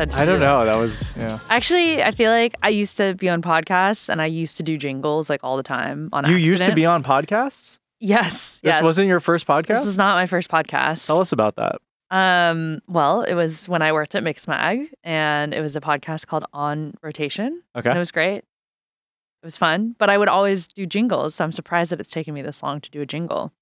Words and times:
I 0.00 0.04
to 0.06 0.16
I 0.16 0.24
do 0.24 0.32
don't 0.32 0.40
know. 0.40 0.64
That 0.64 0.76
was 0.76 1.14
yeah. 1.16 1.38
Actually, 1.50 2.02
I 2.02 2.10
feel 2.10 2.30
like 2.30 2.56
I 2.62 2.70
used 2.70 2.96
to 2.96 3.14
be 3.14 3.28
on 3.28 3.42
podcasts 3.42 4.08
and 4.08 4.22
I 4.22 4.26
used 4.26 4.56
to 4.56 4.62
do 4.62 4.78
jingles 4.78 5.28
like 5.28 5.40
all 5.44 5.56
the 5.56 5.62
time 5.62 6.08
on 6.12 6.28
You 6.28 6.36
used 6.36 6.64
to 6.64 6.74
be 6.74 6.86
on 6.86 7.02
podcasts. 7.02 7.78
Yes. 8.00 8.58
This 8.62 8.76
yes. 8.76 8.82
wasn't 8.82 9.08
your 9.08 9.20
first 9.20 9.46
podcast. 9.46 9.66
This 9.66 9.86
is 9.86 9.98
not 9.98 10.16
my 10.16 10.26
first 10.26 10.50
podcast. 10.50 11.06
Tell 11.06 11.20
us 11.20 11.32
about 11.32 11.56
that. 11.56 11.76
Um, 12.10 12.80
well, 12.88 13.22
it 13.22 13.34
was 13.34 13.68
when 13.68 13.82
I 13.82 13.92
worked 13.92 14.14
at 14.14 14.24
Mixmag 14.24 14.88
and 15.04 15.54
it 15.54 15.60
was 15.60 15.76
a 15.76 15.80
podcast 15.80 16.26
called 16.26 16.44
On 16.52 16.94
Rotation. 17.02 17.62
Okay. 17.76 17.90
And 17.90 17.96
it 17.96 18.00
was 18.00 18.10
great. 18.10 18.38
It 18.38 19.46
was 19.46 19.56
fun, 19.56 19.94
but 19.98 20.10
I 20.10 20.18
would 20.18 20.28
always 20.28 20.66
do 20.66 20.86
jingles. 20.86 21.34
So 21.34 21.44
I'm 21.44 21.52
surprised 21.52 21.92
that 21.92 22.00
it's 22.00 22.10
taken 22.10 22.34
me 22.34 22.42
this 22.42 22.62
long 22.62 22.80
to 22.80 22.90
do 22.90 23.00
a 23.00 23.06
jingle. 23.06 23.52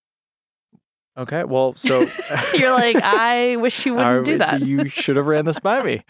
Okay. 1.19 1.45
Well, 1.45 1.75
so 1.77 2.07
You're 2.55 2.71
like, 2.71 2.97
I 3.03 3.57
wish 3.57 3.85
you 3.85 3.95
wouldn't 3.97 4.25
do 4.25 4.39
that. 4.39 4.65
You 4.65 4.89
should 4.89 5.17
have 5.17 5.27
ran 5.27 5.45
this 5.45 5.59
by 5.59 5.83
me. 5.83 6.03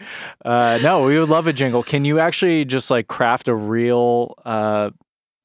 Uh, 0.45 0.79
no, 0.83 1.03
we 1.05 1.19
would 1.19 1.29
love 1.29 1.47
a 1.47 1.53
jingle. 1.53 1.81
Can 1.83 2.05
you 2.05 2.19
actually 2.19 2.63
just 2.65 2.91
like 2.91 3.07
craft 3.07 3.47
a 3.47 3.55
real, 3.55 4.35
uh, 4.45 4.91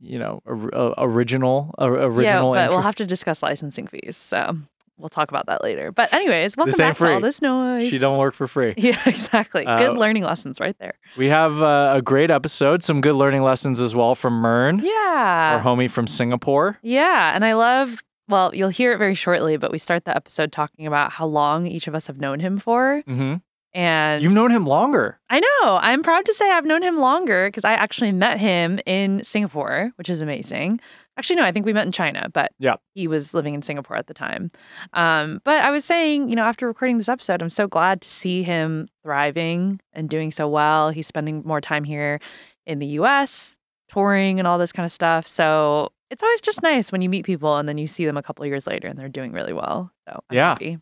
you 0.00 0.18
know, 0.18 0.42
or- 0.44 0.74
uh, 0.74 0.94
original, 0.98 1.74
uh, 1.80 1.86
yeah, 2.20 2.40
but 2.42 2.48
intro- 2.64 2.68
we'll 2.74 2.82
have 2.82 2.96
to 2.96 3.06
discuss 3.06 3.42
licensing 3.42 3.86
fees. 3.86 4.16
So 4.18 4.58
we'll 4.98 5.08
talk 5.08 5.30
about 5.30 5.46
that 5.46 5.62
later. 5.64 5.90
But 5.92 6.12
anyways, 6.12 6.56
welcome 6.58 6.74
back 6.76 6.88
ain't 6.88 6.96
to 6.98 7.12
all 7.14 7.20
this 7.20 7.40
noise. 7.40 7.88
She 7.88 7.96
don't 7.98 8.18
work 8.18 8.34
for 8.34 8.46
free. 8.46 8.74
Yeah, 8.76 9.00
exactly. 9.06 9.64
Uh, 9.66 9.78
good 9.78 9.96
learning 9.96 10.24
lessons 10.24 10.60
right 10.60 10.76
there. 10.78 10.94
We 11.16 11.28
have 11.28 11.62
uh, 11.62 11.94
a 11.96 12.02
great 12.02 12.30
episode, 12.30 12.82
some 12.82 13.00
good 13.00 13.14
learning 13.14 13.42
lessons 13.42 13.80
as 13.80 13.94
well 13.94 14.14
from 14.14 14.34
MYRNE, 14.42 14.80
Yeah. 14.84 15.58
our 15.58 15.62
homie 15.64 15.90
from 15.90 16.06
Singapore. 16.06 16.78
Yeah, 16.82 17.34
and 17.34 17.44
I 17.44 17.54
love. 17.54 18.02
Well, 18.28 18.54
you'll 18.54 18.70
hear 18.70 18.92
it 18.92 18.98
very 18.98 19.14
shortly, 19.14 19.56
but 19.56 19.70
we 19.70 19.78
start 19.78 20.04
the 20.04 20.16
episode 20.16 20.50
talking 20.52 20.86
about 20.86 21.12
how 21.12 21.26
long 21.26 21.66
each 21.66 21.86
of 21.88 21.94
us 21.94 22.06
have 22.06 22.18
known 22.18 22.40
him 22.40 22.58
for, 22.58 23.02
hmm 23.06 23.34
and 23.76 24.22
You've 24.22 24.32
known 24.34 24.52
him 24.52 24.66
longer. 24.66 25.18
I 25.28 25.40
know 25.40 25.78
I'm 25.82 26.04
proud 26.04 26.24
to 26.26 26.34
say 26.34 26.48
I've 26.48 26.64
known 26.64 26.82
him 26.84 26.96
longer 26.96 27.48
because 27.48 27.64
I 27.64 27.72
actually 27.72 28.12
met 28.12 28.38
him 28.38 28.78
in 28.86 29.24
Singapore, 29.24 29.90
which 29.96 30.08
is 30.08 30.20
amazing. 30.20 30.78
Actually, 31.18 31.34
no, 31.36 31.42
I 31.42 31.50
think 31.50 31.66
we 31.66 31.72
met 31.72 31.84
in 31.84 31.90
China, 31.90 32.28
but 32.32 32.52
Yeah. 32.60 32.76
he 32.94 33.08
was 33.08 33.34
living 33.34 33.52
in 33.52 33.62
Singapore 33.62 33.96
at 33.96 34.06
the 34.06 34.14
time. 34.14 34.52
Um, 34.92 35.40
but 35.44 35.60
I 35.64 35.72
was 35.72 35.84
saying, 35.84 36.28
you 36.28 36.36
know, 36.36 36.44
after 36.44 36.68
recording 36.68 36.98
this 36.98 37.08
episode, 37.08 37.42
I'm 37.42 37.48
so 37.48 37.66
glad 37.66 38.00
to 38.02 38.08
see 38.08 38.44
him 38.44 38.86
thriving 39.02 39.80
and 39.92 40.08
doing 40.08 40.30
so 40.30 40.48
well. 40.48 40.90
He's 40.90 41.08
spending 41.08 41.42
more 41.44 41.60
time 41.60 41.82
here 41.82 42.20
in 42.66 42.78
the 42.78 42.86
U.S. 43.02 43.58
touring 43.88 44.38
and 44.38 44.46
all 44.46 44.56
this 44.58 44.70
kind 44.70 44.86
of 44.86 44.92
stuff. 44.92 45.26
So 45.26 45.90
it's 46.10 46.22
always 46.22 46.40
just 46.40 46.62
nice 46.62 46.92
when 46.92 47.02
you 47.02 47.08
meet 47.08 47.24
people 47.24 47.56
and 47.56 47.68
then 47.68 47.78
you 47.78 47.86
see 47.86 48.04
them 48.04 48.16
a 48.16 48.22
couple 48.22 48.42
of 48.44 48.48
years 48.48 48.66
later 48.66 48.88
and 48.88 48.98
they're 48.98 49.08
doing 49.08 49.32
really 49.32 49.52
well. 49.52 49.90
So 50.08 50.22
I'm 50.30 50.36
Yeah. 50.36 50.48
happy. 50.50 50.78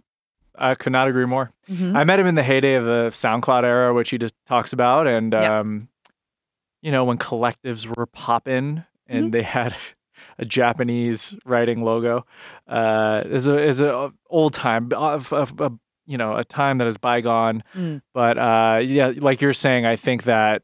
I 0.57 0.75
could 0.75 0.93
not 0.93 1.09
agree 1.09 1.25
more. 1.25 1.51
Mhm. 1.71 1.97
I 1.97 2.05
met 2.05 2.19
him 2.19 2.27
in 2.27 2.35
the 2.35 2.43
heyday 2.43 2.75
of 2.75 2.85
the 2.85 3.09
SoundCloud 3.13 3.63
era, 3.65 3.95
which 3.95 4.11
he 4.11 4.19
just 4.19 4.35
talks 4.47 4.73
about, 4.75 5.07
and 5.07 5.35
um, 5.35 5.89
you 6.83 6.91
know 6.93 7.05
when 7.05 7.17
collectives 7.19 7.87
were 7.87 8.07
popping 8.07 8.85
and 9.07 9.25
Mm-hmm. 9.25 9.31
they 9.31 9.43
had 9.43 9.75
a 10.39 10.45
Japanese 10.45 11.35
writing 11.47 11.83
logo. 11.83 12.27
Uh, 12.69 13.23
is 13.27 13.47
a 13.47 13.57
is 13.63 13.81
a 13.81 14.13
old 14.29 14.53
time, 14.55 14.91
of, 14.95 15.33
of, 15.33 15.59
of, 15.61 15.79
you 16.07 16.19
know, 16.19 16.37
a 16.37 16.45
time 16.45 16.79
that 16.79 16.87
is 16.87 16.99
bygone. 16.99 17.63
Mm. 17.75 18.03
But 18.13 18.37
uh, 18.39 18.81
yeah, 18.83 19.13
like 19.17 19.41
you're 19.41 19.53
saying, 19.55 19.87
I 19.87 19.97
think 19.97 20.25
that 20.25 20.63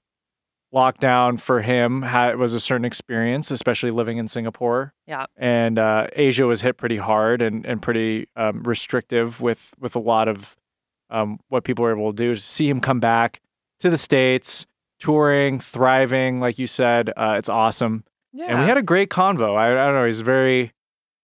lockdown 0.75 1.41
for 1.41 1.63
him 1.63 2.03
had, 2.03 2.37
was 2.37 2.55
a 2.55 2.61
certain 2.61 2.85
experience, 2.85 3.51
especially 3.51 3.91
living 3.91 4.19
in 4.19 4.29
Singapore. 4.29 4.93
Yeah. 5.07 5.27
and 5.37 5.79
uh, 5.79 6.09
Asia 6.13 6.47
was 6.47 6.61
hit 6.61 6.77
pretty 6.77 6.99
hard 6.99 7.41
and 7.41 7.65
and 7.65 7.81
pretty 7.81 8.29
um, 8.37 8.63
restrictive 8.63 9.41
with 9.41 9.73
with 9.81 9.97
a 9.97 10.01
lot 10.01 10.29
of 10.29 10.57
um, 11.11 11.39
what 11.49 11.65
people 11.65 11.85
were 11.85 11.93
able 11.93 12.13
to 12.13 12.17
do. 12.17 12.35
To 12.35 12.41
see 12.41 12.69
him 12.69 12.81
come 12.81 13.01
back 13.01 13.41
to 13.81 13.89
the 13.91 13.97
states, 13.97 14.67
touring, 15.01 15.61
thriving, 15.61 16.41
like 16.41 16.59
you 16.59 16.67
said, 16.67 17.11
uh, 17.17 17.37
it's 17.39 17.49
awesome. 17.49 18.05
Yeah. 18.33 18.47
And 18.47 18.61
we 18.61 18.67
had 18.67 18.77
a 18.77 18.83
great 18.83 19.09
convo. 19.09 19.57
I, 19.57 19.71
I 19.71 19.87
don't 19.87 19.95
know. 19.95 20.05
He's 20.05 20.21
a 20.21 20.25
very, 20.25 20.73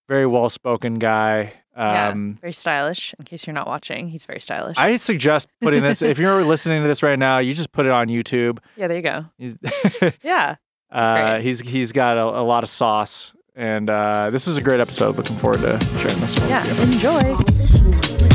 very 0.09 0.27
well 0.27 0.49
spoken 0.49 0.99
guy. 0.99 1.53
Yeah. 1.77 2.09
Um, 2.09 2.39
very 2.41 2.53
stylish. 2.53 3.15
In 3.19 3.25
case 3.25 3.47
you're 3.47 3.55
not 3.55 3.67
watching, 3.67 4.09
he's 4.09 4.27
very 4.27 4.41
stylish. 4.41 4.77
I 4.79 4.97
suggest 4.97 5.49
putting 5.61 5.83
this. 5.83 6.03
if 6.03 6.19
you're 6.19 6.45
listening 6.55 6.83
to 6.83 6.89
this 6.89 7.03
right 7.03 7.19
now, 7.19 7.39
you 7.39 7.53
just 7.53 7.73
put 7.73 7.85
it 7.87 7.93
on 7.93 8.07
YouTube. 8.09 8.59
yeah, 8.77 8.87
there 8.87 8.97
you 8.97 9.03
go. 9.03 9.25
He's 9.39 9.59
Yeah. 10.23 10.57
uh, 10.93 11.39
he's 11.41 11.61
he's 11.61 11.91
got 11.93 12.17
a, 12.17 12.23
a 12.23 12.45
lot 12.45 12.63
of 12.63 12.69
sauce, 12.69 13.33
and 13.57 13.91
uh, 13.91 14.31
this 14.31 14.47
is 14.47 14.57
a 14.57 14.63
great 14.63 14.79
episode. 14.81 15.17
Looking 15.17 15.37
forward 15.37 15.61
to 15.63 15.81
sharing 15.99 16.21
this 16.21 16.39
one. 16.39 16.49
Yeah. 16.49 16.65
Enjoy. 16.83 18.35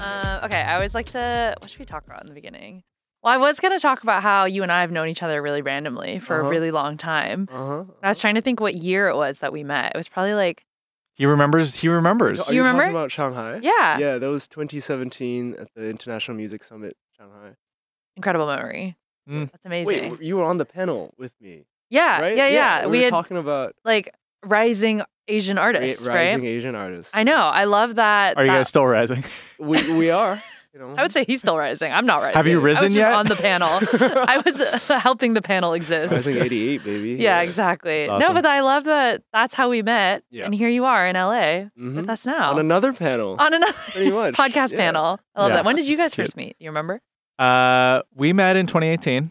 Uh, 0.00 0.40
okay, 0.44 0.62
I 0.62 0.74
always 0.74 0.94
like 0.94 1.06
to. 1.10 1.54
What 1.60 1.70
should 1.70 1.80
we 1.80 1.84
talk 1.86 2.04
about 2.06 2.22
in 2.22 2.28
the 2.28 2.34
beginning? 2.34 2.82
Well, 3.22 3.32
I 3.32 3.36
was 3.36 3.60
going 3.60 3.72
to 3.72 3.78
talk 3.80 4.02
about 4.02 4.22
how 4.22 4.44
you 4.46 4.62
and 4.64 4.72
I 4.72 4.80
have 4.80 4.90
known 4.90 5.08
each 5.08 5.22
other 5.22 5.40
really 5.40 5.62
randomly 5.62 6.18
for 6.18 6.36
a 6.36 6.40
Uh-huh. 6.40 6.48
really 6.50 6.70
long 6.72 6.96
time. 6.96 7.48
Uh 7.52 7.66
huh. 7.66 7.84
I 8.02 8.08
was 8.08 8.18
trying 8.18 8.34
to 8.34 8.40
think 8.40 8.60
what 8.60 8.74
year 8.74 9.08
it 9.08 9.16
was 9.16 9.38
that 9.38 9.52
we 9.52 9.62
met. 9.62 9.92
It 9.94 9.96
was 9.96 10.08
probably 10.08 10.34
like, 10.34 10.64
He 11.14 11.24
remembers. 11.26 11.76
He 11.76 11.88
remembers. 11.88 12.48
Are 12.48 12.52
You 12.52 12.56
you 12.56 12.62
remember? 12.62 12.82
talking 12.84 12.96
about 12.96 13.12
Shanghai? 13.12 13.60
yeah, 13.62 13.98
Yeah, 13.98 14.18
that 14.18 14.26
was 14.28 14.48
2017 14.48 15.54
at 15.58 15.68
the 15.76 15.88
International 15.88 16.36
Music 16.36 16.64
Summit, 16.64 16.96
Shanghai. 17.16 17.54
incredible 18.16 18.46
memory. 18.46 18.96
Mm. 19.30 19.52
That's 19.52 19.64
amazing. 19.66 20.10
Wait, 20.12 20.22
you 20.22 20.36
were 20.36 20.44
on 20.44 20.58
the 20.58 20.64
panel 20.64 21.14
with 21.16 21.32
me, 21.40 21.64
yeah, 21.90 22.20
right? 22.20 22.36
yeah, 22.36 22.48
yeah. 22.48 22.86
We, 22.86 22.90
We, 22.92 22.98
were 22.98 23.04
had 23.04 23.10
talking 23.10 23.36
about 23.36 23.76
like 23.84 24.12
rising 24.44 25.02
Asian 25.28 25.58
ra- 25.58 25.62
artists, 25.64 26.04
rising 26.04 26.40
right? 26.40 26.48
Asian 26.48 26.74
artists. 26.74 27.12
I 27.14 27.22
know. 27.22 27.36
I 27.36 27.64
love 27.64 27.94
that. 27.94 28.36
Are 28.36 28.44
you 28.44 28.50
guys 28.50 28.66
still 28.66 28.84
rising? 28.84 29.22
we 29.60 29.80
we 29.96 30.10
are. 30.10 30.42
You 30.74 30.80
know. 30.80 30.94
I 30.96 31.02
would 31.02 31.12
say 31.12 31.24
he's 31.24 31.40
still 31.40 31.58
rising. 31.58 31.92
I'm 31.92 32.06
not 32.06 32.22
rising. 32.22 32.34
Have 32.36 32.46
you 32.46 32.58
I 32.58 32.64
risen 32.64 32.84
was 32.84 32.94
just 32.94 32.98
yet? 32.98 33.12
on 33.12 33.26
the 33.26 33.36
panel. 33.36 33.68
I 33.92 34.40
was 34.44 34.58
uh, 34.58 34.78
helping 35.00 35.34
the 35.34 35.42
panel 35.42 35.74
exist. 35.74 36.12
rising 36.14 36.36
88, 36.38 36.82
baby. 36.82 37.10
Yeah, 37.22 37.42
exactly. 37.42 38.06
That's 38.06 38.26
No, 38.26 38.32
but 38.32 38.46
I 38.46 38.60
love 38.60 38.84
that. 38.84 39.22
That's 39.34 39.54
how 39.54 39.68
we 39.68 39.82
met, 39.82 40.22
Yeah. 40.30 40.46
and 40.46 40.54
here 40.54 40.70
you 40.70 40.86
are 40.86 41.06
in 41.06 41.14
LA 41.14 41.68
Mhm. 41.78 41.96
with 41.96 42.08
us 42.08 42.24
now 42.24 42.52
On 42.52 42.58
another 42.58 42.94
panel. 42.94 43.36
on 43.38 43.52
another 43.52 43.72
much. 44.12 44.34
podcast 44.34 44.72
yeah. 44.72 44.78
panel. 44.78 45.20
I 45.34 45.42
love 45.42 45.50
Yeah, 45.50 45.56
that. 45.56 45.64
When 45.66 45.76
did 45.76 45.86
you 45.86 45.96
guys 45.98 46.14
first 46.14 46.36
meet? 46.36 46.56
You 46.58 46.70
remember? 46.70 47.02
Uh, 47.38 48.00
we 48.14 48.32
met 48.32 48.56
in 48.56 48.66
2018. 48.66 49.30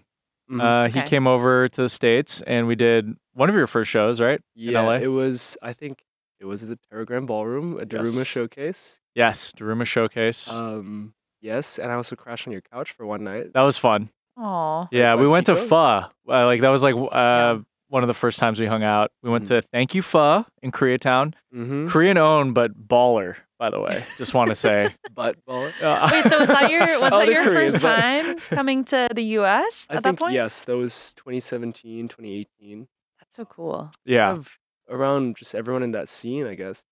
Mhm. 0.51 0.61
Uh, 0.61 0.89
he 0.89 0.99
Okay. 0.99 1.09
came 1.09 1.25
over 1.27 1.69
to 1.69 1.81
the 1.81 1.89
states, 1.89 2.41
and 2.45 2.67
we 2.67 2.75
did 2.75 3.15
one 3.33 3.49
of 3.49 3.55
your 3.55 3.67
first 3.67 3.89
shows, 3.89 4.19
right? 4.21 4.41
yeah, 4.53 4.79
LA? 4.81 4.97
it 4.99 5.07
was. 5.07 5.57
I 5.63 5.73
think 5.73 6.03
it 6.39 6.45
was 6.45 6.61
at 6.61 6.69
the 6.69 6.77
Teragram 6.91 7.25
Ballroom, 7.25 7.79
a 7.79 7.85
Daruma 7.85 8.17
Yes. 8.17 8.27
showcase. 8.27 9.01
Yes, 9.15 9.53
Daruma 9.53 9.85
Showcase. 9.87 10.51
Um, 10.51 11.13
yes, 11.41 11.77
and 11.79 11.91
I 11.91 11.95
also 11.95 12.15
crashed 12.15 12.47
on 12.47 12.51
your 12.53 12.61
couch 12.61 12.91
for 12.91 13.05
one 13.05 13.23
night. 13.23 13.53
that 13.53 13.61
was 13.61 13.77
fun. 13.77 14.09
Oh, 14.37 14.87
Yeah, 14.91 15.15
we 15.15 15.27
went 15.27 15.45
to 15.47 15.55
Pico? 15.55 15.67
Pho. 15.67 15.75
Uh, 15.75 16.45
like 16.45 16.61
that 16.61 16.69
was 16.69 16.83
like 16.83 16.95
uh, 16.95 17.57
one 17.89 18.03
of 18.03 18.07
the 18.07 18.13
first 18.13 18.39
times 18.39 18.59
we 18.59 18.65
hung 18.65 18.83
out. 18.83 19.11
We 19.21 19.29
went 19.29 19.45
Mm. 19.45 19.49
to 19.49 19.61
Thank 19.73 19.93
You 19.93 20.01
Pho 20.01 20.45
in 20.61 20.71
Koreatown. 20.71 21.33
Mm-hmm. 21.53 21.87
Korean 21.89 22.17
owned, 22.17 22.53
but 22.55 22.87
baller. 22.87 23.35
By 23.59 23.69
the 23.69 23.79
way, 23.79 24.03
just 24.17 24.33
want 24.33 24.47
to 24.49 24.55
say. 24.55 24.95
Butt 25.13 25.35
ball. 25.45 25.69
Uh, 25.83 26.09
wait. 26.11 26.23
So 26.31 26.39
was 26.39 26.47
that 26.47 26.71
your 26.71 26.79
was 27.01 27.11
that 27.11 27.25
the 27.27 27.31
your 27.33 27.43
Koreans, 27.43 27.73
first 27.73 27.83
but- 27.83 27.95
time 27.95 28.39
coming 28.49 28.83
to 28.85 29.07
the 29.13 29.21
U.S. 29.41 29.85
I 29.89 29.97
at 29.97 30.03
think 30.03 30.17
that 30.17 30.23
point? 30.23 30.33
yes, 30.33 30.63
that 30.63 30.75
was 30.77 31.13
2017, 31.15 32.07
2018. 32.07 32.87
That's 33.19 33.35
so 33.35 33.45
cool. 33.45 33.91
yeah, 34.05 34.31
Of 34.31 34.57
around 34.89 35.35
just 35.35 35.53
everyone 35.53 35.83
in 35.83 35.91
that 35.91 36.09
scene, 36.09 36.47
I 36.47 36.55
guess. 36.55 36.83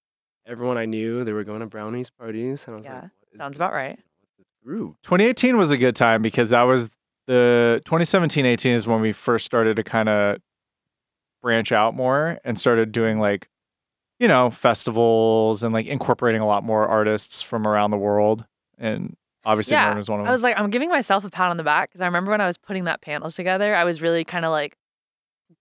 Everyone 0.45 0.77
I 0.77 0.85
knew, 0.85 1.23
they 1.23 1.33
were 1.33 1.43
going 1.43 1.61
to 1.61 1.65
brownies 1.65 2.09
parties, 2.11 2.65
and 2.67 2.75
I 2.75 2.77
was 2.77 2.85
Yeah, 2.85 2.93
like, 2.93 3.01
what 3.03 3.33
is 3.33 3.37
sounds 3.37 3.55
about 3.57 3.73
right. 3.73 3.97
What's 4.61 4.65
this 4.65 4.77
group? 4.77 4.97
2018 5.03 5.57
was 5.57 5.71
a 5.71 5.77
good 5.77 5.95
time 5.95 6.21
because 6.21 6.49
that 6.51 6.63
was 6.63 6.89
the 7.27 7.81
2017 7.85 8.45
18 8.45 8.73
is 8.73 8.87
when 8.87 9.01
we 9.01 9.11
first 9.11 9.45
started 9.45 9.75
to 9.75 9.83
kind 9.83 10.09
of 10.09 10.37
branch 11.41 11.71
out 11.71 11.95
more 11.95 12.39
and 12.43 12.57
started 12.57 12.91
doing 12.91 13.19
like 13.19 13.47
you 14.19 14.27
know 14.27 14.49
festivals 14.49 15.63
and 15.63 15.73
like 15.73 15.85
incorporating 15.85 16.41
a 16.41 16.47
lot 16.47 16.63
more 16.63 16.87
artists 16.87 17.41
from 17.41 17.67
around 17.67 17.91
the 17.91 17.97
world 17.97 18.45
and 18.77 19.15
obviously 19.45 19.75
Yeah, 19.75 19.85
MYRNE 19.85 19.97
was 19.97 20.09
one 20.09 20.19
of 20.19 20.25
them. 20.25 20.29
I 20.31 20.33
was 20.33 20.43
like, 20.43 20.57
I'm 20.57 20.69
giving 20.69 20.89
myself 20.89 21.23
a 21.23 21.29
pat 21.29 21.49
on 21.49 21.57
the 21.57 21.63
back 21.63 21.89
because 21.89 22.01
I 22.01 22.05
remember 22.05 22.31
when 22.31 22.41
I 22.41 22.47
was 22.47 22.57
putting 22.57 22.85
that 22.85 23.01
panel 23.01 23.29
together, 23.31 23.75
I 23.75 23.83
was 23.83 24.01
really 24.01 24.23
kind 24.23 24.45
of 24.45 24.51
like 24.51 24.75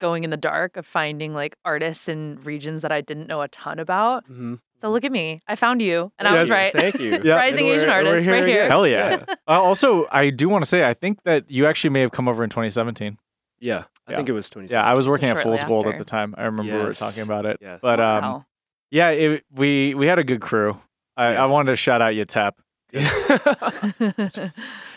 going 0.00 0.24
in 0.24 0.30
the 0.30 0.36
dark 0.36 0.76
of 0.76 0.86
finding 0.86 1.34
like 1.34 1.56
artists 1.64 2.08
in 2.08 2.40
regions 2.42 2.82
that 2.82 2.92
I 2.92 3.00
didn't 3.00 3.26
know 3.26 3.42
a 3.42 3.48
ton 3.48 3.78
about. 3.78 4.24
Mm-hmm. 4.24 4.54
So 4.80 4.90
look 4.90 5.04
at 5.04 5.10
me, 5.10 5.42
I 5.48 5.56
found 5.56 5.82
you, 5.82 6.12
and 6.20 6.28
I 6.28 6.38
was 6.38 6.50
right. 6.50 6.72
Thank 6.72 7.00
you. 7.00 7.20
Yeah. 7.24 7.34
Rising 7.34 7.66
Asian 7.66 7.88
we're- 7.88 8.04
we're 8.04 8.10
artist, 8.10 8.28
right 8.28 8.46
here. 8.46 8.58
again. 8.64 8.70
Hell 8.70 8.86
yeah. 8.96 9.24
Uh, 9.28 9.34
also, 9.60 10.06
I 10.12 10.30
do 10.30 10.48
want 10.48 10.62
to 10.62 10.68
say 10.68 10.88
I 10.88 10.94
think 10.94 11.22
that 11.24 11.50
you 11.50 11.66
actually 11.66 11.90
may 11.90 12.00
have 12.02 12.12
come 12.12 12.28
over 12.28 12.44
in 12.44 12.50
2017. 12.50 13.18
Yeah, 13.60 13.84
I 14.06 14.12
Yeah. 14.12 14.16
think 14.18 14.28
it 14.28 14.32
was 14.32 14.48
2017. 14.50 14.76
Yeah, 14.76 14.88
I 14.88 14.94
was 14.94 15.06
So 15.06 15.10
working 15.10 15.28
at 15.30 15.42
Fool's 15.42 15.64
Gold 15.64 15.86
at 15.88 15.98
the 15.98 16.04
time. 16.04 16.32
I 16.38 16.44
remember 16.44 16.72
we 16.76 16.82
were 16.82 16.92
talking 16.92 17.24
about 17.24 17.44
it. 17.44 17.58
Yes. 17.60 17.80
But 17.82 17.98
um, 17.98 18.22
Wow. 18.22 18.44
yeah, 18.92 19.10
it, 19.10 19.44
we 19.52 19.94
we 19.94 20.06
had 20.06 20.20
a 20.20 20.24
good 20.24 20.40
crew. 20.40 20.78
I, 21.16 21.32
Yeah. 21.32 21.42
I 21.42 21.46
wanted 21.46 21.72
to 21.72 21.76
shout 21.76 22.00
out 22.00 22.12
Yatep. 22.14 22.52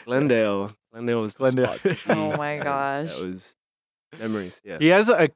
Glendale. 0.06 0.76
Glendale 0.92 1.22
was 1.22 1.34
the 1.34 1.38
Glendale. 1.40 1.78
spot. 1.78 1.98
Oh 2.18 2.38
my 2.38 2.58
gosh. 2.60 3.16
That 3.16 3.26
was 3.26 3.56
memories. 4.20 4.62
Yeah. 4.64 4.78
He 4.80 4.88
has 4.88 5.10
a 5.10 5.30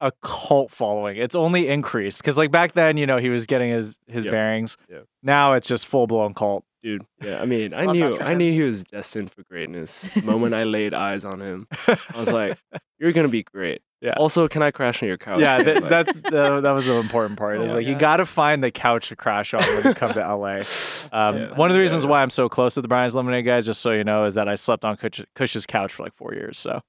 a 0.00 0.12
cult 0.22 0.70
following. 0.70 1.16
It's 1.16 1.34
only 1.34 1.66
increased 1.68 2.20
because 2.20 2.38
like 2.38 2.50
back 2.52 2.72
then, 2.74 2.96
you 2.96 3.06
know, 3.06 3.16
he 3.18 3.30
was 3.30 3.46
getting 3.46 3.70
his 3.70 3.98
his 4.06 4.24
Yep. 4.24 4.32
bearings. 4.32 4.76
Yep. 4.88 5.04
Now 5.22 5.54
it's 5.54 5.66
just 5.66 5.86
full 5.86 6.06
blown 6.06 6.34
cult. 6.34 6.64
Dude, 6.80 7.04
yeah, 7.20 7.42
I 7.42 7.44
mean, 7.46 7.74
I 7.74 7.86
knew 7.86 8.16
I 8.20 8.34
knew 8.34 8.52
he 8.52 8.62
was 8.62 8.84
destined 8.84 9.32
for 9.32 9.42
greatness. 9.50 10.02
The 10.14 10.22
moment 10.22 10.54
I 10.54 10.62
laid 10.62 10.94
eyes 10.94 11.24
on 11.24 11.40
him, 11.42 11.66
I 11.88 11.98
was 12.20 12.30
like, 12.30 12.56
"You're 13.00 13.10
gonna 13.10 13.26
be 13.26 13.42
great." 13.42 13.82
Yeah. 14.00 14.14
Also, 14.16 14.46
can 14.46 14.62
I 14.62 14.70
crash 14.70 15.02
on 15.02 15.08
your 15.08 15.18
couch? 15.18 15.40
yeah, 15.40 15.60
that, 15.60 15.74
Like, 15.82 15.88
that's 15.90 16.12
the, 16.20 16.60
that 16.60 16.70
was 16.70 16.86
the 16.86 16.92
important 16.94 17.36
part. 17.36 17.58
Oh 17.58 17.62
Is 17.64 17.70
my 17.72 17.78
like 17.78 17.86
you 17.88 17.96
got 17.96 18.18
to 18.18 18.24
find 18.26 18.62
the 18.62 18.70
couch 18.70 19.08
to 19.08 19.16
crash 19.16 19.52
on 19.54 19.60
when 19.64 19.86
you 19.86 19.94
come 19.94 20.12
to 20.14 20.20
LA. 20.20 20.62
Um, 21.12 21.36
Yeah. 21.36 21.54
One 21.56 21.68
of 21.68 21.74
the 21.74 21.80
reasons 21.80 22.04
yeah. 22.04 22.10
why 22.10 22.22
I'm 22.22 22.30
so 22.30 22.48
close 22.48 22.74
to 22.74 22.80
the 22.80 22.86
Brian's 22.86 23.16
Lemonade 23.16 23.44
guys, 23.44 23.66
just 23.66 23.80
so 23.80 23.90
you 23.90 24.04
know, 24.04 24.26
is 24.26 24.36
that 24.36 24.46
I 24.48 24.54
slept 24.54 24.84
on 24.84 24.96
Kush, 24.98 25.20
Kush's 25.34 25.66
couch 25.66 25.92
for 25.92 26.04
like 26.04 26.14
four 26.14 26.32
years. 26.32 26.58
So 26.58 26.80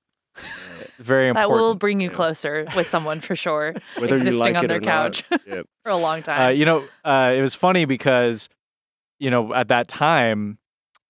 very 0.99 1.29
important. 1.29 1.49
That 1.49 1.55
will 1.55 1.75
bring 1.75 1.99
you 2.01 2.09
Yeah. 2.09 2.15
closer 2.15 2.67
with 2.75 2.89
someone 2.89 3.19
for 3.21 3.35
sure. 3.35 3.73
whether 3.97 4.15
you 4.15 4.21
existing 4.21 4.39
like 4.39 4.55
on 4.55 4.65
it 4.65 4.67
their 4.67 4.77
or 4.77 4.81
couch 4.81 5.23
not. 5.31 5.41
Yeah. 5.47 5.61
for 5.83 5.91
a 5.91 5.97
long 5.97 6.19
Uh, 6.19 6.23
time. 6.23 6.55
you 6.57 6.65
know, 6.65 6.85
uh, 7.03 7.33
it 7.35 7.41
was 7.41 7.55
funny 7.55 7.85
because, 7.85 8.49
you 9.19 9.29
know, 9.31 9.53
at 9.53 9.67
that 9.69 9.87
time, 9.87 10.59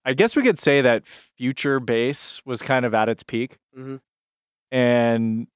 I 0.05 0.13
guess 0.13 0.35
we 0.35 0.41
could 0.43 0.57
say 0.57 0.81
that 0.81 1.05
future 1.05 1.79
bass 1.81 2.41
was 2.45 2.61
kind 2.61 2.85
of 2.85 2.93
at 2.93 3.09
its 3.09 3.21
peak. 3.21 3.57
Mhm. 3.77 3.99
And, 4.71 5.47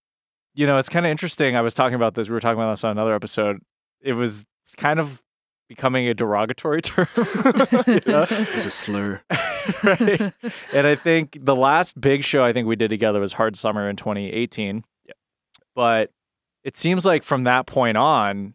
you 0.53 0.67
know, 0.67 0.77
it's 0.77 0.89
kind 0.89 1.05
of 1.05 1.09
interesting. 1.11 1.55
I 1.55 1.61
was 1.61 1.73
talking 1.73 1.95
about 1.95 2.13
this. 2.15 2.27
We 2.27 2.33
were 2.33 2.39
talking 2.41 2.59
about 2.61 2.71
this 2.73 2.83
on 2.83 2.91
another 2.91 3.15
episode. 3.15 3.61
It 4.01 4.13
was 4.13 4.45
kind 4.77 4.99
of 4.99 5.22
becoming 5.75 6.07
a 6.07 6.13
derogatory 6.13 6.81
term. 6.83 7.07
you? 7.15 7.21
It's 8.05 8.65
a 8.65 8.69
slur. 8.71 9.21
right. 9.83 10.33
And 10.73 10.87
I 10.87 10.95
think 10.95 11.37
the 11.41 11.55
last 11.55 11.99
big 11.99 12.23
show 12.23 12.43
I 12.43 12.53
think 12.53 12.67
we 12.67 12.75
did 12.75 12.89
together 12.89 13.19
was 13.19 13.33
Hard 13.33 13.55
Summer 13.55 13.89
in 13.89 13.95
2018. 13.95 14.83
Yep. 15.05 15.17
But 15.75 16.11
it 16.63 16.75
seems 16.77 17.05
like 17.05 17.23
from 17.23 17.43
that 17.45 17.65
point 17.65 17.97
on, 17.97 18.53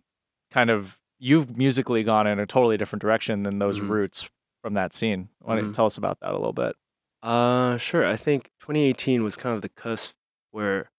kind 0.51 0.71
of 0.71 0.99
you've 1.19 1.57
musically 1.57 2.03
gone 2.05 2.27
in 2.27 2.39
a 2.39 2.47
totally 2.47 2.77
different 2.77 3.03
direction 3.03 3.43
than 3.43 3.59
those 3.59 3.81
Mhm. 3.81 3.89
roots 3.89 4.29
from 4.63 4.75
that 4.75 4.95
scene. 4.95 5.29
Why 5.41 5.57
don't 5.57 5.65
you 5.67 5.71
Mhm. 5.71 5.75
tell 5.75 5.87
us 5.87 5.97
about 5.99 6.21
that 6.21 6.31
a 6.31 6.37
little 6.37 6.53
bit? 6.53 6.77
Uh, 7.23 7.77
sure. 7.79 8.07
I 8.07 8.17
think 8.17 8.51
2018 8.61 9.25
was 9.25 9.35
kind 9.37 9.55
of 9.57 9.63
the 9.63 9.69
cusp 9.69 10.13
where 10.53 10.91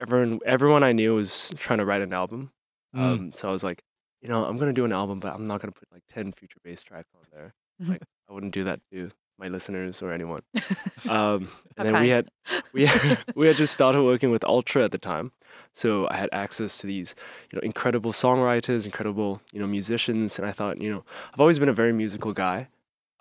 everyone 0.00 0.40
everyone 0.46 0.82
I 0.82 0.92
knew 0.92 1.14
was 1.14 1.52
trying 1.58 1.78
to 1.78 1.84
write 1.84 2.00
an 2.00 2.12
album. 2.14 2.52
Mm. 2.94 3.00
Um, 3.00 3.32
so 3.32 3.48
I 3.48 3.52
was 3.52 3.62
like, 3.62 3.82
you 4.20 4.28
know, 4.28 4.44
I'm 4.44 4.58
gonna 4.58 4.72
do 4.72 4.84
an 4.84 4.92
album, 4.92 5.20
but 5.20 5.34
I'm 5.34 5.44
not 5.44 5.60
gonna 5.60 5.72
put 5.72 5.88
like 5.92 6.02
10 6.12 6.32
future 6.32 6.58
bass 6.64 6.82
tracks 6.82 7.08
on 7.14 7.22
there. 7.32 7.54
Like, 7.80 8.02
I 8.28 8.32
wouldn't 8.32 8.54
do 8.54 8.64
that 8.64 8.80
to 8.92 9.10
my 9.38 9.48
listeners 9.48 10.02
or 10.02 10.12
anyone. 10.12 10.40
Um, 11.08 11.46
and 11.76 11.86
then 11.86 12.00
we 12.00 12.08
had 12.08 12.28
we 12.72 12.88
we 13.36 13.46
had 13.46 13.54
just 13.54 13.72
started 13.72 14.02
working 14.02 14.32
with 14.32 14.42
Ultra 14.42 14.82
at 14.82 14.90
the 14.90 14.98
time, 14.98 15.30
so 15.72 16.08
I 16.10 16.16
had 16.16 16.28
access 16.32 16.78
to 16.78 16.86
these 16.88 17.14
you 17.52 17.56
know 17.56 17.60
incredible 17.62 18.10
songwriters, 18.10 18.86
incredible 18.86 19.40
you 19.52 19.60
know 19.60 19.68
musicians, 19.68 20.36
and 20.36 20.48
I 20.48 20.50
thought 20.50 20.80
you 20.80 20.90
know 20.90 21.04
I've 21.32 21.38
always 21.38 21.60
been 21.60 21.68
a 21.68 21.72
very 21.72 21.92
musical 21.92 22.32
guy. 22.32 22.66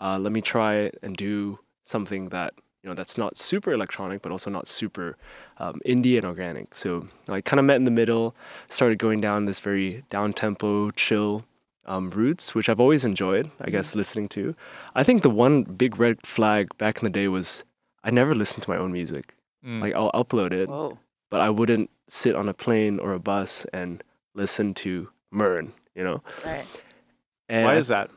Uh, 0.01 0.18
let 0.18 0.31
me 0.31 0.42
try 0.42 0.92
and 1.03 1.15
do 1.15 1.59
something 1.83 2.30
that 2.30 2.56
you 2.85 2.91
know 2.91 2.95
that's 2.95 3.17
not 3.17 3.35
super 3.35 3.73
electronic, 3.73 4.21
but 4.21 4.31
also 4.31 4.51
not 4.51 4.67
super 4.67 5.17
um, 5.57 5.81
indie 5.87 6.17
and 6.17 6.25
organic. 6.25 6.75
So 6.75 7.07
I 7.27 7.41
kind 7.41 7.59
of 7.59 7.65
met 7.65 7.77
in 7.77 7.83
the 7.83 7.91
middle, 7.91 8.35
started 8.69 8.99
going 8.99 9.21
down 9.21 9.45
this 9.45 9.59
very 9.59 10.03
down 10.11 10.31
tempo, 10.31 10.91
chill. 10.91 11.43
Um, 11.87 12.09
roots, 12.09 12.55
which 12.55 12.67
I've 12.67 12.79
always 12.79 13.05
enjoyed, 13.05 13.51
I 13.61 13.69
guess, 13.69 13.93
listening 13.93 14.27
to. 14.29 14.55
I 14.95 15.03
think 15.03 15.21
the 15.21 15.29
one 15.29 15.61
big 15.61 15.99
red 15.99 16.25
flag 16.25 16.75
back 16.79 16.97
in 16.97 17.03
the 17.03 17.11
day 17.11 17.27
was 17.27 17.63
I 18.03 18.09
never 18.09 18.33
listened 18.33 18.63
to 18.63 18.71
my 18.71 18.77
own 18.77 18.91
music. 18.91 19.35
Mm. 19.63 19.81
Like 19.81 19.93
I'll 19.93 20.11
upload 20.11 20.51
it, 20.51 20.67
Whoa. 20.67 20.97
but 21.29 21.41
I 21.41 21.51
wouldn't 21.51 21.91
sit 22.07 22.35
on 22.35 22.49
a 22.49 22.55
plane 22.55 22.97
or 22.97 23.13
a 23.13 23.19
bus 23.19 23.67
and 23.71 24.03
listen 24.33 24.73
to 24.73 25.09
MYRNE, 25.29 25.73
you 25.93 26.03
know. 26.03 26.23
Right. 26.43 26.65
And 27.49 27.65
Why 27.65 27.75
is 27.75 27.89
that? 27.89 28.09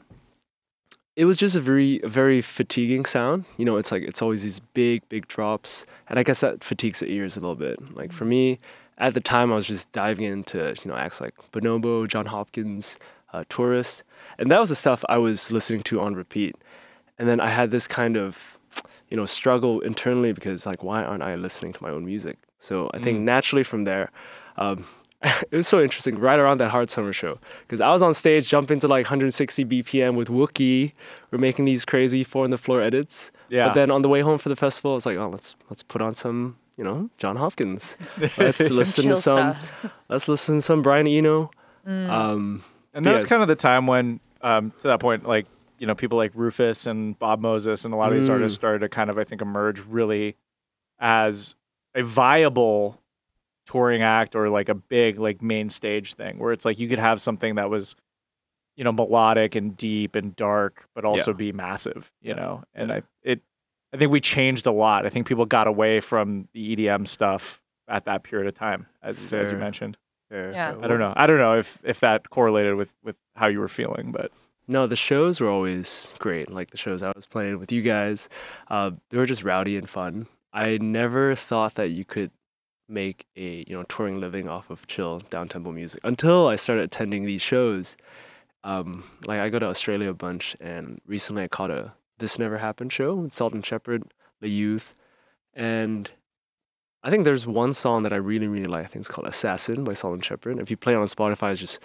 It 1.18 1.24
was 1.24 1.36
just 1.36 1.56
a 1.56 1.60
very 1.60 1.98
very 2.04 2.40
fatiguing 2.40 3.04
sound. 3.04 3.44
You 3.56 3.64
know, 3.64 3.76
it's 3.76 3.90
like 3.90 4.04
it's 4.04 4.22
always 4.22 4.42
these 4.44 4.60
big 4.60 4.98
big 5.08 5.26
drops, 5.26 5.84
and 6.08 6.16
I 6.16 6.22
guess 6.22 6.40
that 6.40 6.62
fatigues 6.62 7.00
the 7.00 7.10
ears 7.10 7.36
a 7.36 7.40
little 7.40 7.56
bit. 7.66 7.76
Like 7.96 8.12
for 8.12 8.24
me, 8.24 8.60
at 8.98 9.14
the 9.14 9.20
time, 9.20 9.50
I 9.50 9.56
was 9.56 9.66
just 9.66 9.90
diving 9.90 10.24
into 10.34 10.58
you 10.82 10.88
know 10.90 10.96
acts 10.96 11.20
like 11.20 11.34
Bonobo, 11.52 12.06
Jon 12.06 12.26
Hopkins, 12.26 13.00
uh, 13.32 13.42
Tourist, 13.48 14.04
and 14.38 14.48
that 14.52 14.60
was 14.60 14.68
the 14.68 14.76
stuff 14.76 15.04
I 15.08 15.18
was 15.18 15.50
listening 15.50 15.82
to 15.90 16.00
on 16.00 16.14
repeat. 16.14 16.54
And 17.18 17.28
then 17.28 17.40
I 17.40 17.48
had 17.48 17.72
this 17.72 17.88
kind 17.88 18.16
of 18.16 18.56
you 19.10 19.16
know 19.16 19.26
struggle 19.26 19.80
internally 19.80 20.32
because 20.32 20.66
like 20.66 20.84
why 20.84 21.02
aren't 21.02 21.24
I 21.24 21.34
listening 21.34 21.72
to 21.72 21.82
my 21.82 21.90
own 21.90 22.04
music? 22.06 22.38
So 22.60 22.90
I 22.94 22.98
think 23.00 23.18
Mm. 23.18 23.22
naturally 23.34 23.64
from 23.64 23.82
there. 23.90 24.12
Um, 24.56 24.84
it 25.50 25.52
was 25.56 25.66
so 25.68 25.80
interesting 25.82 26.18
right 26.18 26.38
around 26.38 26.58
that 26.58 26.70
hard 26.70 26.90
summer 26.90 27.12
show 27.12 27.38
because 27.62 27.80
I 27.80 27.92
was 27.92 28.02
on 28.02 28.14
stage 28.14 28.48
jumping 28.48 28.78
to 28.80 28.88
like 28.88 29.06
160 29.06 29.64
BPM 29.64 30.14
with 30.14 30.28
Wookie. 30.28 30.92
We're 31.30 31.38
making 31.38 31.64
these 31.64 31.84
crazy 31.84 32.22
four 32.24 32.44
on 32.44 32.50
the 32.50 32.58
floor 32.58 32.80
edits. 32.80 33.30
Yeah. 33.48 33.66
But 33.68 33.74
then 33.74 33.90
on 33.90 34.02
the 34.02 34.08
way 34.08 34.20
home 34.20 34.38
for 34.38 34.48
the 34.48 34.56
festival, 34.56 34.96
it's 34.96 35.06
like, 35.06 35.16
oh, 35.16 35.28
let's 35.28 35.56
let's 35.70 35.82
put 35.82 36.00
on 36.02 36.14
some, 36.14 36.56
you 36.76 36.84
know, 36.84 37.10
Jon 37.18 37.36
Hopkins. 37.36 37.96
Let's 38.36 38.60
listen 38.70 39.08
to 39.08 39.16
some. 39.16 39.54
stuff. 39.54 39.92
Let's 40.08 40.28
listen 40.28 40.56
to 40.56 40.62
some 40.62 40.82
Brian 40.82 41.06
Eno. 41.08 41.50
Mm. 41.86 42.08
Um, 42.10 42.62
And 42.94 43.04
that 43.06 43.12
was 43.14 43.22
Yes. 43.22 43.28
kind 43.28 43.42
of 43.42 43.48
the 43.48 43.56
time 43.56 43.86
when, 43.86 44.20
um, 44.42 44.72
to 44.80 44.88
that 44.88 45.00
point, 45.00 45.26
like 45.26 45.46
you 45.78 45.86
know, 45.86 45.94
people 45.94 46.18
like 46.18 46.32
Rufus 46.34 46.86
and 46.86 47.16
Bob 47.18 47.40
Moses 47.40 47.84
and 47.84 47.94
a 47.94 47.96
lot 47.96 48.10
of 48.12 48.18
these 48.18 48.28
Mm. 48.28 48.32
artists 48.34 48.56
started 48.56 48.80
to 48.80 48.88
kind 48.88 49.10
of, 49.10 49.16
I 49.18 49.22
think, 49.24 49.40
emerge 49.40 49.80
really 49.80 50.36
as 50.98 51.54
a 51.94 52.02
viable 52.02 53.00
touring 53.68 54.02
act 54.02 54.34
or 54.34 54.48
like 54.48 54.68
a 54.68 54.74
big 54.74 55.18
like 55.18 55.42
main 55.42 55.68
stage 55.68 56.14
thing, 56.14 56.38
where 56.38 56.52
it's 56.52 56.64
like 56.64 56.78
you 56.78 56.88
could 56.88 56.98
have 56.98 57.20
something 57.20 57.56
that 57.56 57.68
was, 57.70 57.94
you 58.76 58.84
know, 58.84 58.92
melodic 58.92 59.54
and 59.54 59.76
deep 59.76 60.14
and 60.14 60.34
dark, 60.36 60.86
but 60.94 61.04
also 61.04 61.32
be 61.32 61.52
massive, 61.52 62.10
you 62.22 62.30
Yeah. 62.30 62.36
know. 62.36 62.62
And 62.74 62.88
Yeah. 62.88 62.94
I 62.96 63.02
it, 63.22 63.40
I 63.92 63.96
think 63.96 64.10
we 64.12 64.20
changed 64.20 64.66
a 64.66 64.70
lot. 64.72 65.06
I 65.06 65.10
think 65.10 65.26
people 65.26 65.46
got 65.46 65.66
away 65.66 66.00
from 66.00 66.48
the 66.52 66.76
EDM 66.76 67.06
stuff 67.06 67.60
at 67.88 68.04
that 68.04 68.22
period 68.22 68.46
of 68.46 68.54
time, 68.54 68.86
as, 69.02 69.32
as 69.32 69.50
you 69.50 69.56
mentioned. 69.56 69.96
fair, 70.30 70.52
Yeah. 70.52 70.76
I 70.82 70.86
don't 70.86 70.98
know. 70.98 71.12
I 71.16 71.26
don't 71.26 71.38
know 71.38 71.58
if 71.58 71.78
if 71.84 72.00
that 72.00 72.30
correlated 72.30 72.74
with 72.74 72.92
with 73.02 73.16
how 73.36 73.46
you 73.48 73.60
were 73.60 73.68
feeling, 73.68 74.12
but 74.12 74.30
No, 74.70 74.86
the 74.86 74.96
shows 74.96 75.40
were 75.40 75.48
always 75.48 76.12
great. 76.18 76.50
Like 76.50 76.70
the 76.70 76.76
shows 76.76 77.02
I 77.02 77.12
was 77.16 77.24
playing 77.26 77.58
with 77.58 77.72
you 77.72 77.80
guys, 77.80 78.28
uh, 78.68 78.90
they 79.10 79.16
were 79.16 79.24
just 79.26 79.42
rowdy 79.42 79.76
and 79.78 79.88
fun. 79.88 80.26
I 80.52 80.76
never 80.78 81.34
thought 81.34 81.74
that 81.76 81.88
you 81.90 82.04
could 82.04 82.30
make 82.88 83.26
a 83.36 83.64
you 83.68 83.76
know 83.76 83.82
touring 83.84 84.18
living 84.18 84.48
off 84.48 84.70
of 84.70 84.86
chill 84.86 85.20
down 85.20 85.48
tempo 85.48 85.70
music 85.70 86.00
until 86.04 86.48
I 86.48 86.56
started 86.56 86.84
attending 86.84 87.24
these 87.24 87.42
shows. 87.42 87.96
Um, 88.64 89.04
like 89.26 89.40
I 89.40 89.48
go 89.48 89.58
to 89.58 89.66
Australia 89.66 90.10
a 90.10 90.14
bunch, 90.14 90.56
and 90.60 91.00
recently 91.06 91.44
I 91.44 91.48
caught 91.48 91.70
a 91.70 91.92
This 92.18 92.38
Never 92.38 92.58
Happened 92.58 92.92
show 92.92 93.14
with 93.14 93.32
Sultan 93.32 93.62
+ 93.62 93.64
Shepard, 93.64 94.02
the 94.40 94.48
youth, 94.48 94.94
and 95.54 96.10
I 97.02 97.10
think 97.10 97.24
there's 97.24 97.46
one 97.46 97.72
song 97.72 98.02
that 98.02 98.12
I 98.12 98.16
really 98.16 98.48
really 98.48 98.66
like. 98.66 98.84
I 98.84 98.88
think 98.88 99.02
it's 99.02 99.14
called 99.14 99.28
Assassin 99.28 99.84
by 99.84 99.94
Sultan 99.94 100.20
+ 100.20 100.22
Shepard. 100.22 100.58
If 100.58 100.70
you 100.70 100.76
play 100.76 100.94
it 100.94 100.96
on 100.96 101.06
Spotify, 101.06 101.52
it's 101.52 101.60
just 101.60 101.78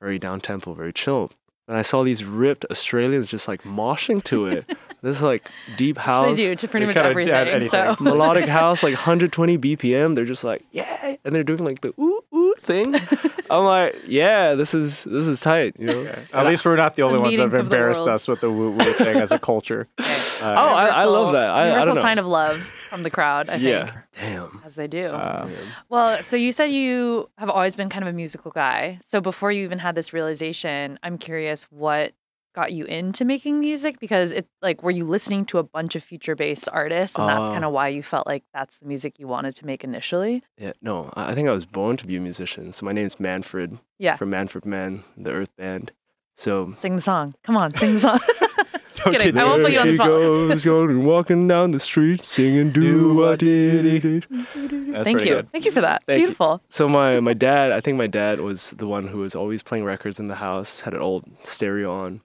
very 0.00 0.18
down 0.18 0.40
tempo, 0.40 0.74
very 0.74 0.92
chill. 0.92 1.30
And 1.68 1.76
I 1.76 1.82
saw 1.82 2.02
these 2.02 2.24
ripped 2.24 2.64
Australians 2.70 3.28
just 3.28 3.46
like 3.46 3.62
moshing 3.62 4.22
to 4.24 4.46
it. 4.46 4.76
this 5.02 5.16
is 5.16 5.22
like 5.22 5.48
deep 5.76 5.96
Which 5.96 6.04
house, 6.04 6.36
they 6.36 6.48
do 6.48 6.54
to 6.54 6.68
pretty 6.68 6.86
They 6.86 6.92
much 6.92 6.96
everything. 7.04 7.34
anything. 7.34 7.70
So 7.70 7.96
melodic 8.00 8.46
house, 8.46 8.82
like 8.82 8.94
120 8.94 9.58
BPM. 9.58 10.14
They're 10.14 10.24
just 10.24 10.44
like, 10.44 10.64
yeah, 10.70 11.16
and 11.24 11.34
they're 11.34 11.44
doing 11.44 11.64
like 11.64 11.80
the 11.80 11.92
ooh 12.00 12.22
ooh 12.34 12.54
thing. 12.60 12.94
I'm 13.50 13.64
like, 13.64 13.96
yeah, 14.06 14.54
this 14.54 14.74
is 14.74 15.02
this 15.04 15.26
is 15.26 15.40
tight, 15.40 15.74
you 15.78 15.86
know. 15.86 16.06
At 16.32 16.46
least 16.46 16.64
we're 16.64 16.76
not 16.76 16.94
the 16.96 17.02
only 17.02 17.18
The 17.18 17.22
ones 17.22 17.36
that 17.36 17.42
have 17.42 17.52
meeting 17.52 17.60
of 17.64 17.70
the 17.70 17.76
embarrassed 17.76 18.02
us 18.06 18.28
with 18.28 18.40
the 18.40 18.50
woo 18.50 18.70
woo 18.70 18.92
thing 18.94 19.16
as 19.16 19.32
a 19.32 19.38
culture. 19.50 19.88
Okay. 20.00 20.10
Uh, 20.42 20.54
Oh, 20.56 20.74
I- 20.74 20.86
I 21.02 21.04
love 21.04 21.32
that. 21.32 21.50
I- 21.50 21.62
I 21.62 21.64
universal 21.66 21.86
don't 21.88 21.94
know. 21.96 22.00
sign 22.02 22.18
of 22.18 22.26
love 22.26 22.58
from 22.88 23.02
the 23.02 23.10
crowd. 23.10 23.50
I 23.50 23.56
yeah, 23.56 23.84
think, 23.86 23.96
damn. 24.20 24.62
as 24.64 24.74
they 24.76 24.86
do. 24.86 25.10
Man. 25.12 25.50
Well, 25.88 26.22
so 26.22 26.36
you 26.36 26.50
said 26.52 26.66
you 26.66 27.28
have 27.38 27.50
always 27.50 27.76
been 27.76 27.88
kind 27.90 28.02
of 28.04 28.08
a 28.08 28.12
musical 28.12 28.50
guy. 28.50 29.00
So 29.06 29.20
before 29.20 29.50
you 29.52 29.64
even 29.64 29.78
had 29.80 29.94
this 29.96 30.12
realization, 30.12 30.98
I'm 31.02 31.18
curious 31.18 31.64
what 31.70 32.12
got 32.60 32.72
you 32.72 32.84
into 32.84 33.24
making 33.24 33.60
music 33.60 33.98
because 34.00 34.28
it 34.32 34.46
like 34.60 34.82
were 34.84 34.90
you 35.00 35.04
listening 35.16 35.42
to 35.46 35.58
a 35.58 35.62
bunch 35.76 35.92
of 35.96 36.02
future 36.10 36.34
bass 36.42 36.68
artists 36.68 37.16
and 37.18 37.28
that's 37.28 37.48
Uh, 37.48 37.52
kind 37.54 37.64
of 37.64 37.72
why 37.72 37.86
you 37.96 38.02
felt 38.02 38.26
like 38.32 38.44
that's 38.56 38.78
the 38.80 38.86
music 38.92 39.18
you 39.18 39.26
wanted 39.36 39.54
to 39.60 39.64
make 39.70 39.82
initially? 39.90 40.34
Yeah, 40.64 40.72
no, 40.82 40.94
I 41.16 41.22
I 41.30 41.34
think 41.34 41.48
I 41.48 41.52
was 41.52 41.66
born 41.78 41.96
to 41.98 42.06
be 42.06 42.16
a 42.16 42.20
musician. 42.20 42.64
So 42.72 42.80
my 42.88 42.92
name's 42.98 43.16
Manfred 43.28 43.78
Yeah. 44.06 44.16
from 44.16 44.28
Manfred 44.30 44.64
Mann, 44.66 44.92
the 45.16 45.30
Earth 45.30 45.54
Band. 45.56 45.92
So 46.36 46.52
Sing 46.84 46.96
the 46.96 47.02
song. 47.12 47.26
Come 47.46 47.56
on, 47.62 47.68
sing 47.80 47.92
the 47.94 48.00
song. 48.00 48.20
don't 49.00 49.12
Kidding. 49.14 49.38
I 49.38 49.44
won't 49.44 49.62
put 49.62 49.72
you 49.72 49.78
on 49.80 49.86
the 49.86 49.92
she 49.92 49.96
spot. 49.96 50.08
goes, 50.08 50.64
going 50.64 51.04
walking 51.04 51.48
down 51.48 51.70
the 51.70 51.78
street, 51.90 52.24
singing 52.24 52.70
do 52.72 53.14
what 53.14 53.38
did 53.38 53.86
it. 54.04 54.24
Thank 55.04 55.20
you. 55.20 55.28
good. 55.28 55.52
Thank 55.52 55.64
you 55.64 55.70
for 55.76 55.80
that. 55.80 56.02
Thank 56.06 56.20
you. 56.20 56.26
Beautiful. 56.26 56.60
So 56.68 56.88
my 56.88 57.20
my 57.20 57.32
dad, 57.48 57.72
I 57.72 57.80
think 57.80 57.96
my 58.04 58.06
dad 58.20 58.40
was 58.40 58.70
the 58.82 58.86
one 58.96 59.06
who 59.12 59.18
was 59.18 59.34
always 59.34 59.62
playing 59.62 59.84
records 59.84 60.18
in 60.20 60.28
the 60.28 60.36
house, 60.48 60.82
had 60.82 60.92
an 60.94 61.00
old 61.00 61.24
stereo 61.42 61.92
on. 61.92 62.20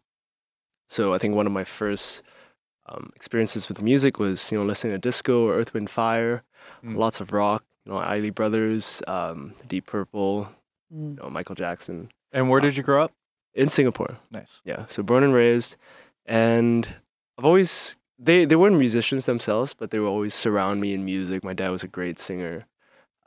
So 0.88 1.14
I 1.14 1.18
think 1.18 1.36
one 1.36 1.48
of 1.48 1.54
my 1.54 1.64
first 1.64 2.22
um, 2.88 3.12
experiences 3.16 3.68
with 3.68 3.82
music 3.82 4.20
was 4.20 4.52
you 4.52 4.58
know 4.58 4.66
listening 4.66 4.94
to 4.94 5.00
disco 5.00 5.48
or 5.48 5.56
Earth 5.56 5.74
Wind 5.74 5.90
Fire, 5.90 6.44
Mm. 6.84 6.96
lots 6.98 7.22
of 7.22 7.32
rock, 7.32 7.64
you 7.86 7.92
know, 7.92 8.00
Isley 8.00 8.32
Brothers, 8.32 9.02
um, 9.08 9.54
Deep 9.68 9.86
Purple, 9.86 10.48
Mm. 10.94 11.18
you 11.18 11.24
know, 11.24 11.30
Michael 11.30 11.56
Jackson 11.56 12.10
And 12.32 12.50
where 12.50 12.60
did 12.62 12.76
you 12.78 12.84
grow 12.84 13.04
up? 13.06 13.12
in 13.54 13.70
Singapore. 13.70 14.18
Nice. 14.32 14.62
Yeah, 14.66 14.86
so 14.88 15.02
born 15.04 15.24
and 15.24 15.34
raised, 15.34 15.78
and 16.26 16.88
I've 17.38 17.46
always 17.46 17.96
they 18.20 18.46
they 18.46 18.56
weren't 18.56 18.78
musicians 18.78 19.26
themselves, 19.26 19.74
but 19.74 19.90
they 19.92 20.00
would 20.00 20.10
always 20.10 20.34
surround 20.34 20.82
me 20.82 20.94
in 20.94 21.06
music. 21.06 21.44
My 21.44 21.54
dad 21.54 21.70
was 21.70 21.84
a 21.84 21.88
great 21.88 22.20
singer, 22.20 22.66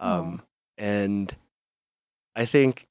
um, 0.01 0.43
and 0.77 1.35
I 2.37 2.45
think 2.45 2.87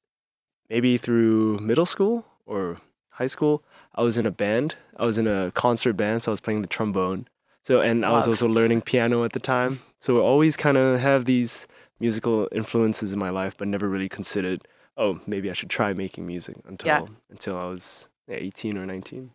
maybe 0.70 0.98
through 0.98 1.58
middle 1.60 1.86
school 1.86 2.26
or 2.46 2.82
high 3.12 3.28
school, 3.28 3.64
I 3.98 4.02
was 4.04 4.18
in 4.18 4.26
a 4.26 4.32
band. 4.32 4.76
I 4.96 5.06
was 5.06 5.18
in 5.18 5.28
a 5.28 5.52
concert 5.52 5.94
band, 5.94 6.24
so 6.24 6.32
I 6.32 6.34
was 6.34 6.40
playing 6.40 6.62
the 6.62 6.68
trombone. 6.68 7.28
So 7.66 7.82
and 7.82 8.06
I 8.06 8.12
was 8.12 8.28
also 8.28 8.48
learning 8.48 8.82
piano 8.82 9.24
at 9.26 9.34
the 9.34 9.40
time. 9.42 9.82
So 10.00 10.18
I 10.20 10.22
always 10.22 10.56
kind 10.56 10.78
of 10.78 11.00
have 11.02 11.26
these 11.26 11.68
musical 12.00 12.48
influences 12.52 13.12
in 13.12 13.20
my 13.20 13.30
life, 13.32 13.56
but 13.58 13.68
never 13.68 13.90
really 13.90 14.08
considered, 14.08 14.66
oh, 14.96 15.20
maybe 15.28 15.50
I 15.50 15.54
should 15.54 15.70
try 15.70 15.92
making 15.94 16.26
music 16.26 16.56
until 16.68 16.88
Yeah. 16.88 17.02
until 17.30 17.58
I 17.58 17.66
was 17.66 18.08
yeah, 18.30 18.36
18 18.38 18.78
or 18.78 18.86
19. 18.86 19.32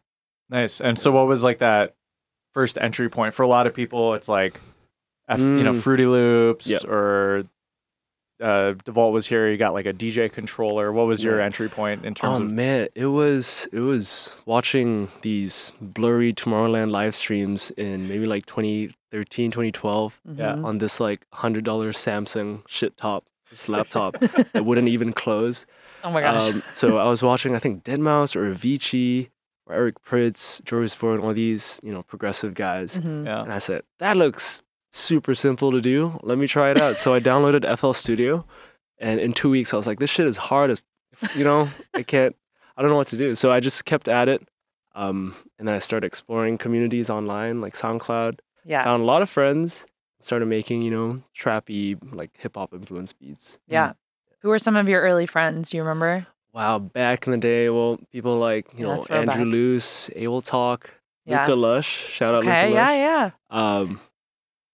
Nice. 0.49 0.81
And 0.81 0.99
so, 0.99 1.11
what 1.11 1.26
was 1.26 1.42
like 1.42 1.59
that 1.59 1.95
first 2.54 2.78
entry 2.78 3.09
point 3.11 3.35
for 3.35 3.42
a 3.42 3.49
lot 3.49 3.66
of 3.66 3.75
people? 3.75 4.14
It's 4.14 4.28
like, 4.28 4.59
F, 5.28 5.40
you 5.40 5.62
know, 5.64 5.73
Mm. 5.73 5.81
Fruity 5.83 6.07
Loops 6.07 6.66
Yep. 6.69 6.85
or 6.85 7.45
uh, 8.42 8.75
Devault 8.84 9.12
was 9.12 9.26
here. 9.26 9.49
You 9.50 9.56
got 9.56 9.72
like 9.72 9.87
a 9.87 9.92
DJ 9.92 10.30
controller. 10.30 10.92
What 10.92 11.06
was 11.06 11.22
your 11.22 11.38
Yeah. 11.38 11.44
entry 11.46 11.68
point 11.68 12.04
in 12.04 12.14
terms 12.14 12.40
Oh 12.40 12.44
of? 12.44 12.50
man, 12.50 12.88
it 12.94 13.06
was 13.06 13.68
it 13.72 13.80
was 13.80 14.34
watching 14.46 15.08
these 15.22 15.72
blurry 15.80 16.32
Tomorrowland 16.34 16.90
live 16.90 17.14
streams 17.14 17.70
in 17.72 18.08
maybe 18.08 18.26
like 18.26 18.44
2013, 18.46 19.50
2012 19.50 20.20
Yeah. 20.25 20.54
Mhm. 20.56 20.64
on 20.64 20.78
this 20.78 21.00
like 21.00 21.25
hundred 21.32 21.64
dollar 21.64 21.92
Samsung 21.92 22.62
shit 22.68 22.96
top, 22.96 23.25
this 23.50 23.68
laptop 23.68 24.18
that 24.52 24.64
wouldn't 24.64 24.88
even 24.88 25.12
close. 25.12 25.64
Oh 26.04 26.11
my 26.11 26.20
gosh. 26.20 26.50
Um, 26.50 26.62
so 26.75 26.99
I 26.99 27.08
was 27.08 27.22
watching 27.22 27.54
I 27.54 27.58
think 27.61 27.84
Deadmau5 27.84 28.37
or 28.37 28.52
Avicii 28.54 29.30
or 29.66 29.75
Eric 29.76 30.02
Prydz, 30.04 30.62
Joris 30.64 30.94
Ford, 30.94 31.20
all 31.20 31.32
these 31.32 31.78
you 31.82 31.92
know 31.92 32.02
progressive 32.02 32.54
guys, 32.54 32.99
Mhm. 32.99 33.26
Yeah. 33.26 33.42
and 33.42 33.52
I 33.52 33.58
said 33.58 33.82
that 34.00 34.16
looks 34.16 34.62
super 34.92 35.34
simple 35.34 35.70
to 35.72 35.80
do. 35.80 36.18
Let 36.22 36.38
me 36.38 36.46
try 36.46 36.70
it 36.70 36.80
out. 36.80 36.99
so 36.99 37.12
I 37.12 37.18
downloaded 37.20 37.64
FL 37.78 37.92
Studio, 37.92 38.44
and 38.99 39.18
in 39.18 39.32
two 39.32 39.50
weeks 39.50 39.72
I 39.72 39.76
was 39.76 39.87
like, 39.87 39.99
this 39.99 40.11
shit 40.11 40.26
is 40.26 40.37
hard 40.37 40.70
as 40.70 40.80
you 41.34 41.44
know 41.44 41.68
I 41.94 42.02
can't 42.02 42.34
I 42.76 42.82
don't 42.82 42.90
know 42.90 42.96
what 42.96 43.08
to 43.08 43.16
do. 43.18 43.34
So 43.34 43.50
I 43.52 43.61
just 43.61 43.84
kept 43.84 44.08
at 44.08 44.28
it. 44.28 44.46
Um, 44.94 45.34
and 45.58 45.66
then 45.66 45.75
I 45.75 45.78
started 45.78 46.06
exploring 46.06 46.58
communities 46.58 47.08
online 47.11 47.61
like 47.61 47.75
SoundCloud. 47.75 48.40
Yeah. 48.64 48.84
Found 48.84 49.02
a 49.02 49.06
lot 49.06 49.22
of 49.22 49.28
friends. 49.30 49.87
Started 50.20 50.46
making, 50.46 50.82
you 50.82 50.90
know, 50.90 51.16
trappy, 51.37 51.99
like 52.14 52.30
hip 52.38 52.54
hop 52.56 52.72
influenced 52.72 53.18
beats. 53.18 53.58
Yeah. 53.66 53.94
Who 54.40 54.49
were 54.50 54.58
some 54.58 54.76
of 54.76 54.88
your 54.88 55.00
early 55.02 55.26
friends? 55.26 55.70
Do 55.70 55.76
you 55.78 55.82
remember? 55.82 56.26
Wow, 56.52 56.78
back 56.78 57.26
in 57.26 57.30
the 57.32 57.38
day, 57.38 57.70
well, 57.70 57.99
people 58.12 58.37
like, 58.38 58.66
you 58.76 58.87
Yeah, 58.87 58.96
know. 58.96 59.06
Andrew 59.08 59.44
Luce, 59.44 60.11
Able 60.14 60.42
Talk, 60.42 60.94
Yeah. 61.25 61.40
Luca 61.46 61.54
Lush. 61.54 61.88
Shout 62.08 62.34
out 62.34 62.44
Okay. 62.44 62.68
Luca 62.68 62.75
Yeah. 62.75 62.92
Yeah. 62.92 63.30
Um, 63.50 64.00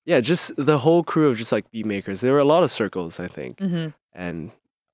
yeah, 0.08 0.20
just 0.20 0.56
the 0.56 0.78
whole 0.78 1.04
crew 1.04 1.28
of 1.28 1.36
just 1.36 1.52
like 1.52 1.70
beat 1.70 1.84
makers. 1.84 2.22
There 2.22 2.32
were 2.32 2.38
a 2.38 2.44
lot 2.44 2.62
of 2.62 2.70
circles, 2.70 3.20
I 3.20 3.28
think. 3.28 3.60
hmm 3.60 3.88
And 4.14 4.52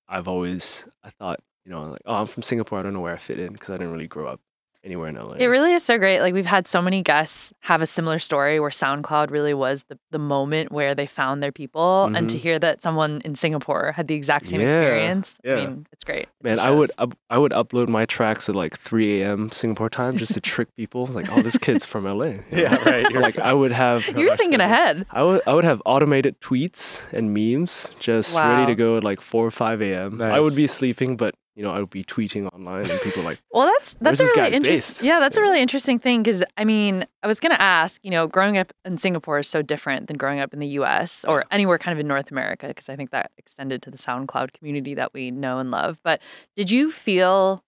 I've 0.08 0.26
always, 0.26 0.88
I 1.04 1.10
thought, 1.10 1.38
you 1.64 1.70
know, 1.70 1.84
like, 1.84 2.02
oh, 2.04 2.14
I'm 2.16 2.26
from 2.26 2.42
Singapore. 2.42 2.80
I 2.80 2.82
don't 2.82 2.94
know 2.94 3.00
where 3.00 3.14
I 3.14 3.16
fit 3.16 3.38
in 3.38 3.52
because 3.52 3.70
I 3.70 3.74
didn't 3.74 3.92
really 3.92 4.08
grow 4.08 4.26
up 4.26 4.40
anywhere 4.84 5.08
in 5.08 5.16
LA. 5.16 5.32
It 5.38 5.46
really 5.46 5.72
is 5.72 5.82
so 5.82 5.98
great. 5.98 6.20
Like 6.20 6.34
we've 6.34 6.46
had 6.46 6.66
so 6.66 6.82
many 6.82 7.02
guests 7.02 7.52
have 7.60 7.80
a 7.82 7.86
similar 7.86 8.18
story 8.18 8.60
where 8.60 8.70
SoundCloud 8.70 9.30
really 9.30 9.54
was 9.54 9.84
the, 9.84 9.98
the 10.10 10.18
moment 10.18 10.70
where 10.70 10.94
they 10.94 11.06
found 11.06 11.42
their 11.42 11.52
people. 11.52 12.10
And 12.14 12.28
to 12.28 12.36
Mhm. 12.36 12.40
hear 12.40 12.58
that 12.58 12.82
someone 12.82 13.20
in 13.24 13.34
Singapore 13.34 13.92
had 13.96 14.06
the 14.08 14.14
exact 14.14 14.48
same 14.48 14.60
Yeah, 14.60 14.66
experience, 14.66 15.36
I 15.44 15.54
mean, 15.54 15.86
it's 15.92 16.04
great. 16.04 16.26
Man, 16.42 16.56
just 16.58 16.66
I 16.68 16.70
would 16.70 16.90
shows. 16.90 16.94
up, 16.98 17.18
I 17.30 17.38
would 17.38 17.52
upload 17.52 17.88
my 17.88 18.04
tracks 18.04 18.48
at 18.48 18.54
like 18.54 18.78
3 18.78 19.22
a.m. 19.22 19.50
Singapore 19.50 19.88
time 19.88 20.16
just 20.18 20.34
to 20.34 20.40
trick 20.52 20.68
people. 20.76 21.06
Like, 21.06 21.32
oh, 21.32 21.40
this 21.40 21.56
kid's 21.58 21.86
from 21.86 22.04
LA. 22.04 22.24
you 22.24 22.42
know? 22.52 22.62
Yeah, 22.62 22.76
right. 22.84 23.10
You're 23.10 23.22
like 23.22 23.38
I 23.38 23.52
would 23.54 23.72
have 23.72 24.06
You're 24.16 24.36
thinking 24.36 24.60
ahead. 24.60 25.06
I 25.10 25.22
would 25.22 25.40
I 25.46 25.54
would 25.54 25.64
have 25.64 25.80
automated 25.86 26.40
tweets 26.40 27.10
and 27.12 27.32
memes 27.32 27.90
just 27.98 28.34
ready 28.36 28.66
to 28.66 28.74
go 28.74 28.96
at 28.98 29.04
like 29.04 29.20
4 29.20 29.46
or 29.46 29.50
5 29.50 29.80
a.m. 29.82 30.20
I 30.20 30.40
would 30.40 30.54
be 30.56 30.66
sleeping, 30.66 31.16
but 31.16 31.34
you 31.54 31.62
know 31.62 31.70
I 31.72 31.78
would 31.80 31.90
be 31.90 32.02
tweeting 32.04 32.52
online 32.52 32.90
and 32.90 33.00
people 33.00 33.22
like, 33.22 33.38
Well, 33.52 33.66
that's 33.66 33.94
that's 34.00 34.20
a 34.20 34.24
really 34.24 34.54
interesting. 34.54 35.06
Yeah, 35.06 35.20
that's 35.20 35.36
a 35.36 35.40
really 35.40 35.60
interesting 35.60 35.98
thing 35.98 36.22
because 36.22 36.42
I 36.56 36.64
mean, 36.64 37.06
I 37.22 37.26
was 37.26 37.40
gonna 37.40 37.54
ask. 37.58 38.00
You 38.04 38.10
know, 38.10 38.26
growing 38.26 38.58
up 38.58 38.72
in 38.84 38.98
Singapore 38.98 39.38
is 39.38 39.48
so 39.48 39.62
different 39.62 40.06
than 40.08 40.16
growing 40.16 40.40
up 40.40 40.52
in 40.52 40.58
the 40.60 40.66
U.S. 40.80 41.24
or 41.26 41.44
anywhere 41.50 41.78
kind 41.78 41.92
of 41.92 42.00
in 42.00 42.06
North 42.06 42.30
America 42.30 42.68
because 42.68 42.88
I 42.88 42.96
think 42.96 43.10
that 43.10 43.30
extended 43.38 43.82
to 43.82 43.90
the 43.90 43.98
SoundCloud 43.98 44.52
community 44.52 44.94
that 44.94 45.12
we 45.14 45.30
know 45.30 45.58
and 45.58 45.70
love. 45.70 45.98
But 46.02 46.20
did 46.56 46.70
you 46.70 46.90
feel 46.90 47.64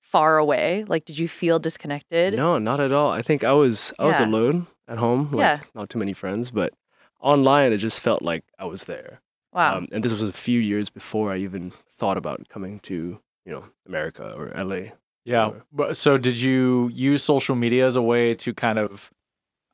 far 0.00 0.36
away? 0.38 0.84
Like, 0.86 1.04
did 1.06 1.18
you 1.18 1.28
feel 1.28 1.58
disconnected? 1.58 2.34
no, 2.34 2.58
not 2.58 2.80
at 2.80 2.92
all. 2.92 3.10
I 3.10 3.22
think 3.22 3.44
I 3.44 3.52
was 3.52 3.92
I 3.98 4.04
was 4.04 4.20
alone 4.20 4.66
at 4.86 4.98
home, 4.98 5.30
like 5.32 5.38
Yeah. 5.40 5.60
not 5.74 5.88
too 5.88 5.98
many 5.98 6.12
friends, 6.12 6.50
but 6.50 6.72
online 7.20 7.72
it 7.72 7.78
just 7.78 8.00
felt 8.00 8.20
like 8.20 8.44
I 8.58 8.64
was 8.66 8.84
there. 8.84 9.20
Wow. 9.52 9.78
Um, 9.78 9.86
and 9.92 10.02
this 10.02 10.12
was 10.12 10.22
a 10.22 10.32
few 10.32 10.58
years 10.60 10.88
before 10.88 11.32
I 11.32 11.36
even 11.38 11.70
thought 11.70 12.16
about 12.16 12.48
coming 12.48 12.80
to 12.80 13.18
you 13.44 13.52
know 13.52 13.64
America 13.86 14.32
or 14.36 14.52
LA. 14.56 14.92
Yeah. 15.24 15.48
Or- 15.48 15.62
But 15.72 15.96
so 15.96 16.18
did 16.18 16.40
you 16.40 16.90
use 16.92 17.22
social 17.22 17.54
media 17.56 17.86
as 17.86 17.96
a 17.96 18.02
way 18.02 18.34
to 18.36 18.52
kind 18.54 18.78
of 18.78 19.10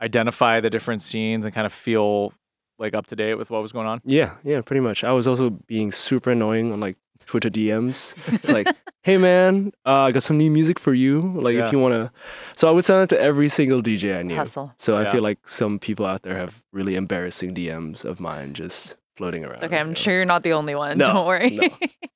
identify 0.00 0.61
the 0.61 0.70
different 0.70 1.02
scenes 1.02 1.44
and 1.44 1.54
kind 1.54 1.66
of 1.66 1.73
feel 1.73 2.32
like 2.78 2.94
up 2.94 3.06
to 3.06 3.16
date 3.16 3.35
with 3.35 3.50
what 3.50 3.62
was 3.62 3.73
going 3.73 3.87
on? 3.87 4.00
Yeah, 4.04 4.35
yeah, 4.44 4.61
pretty 4.61 4.80
much. 4.80 5.04
I 5.04 5.12
was 5.12 5.26
also 5.26 5.50
being 5.50 5.90
super 5.92 6.30
annoying 6.30 6.73
on 6.73 6.80
like 6.80 6.97
Twitter 7.26 7.50
DMs. 7.50 8.14
It's 8.32 8.49
like, 8.50 8.68
hey 9.02 9.16
man, 9.18 9.73
uh, 9.87 10.02
I 10.02 10.12
got 10.12 10.23
some 10.23 10.38
new 10.38 10.50
music 10.50 10.78
for 10.78 10.94
you. 10.94 11.20
Like 11.20 11.56
Yeah. 11.56 11.66
if 11.66 11.73
you 11.73 11.78
wanna. 11.78 12.12
So 12.56 12.68
I 12.68 12.70
would 12.70 12.85
send 12.85 13.02
it 13.04 13.08
to 13.16 13.20
every 13.20 13.49
single 13.49 13.82
DJ 13.82 14.16
I 14.18 14.23
knew. 14.23 14.37
Hustle. 14.37 14.73
So 14.76 14.97
I 14.97 15.11
feel 15.11 15.23
like 15.23 15.49
some 15.49 15.78
people 15.78 16.06
out 16.06 16.23
there 16.23 16.37
have 16.37 16.62
really 16.73 16.94
embarrassing 16.94 17.54
DMs 17.54 18.04
of 18.04 18.20
mine 18.20 18.52
just 18.54 18.97
floating 19.18 19.44
around. 19.44 19.56
It's 19.56 19.64
okay. 19.64 19.76
I'm 19.78 19.88
you 19.88 19.90
know? 19.94 19.94
sure 20.04 20.14
you're 20.14 20.25
not 20.25 20.42
the 20.42 20.52
only 20.54 20.75
one. 20.75 20.96
No, 21.02 21.04
Don't 21.04 21.26
worry. 21.26 21.50
no. 21.50 21.68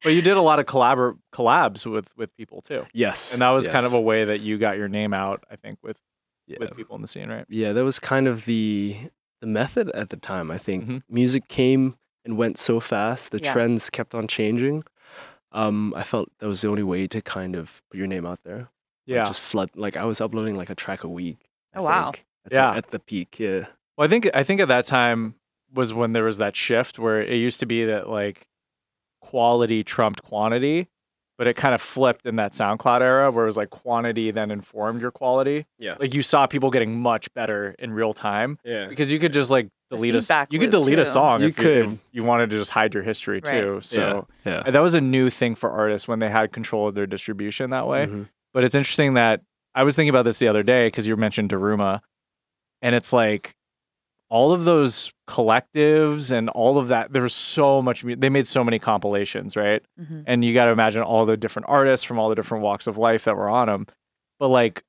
But 0.02 0.14
you 0.14 0.22
did 0.22 0.36
a 0.36 0.42
lot 0.42 0.58
of 0.58 0.66
collabor- 0.66 1.18
collabs 1.34 1.84
with 1.84 2.08
with 2.16 2.34
people 2.36 2.62
too. 2.62 2.86
Yes. 2.94 3.32
And 3.32 3.42
that 3.42 3.50
was 3.50 3.66
kind 3.66 3.84
of 3.84 3.92
a 3.92 4.00
way 4.00 4.24
that 4.24 4.40
you 4.40 4.56
got 4.58 4.76
your 4.78 4.88
name 4.88 5.12
out, 5.12 5.44
I 5.50 5.56
think, 5.56 5.78
with 5.82 5.98
yeah. 6.46 6.56
with 6.60 6.74
people 6.74 6.96
in 6.96 7.02
the 7.02 7.08
scene, 7.08 7.28
right? 7.28 7.44
yeah, 7.48 7.72
that 7.74 7.84
was 7.84 7.98
kind 8.00 8.26
of 8.26 8.44
the 8.46 8.96
the 9.40 9.46
method 9.46 9.90
at 9.90 10.08
the 10.10 10.16
time. 10.16 10.50
I 10.50 10.58
think 10.58 10.86
Mhm. 10.86 11.02
music 11.08 11.48
came 11.48 11.96
and 12.24 12.36
went 12.38 12.56
so 12.58 12.80
fast. 12.80 13.30
The 13.32 13.40
Yeah. 13.42 13.52
trends 13.52 13.90
kept 13.90 14.14
on 14.14 14.26
changing. 14.28 14.84
Um, 15.52 15.92
I 15.96 16.02
felt 16.02 16.28
that 16.38 16.46
was 16.46 16.60
the 16.62 16.68
only 16.68 16.82
way 16.82 17.06
to 17.08 17.20
kind 17.20 17.54
of 17.56 17.82
put 17.90 17.98
your 17.98 18.06
name 18.06 18.24
out 18.24 18.40
there. 18.44 18.58
Like, 18.58 19.16
Yeah. 19.16 19.24
just 19.26 19.40
flood. 19.40 19.70
Like 19.76 19.96
I 19.96 20.04
was 20.04 20.20
uploading 20.20 20.54
like 20.56 20.70
a 20.70 20.74
track 20.74 21.04
a 21.04 21.08
week. 21.08 21.48
I 21.74 21.78
Oh, 21.78 21.82
wow. 21.82 22.04
think. 22.12 22.24
That's 22.44 22.56
Yeah. 22.56 22.74
At 22.76 22.90
the 22.90 22.98
peak, 22.98 23.38
yeah. 23.38 23.66
Well, 23.96 24.06
I 24.06 24.08
think 24.08 24.28
I 24.34 24.42
think 24.42 24.60
at 24.60 24.68
that 24.68 24.86
time 24.86 25.34
was 25.72 25.92
when 25.94 26.12
there 26.12 26.24
was 26.24 26.38
that 26.38 26.54
shift 26.56 26.98
where 26.98 27.20
it 27.22 27.36
used 27.36 27.60
to 27.60 27.66
be 27.66 27.84
that 27.86 28.08
like 28.08 28.46
quality 29.20 29.82
trumped 29.84 30.22
quantity, 30.22 30.88
but 31.38 31.46
it 31.46 31.54
kind 31.54 31.74
of 31.74 31.80
flipped 31.80 32.26
in 32.26 32.36
that 32.36 32.52
SoundCloud 32.52 33.00
era 33.00 33.30
where 33.30 33.44
it 33.44 33.46
was 33.48 33.56
like 33.56 33.70
quantity 33.70 34.30
then 34.30 34.50
informed 34.50 35.00
your 35.00 35.10
quality. 35.10 35.66
Yeah. 35.78 35.96
Like 35.98 36.14
you 36.14 36.22
saw 36.22 36.46
people 36.46 36.70
getting 36.70 37.00
much 37.00 37.32
better 37.34 37.74
in 37.78 37.92
real 37.92 38.12
time 38.12 38.58
Yeah. 38.64 38.86
because 38.88 39.10
you 39.10 39.18
could 39.18 39.32
just 39.32 39.50
like 39.50 39.68
delete 39.90 40.14
a 40.14 40.20
feedback 40.20 40.52
you 40.52 40.58
could 40.58 40.72
loop, 40.72 40.84
delete 40.84 40.98
a 40.98 41.04
song 41.04 41.42
You 41.42 41.48
if 41.48 41.56
could. 41.56 41.98
you 42.12 42.24
wanted 42.24 42.50
to 42.50 42.56
just 42.58 42.70
hide 42.70 42.94
your 42.94 43.02
history 43.02 43.40
Right. 43.44 43.60
too. 43.62 43.80
So 43.82 44.26
yeah. 44.44 44.62
uh, 44.66 44.70
that 44.70 44.80
was 44.82 44.94
a 44.94 45.00
new 45.00 45.30
thing 45.30 45.54
for 45.54 45.70
artists 45.70 46.08
when 46.08 46.18
they 46.18 46.30
had 46.30 46.52
control 46.52 46.88
of 46.88 46.94
their 46.94 47.06
distribution 47.06 47.70
that 47.70 47.86
way. 47.86 48.06
Mhm. 48.06 48.28
But 48.52 48.64
it's 48.64 48.74
interesting 48.74 49.14
that 49.14 49.40
I 49.74 49.84
was 49.84 49.96
thinking 49.96 50.10
about 50.10 50.24
this 50.24 50.38
the 50.38 50.48
other 50.48 50.62
day 50.62 50.86
because 50.88 51.06
you 51.06 51.16
mentioned 51.16 51.50
Daruma, 51.50 52.00
and 52.82 52.94
it's 52.94 53.12
like 53.12 53.54
all 54.32 54.50
of 54.50 54.64
those 54.64 55.12
collectives 55.28 56.32
and 56.32 56.48
all 56.48 56.78
of 56.78 56.88
that. 56.88 57.12
There 57.12 57.20
was 57.22 57.34
so 57.34 57.82
much. 57.82 58.02
They 58.02 58.30
made 58.30 58.46
so 58.46 58.64
many 58.64 58.78
compilations, 58.78 59.56
right? 59.56 59.82
Mhm. 60.00 60.24
And 60.26 60.42
you 60.42 60.54
got 60.54 60.64
to 60.64 60.70
imagine 60.70 61.02
all 61.02 61.26
the 61.26 61.36
different 61.36 61.66
artists 61.68 62.02
from 62.04 62.18
all 62.18 62.30
the 62.30 62.34
different 62.34 62.64
walks 62.64 62.86
of 62.86 62.96
life 62.96 63.24
that 63.24 63.36
were 63.36 63.50
on 63.50 63.66
them. 63.68 63.86
But 64.38 64.48
like 64.48 64.84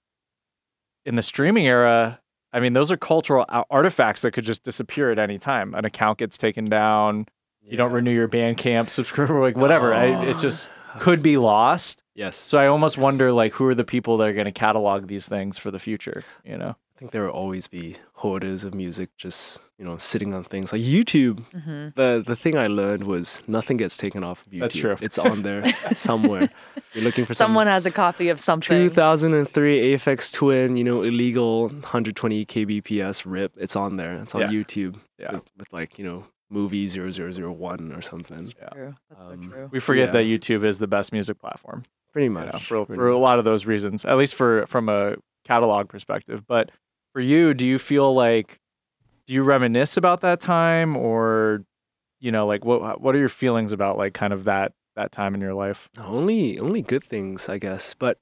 in 1.06 1.16
the 1.18 1.22
streaming 1.22 1.68
era, 1.68 2.22
I 2.54 2.62
mean, 2.62 2.72
those 2.72 2.90
are 2.90 2.96
cultural 2.98 3.46
artifacts 3.70 4.22
that 4.22 4.32
could 4.32 4.46
just 4.46 4.64
disappear 4.64 5.12
at 5.12 5.20
any 5.20 5.38
time. 5.38 5.74
An 5.74 5.84
account 5.84 6.20
gets 6.20 6.38
taken 6.38 6.64
down. 6.66 7.26
You 7.66 7.76
don't 7.78 7.92
renew 7.92 8.12
your 8.12 8.28
Bandcamp 8.30 8.90
subscriber, 8.90 9.42
like 9.42 9.58
whatever. 9.58 9.94
I, 9.94 10.06
it 10.26 10.36
Oh. 10.38 10.40
just 10.40 10.70
could 11.00 11.22
be 11.22 11.36
lost. 11.38 12.02
Yes. 12.16 12.38
So 12.38 12.60
I 12.60 12.68
almost 12.68 12.98
wonder 12.98 13.32
like 13.34 13.54
who 13.54 13.68
are 13.68 13.76
the 13.76 13.84
people 13.84 14.18
that 14.18 14.28
are 14.30 14.34
going 14.34 14.46
to 14.46 14.52
catalog 14.52 15.08
these 15.08 15.28
things 15.28 15.58
for 15.58 15.70
the 15.72 15.80
future, 15.80 16.24
you 16.46 16.58
know? 16.58 16.76
I 16.96 17.00
think 17.00 17.12
there 17.12 17.24
will 17.24 17.32
always 17.32 17.68
be 17.68 17.98
hoarders 18.14 18.64
of 18.64 18.74
music 18.76 19.10
just, 19.18 19.60
you 19.80 19.84
know, 19.86 19.98
sitting 19.98 20.34
on 20.34 20.44
things 20.44 20.72
like 20.72 20.82
YouTube. 20.82 21.42
Mhm. 21.52 21.96
The 21.96 22.24
the 22.26 22.36
thing 22.36 22.56
I 22.56 22.68
learned 22.68 23.04
was 23.06 23.42
nothing 23.48 23.78
gets 23.78 23.98
taken 23.98 24.24
off 24.24 24.46
of 24.46 24.52
YouTube. 24.54 24.60
That's 24.60 24.76
true. 24.76 24.98
It's 25.02 25.18
on 25.18 25.42
there 25.42 25.64
somewhere. 25.96 26.50
You're 26.94 27.04
looking 27.04 27.26
for 27.26 27.34
some 27.34 27.46
Someone 27.48 27.66
has 27.68 27.86
a 27.88 27.92
copy 27.92 28.30
of 28.30 28.40
something. 28.40 28.90
2003 28.90 29.96
Aphex 29.96 30.32
Twin, 30.32 30.78
you 30.78 30.84
know, 30.84 31.02
illegal 31.02 31.68
120 31.70 32.46
kbps 32.46 33.24
rip. 33.26 33.54
It's 33.58 33.76
on 33.76 33.98
there. 33.98 34.14
It's 34.18 34.36
on 34.36 34.42
Yeah. 34.42 34.50
YouTube. 34.52 34.98
Yeah. 35.18 35.34
With, 35.34 35.44
with 35.58 35.74
like, 35.74 35.98
you 35.98 36.06
know, 36.06 36.26
movie 36.52 36.88
0001 36.88 37.92
or 37.92 38.02
something. 38.04 38.46
Yeah. 38.62 38.70
True. 38.70 38.96
That's 39.10 39.22
Um, 39.22 39.44
so 39.46 39.50
true. 39.50 39.70
We 39.72 39.80
forget 39.80 40.10
Yeah. 40.10 40.22
that 40.22 40.26
YouTube 40.26 40.64
is 40.64 40.78
the 40.78 40.88
best 40.88 41.12
music 41.12 41.40
platform. 41.40 41.86
Pretty 42.12 42.26
you 42.26 42.32
much. 42.32 42.54
know, 42.54 42.60
for 42.60 42.86
pretty 42.86 43.00
for 43.00 43.10
a 43.10 43.18
lot 43.18 43.40
of 43.40 43.46
those 43.46 43.66
reasons, 43.66 44.06
at 44.06 44.16
least 44.18 44.36
for 44.36 44.68
from 44.68 44.88
a 44.90 45.16
catalog 45.44 45.90
perspective. 45.90 46.46
But 46.48 46.70
for 47.14 47.22
you, 47.22 47.54
do 47.54 47.66
you 47.66 47.80
feel 47.80 48.14
like 48.14 48.60
do 49.26 49.34
you 49.34 49.44
reminisce 49.44 49.96
about 49.96 50.22
that 50.22 50.40
time, 50.42 50.98
or 50.98 51.64
you 52.20 52.32
know, 52.32 52.46
like 52.46 52.66
what 52.66 53.00
what 53.02 53.16
are 53.16 53.20
your 53.20 53.30
feelings 53.30 53.72
about 53.72 53.98
like 53.98 54.14
kind 54.14 54.34
of 54.34 54.44
that 54.46 54.74
that 54.96 55.12
time 55.12 55.34
in 55.36 55.42
your 55.42 55.54
life? 55.54 55.90
Only 55.98 56.60
only 56.60 56.82
good 56.82 57.04
things, 57.04 57.48
I 57.50 57.58
guess. 57.58 57.94
But 57.94 58.18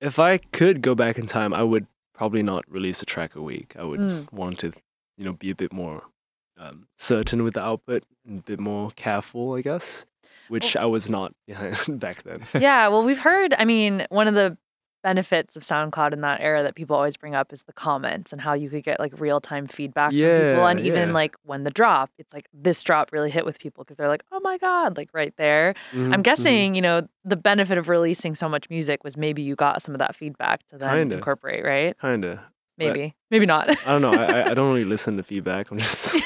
if 0.00 0.18
I 0.18 0.38
could 0.38 0.82
go 0.82 0.94
back 0.94 1.18
in 1.18 1.26
time, 1.26 1.54
I 1.54 1.62
would 1.62 1.86
probably 2.14 2.42
not 2.42 2.64
release 2.68 3.02
a 3.02 3.06
track 3.06 3.36
a 3.36 3.42
week. 3.42 3.74
I 3.78 3.84
would 3.84 4.00
Mm. 4.00 4.32
want 4.32 4.58
to, 4.60 4.72
you 5.16 5.24
know, 5.24 5.32
be 5.32 5.50
a 5.50 5.54
bit 5.54 5.72
more 5.72 6.02
um, 6.58 6.86
certain 6.98 7.42
with 7.44 7.54
the 7.54 7.62
output 7.62 8.04
and 8.26 8.40
a 8.40 8.42
bit 8.42 8.60
more 8.60 8.90
careful, 8.96 9.54
I 9.54 9.62
guess, 9.62 10.04
which 10.48 10.76
I 10.76 10.84
was 10.86 11.08
not 11.08 11.34
back 11.88 12.22
then. 12.24 12.42
yeah, 12.54 12.88
well, 12.88 13.02
we've 13.02 13.18
heard. 13.20 13.54
I 13.58 13.64
mean, 13.64 14.06
one 14.10 14.28
of 14.28 14.34
the 14.34 14.56
benefits 15.02 15.56
of 15.56 15.62
SoundCloud 15.62 16.12
in 16.12 16.20
that 16.22 16.40
era 16.40 16.62
that 16.62 16.74
people 16.74 16.96
always 16.96 17.16
bring 17.16 17.34
up 17.34 17.52
is 17.52 17.64
the 17.64 17.72
comments 17.72 18.32
and 18.32 18.40
how 18.40 18.52
you 18.54 18.70
could 18.70 18.84
get 18.84 19.00
like 19.00 19.18
real 19.20 19.40
time 19.40 19.66
feedback 19.66 20.10
from 20.10 20.18
people. 20.18 20.66
And 20.66 20.80
even 20.80 21.08
yeah. 21.08 21.14
like 21.14 21.36
when 21.44 21.64
the 21.64 21.70
drop, 21.70 22.10
it's 22.18 22.32
like 22.32 22.48
this 22.54 22.82
drop 22.82 23.12
really 23.12 23.30
hit 23.30 23.44
with 23.44 23.58
people 23.58 23.84
because 23.84 23.96
they're 23.96 24.08
like, 24.08 24.24
oh 24.32 24.40
my 24.40 24.58
God, 24.58 24.96
like 24.96 25.08
right 25.12 25.34
there. 25.36 25.74
Mhm, 25.92 26.12
I'm 26.12 26.20
mhm. 26.20 26.24
guessing, 26.24 26.74
you 26.74 26.82
know, 26.82 27.08
the 27.24 27.36
benefit 27.36 27.78
of 27.78 27.88
releasing 27.88 28.34
so 28.34 28.48
much 28.48 28.70
music 28.70 29.02
was 29.04 29.16
maybe 29.16 29.42
you 29.42 29.54
got 29.56 29.82
some 29.82 29.94
of 29.94 29.98
that 29.98 30.14
feedback 30.16 30.66
to 30.68 30.78
then 30.78 30.90
Kinda. 30.96 31.16
incorporate, 31.16 31.64
right? 31.64 31.96
Kinda. 32.00 32.40
Maybe, 32.78 33.14
maybe 33.30 33.46
not. 33.46 33.68
I 33.86 33.98
don't 33.98 34.02
know. 34.02 34.12
I, 34.12 34.24
I- 34.40 34.50
I 34.50 34.54
don't 34.54 34.68
really 34.68 34.84
listen 34.84 35.16
to 35.18 35.22
feedback. 35.22 35.70
I'm 35.70 35.78
just. 35.78 36.12
He 36.14 36.22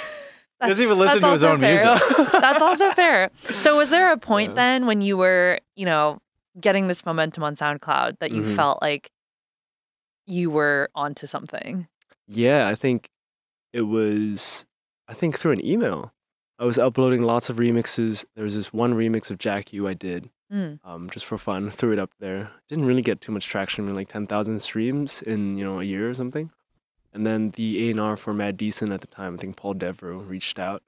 doesn't 0.68 0.82
even 0.84 0.98
listen 0.98 1.20
That's 1.20 1.24
to 1.26 1.30
his 1.32 1.44
also 1.44 1.52
own 1.54 1.60
fair. 1.60 1.74
music. 1.74 2.32
That's 2.32 2.62
also 2.62 2.90
fair. 2.92 3.30
So, 3.44 3.76
was 3.76 3.90
there 3.90 4.10
a 4.12 4.16
point 4.32 4.50
Yeah. 4.50 4.54
then 4.54 4.86
when 4.86 5.02
you 5.02 5.16
were, 5.18 5.58
you 5.74 5.84
know, 5.84 6.18
getting 6.60 6.88
this 6.88 7.04
momentum 7.04 7.42
on 7.44 7.54
SoundCloud 7.56 8.18
that 8.18 8.30
you 8.32 8.42
Mhm. 8.42 8.56
felt 8.56 8.80
like 8.82 9.10
you 10.26 10.50
were 10.50 10.88
onto 10.94 11.26
something? 11.26 11.88
Yeah, 12.26 12.66
I 12.68 12.74
think 12.74 13.08
it 13.72 13.82
was. 13.82 14.66
I 15.08 15.14
think 15.14 15.38
through 15.38 15.52
an 15.52 15.64
email. 15.64 16.12
I 16.58 16.64
was 16.64 16.78
uploading 16.78 17.22
lots 17.22 17.50
of 17.50 17.56
remixes. 17.58 18.24
There 18.34 18.44
was 18.44 18.54
this 18.54 18.72
one 18.72 18.94
remix 18.94 19.30
of 19.30 19.38
Jack 19.38 19.72
U 19.72 19.86
I 19.86 19.94
did, 19.94 20.30
Mm. 20.52 20.80
um, 20.84 21.10
just 21.10 21.26
for 21.26 21.36
fun. 21.38 21.70
Threw 21.70 21.92
it 21.92 21.98
up 21.98 22.12
there. 22.18 22.50
Didn't 22.68 22.86
really 22.86 23.02
get 23.02 23.20
too 23.20 23.30
much 23.30 23.46
traction. 23.46 23.84
Maybe 23.84 23.94
like 23.96 24.08
ten 24.08 24.26
thousand 24.26 24.60
streams 24.60 25.20
in 25.22 25.56
you 25.58 25.64
know 25.64 25.80
a 25.80 25.84
year 25.84 26.10
or 26.10 26.14
something. 26.14 26.50
And 27.12 27.26
then 27.26 27.50
the 27.50 27.86
A 27.88 27.90
and 27.92 28.00
R 28.00 28.16
for 28.16 28.32
Mad 28.34 28.56
Decent 28.56 28.90
at 28.92 29.00
the 29.02 29.06
time, 29.06 29.34
I 29.34 29.36
think 29.36 29.56
Paul 29.56 29.74
Devro 29.74 30.26
reached 30.28 30.58
out, 30.58 30.82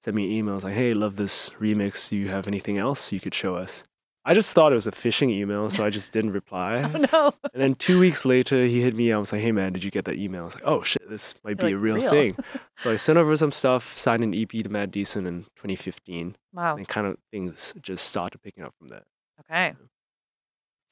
sent 0.00 0.14
me 0.16 0.24
an 0.26 0.32
email. 0.32 0.54
was 0.56 0.64
like, 0.64 0.74
"Hey, 0.74 0.92
love 0.94 1.16
this 1.16 1.50
remix. 1.60 2.08
Do 2.08 2.16
you 2.16 2.28
have 2.28 2.46
anything 2.48 2.78
else 2.78 3.12
you 3.12 3.20
could 3.20 3.34
show 3.34 3.54
us?" 3.56 3.84
I 4.24 4.34
just 4.34 4.52
thought 4.54 4.70
it 4.70 4.76
was 4.76 4.86
a 4.86 4.92
phishing 4.92 5.30
email, 5.30 5.68
so 5.68 5.84
I 5.84 5.90
just 5.90 6.12
didn't 6.12 6.30
reply. 6.32 6.82
Oh 6.94 7.06
no. 7.12 7.32
And 7.52 7.60
then 7.62 7.74
two 7.74 7.98
weeks 7.98 8.24
later, 8.24 8.64
he 8.66 8.80
hit 8.80 8.94
me. 8.96 9.10
up. 9.10 9.16
I 9.16 9.18
was 9.20 9.32
like, 9.32 9.42
"Hey 9.42 9.50
man, 9.52 9.72
did 9.72 9.82
you 9.82 9.90
get 9.90 10.04
that 10.04 10.16
email?" 10.16 10.42
I 10.42 10.44
was 10.44 10.54
like, 10.54 10.64
"Oh 10.66 10.82
shit, 10.82 11.08
this 11.10 11.34
might 11.44 11.58
be 11.58 11.70
You're 11.70 11.78
a 11.78 11.92
like, 11.92 12.02
real, 12.02 12.12
"Real?" 12.12 12.34
thing." 12.34 12.36
so 12.78 12.90
I 12.92 12.96
sent 12.96 13.18
over 13.18 13.36
some 13.36 13.50
stuff, 13.52 13.96
signed 13.98 14.22
an 14.22 14.34
EP 14.34 14.48
to 14.50 14.68
Mad 14.68 14.90
Decent 14.92 15.26
in 15.26 15.42
2015, 15.56 16.36
Wow. 16.52 16.76
and 16.76 16.86
kind 16.86 17.06
of 17.08 17.16
things 17.32 17.74
just 17.82 18.06
started 18.06 18.40
picking 18.42 18.62
up 18.64 18.74
from 18.78 18.88
there. 18.88 19.02
Okay. 19.40 19.74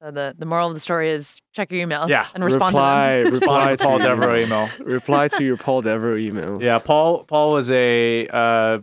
So 0.01 0.11
the 0.11 0.35
the 0.37 0.47
moral 0.47 0.69
of 0.69 0.75
the 0.75 0.81
story 0.81 1.11
is 1.11 1.41
check 1.53 1.71
your 1.71 1.87
emails 1.87 2.09
Yeah. 2.09 2.27
and 2.35 2.43
respond 2.43 2.75
reply, 2.75 3.19
to 3.19 3.25
them. 3.25 3.35
reply 3.35 3.71
Respond 3.73 3.79
to 3.79 3.85
Paul 3.87 4.01
your 4.01 4.17
Devro 4.17 4.43
email. 4.45 4.69
reply 4.87 5.29
to 5.29 5.45
your 5.45 5.57
Paul 5.59 5.83
Devro 5.83 6.19
emails. 6.33 6.63
Yeah, 6.63 6.79
Paul. 6.79 7.25
Paul 7.25 7.53
was 7.53 7.71
a 7.71 8.27
uh, 8.29 8.79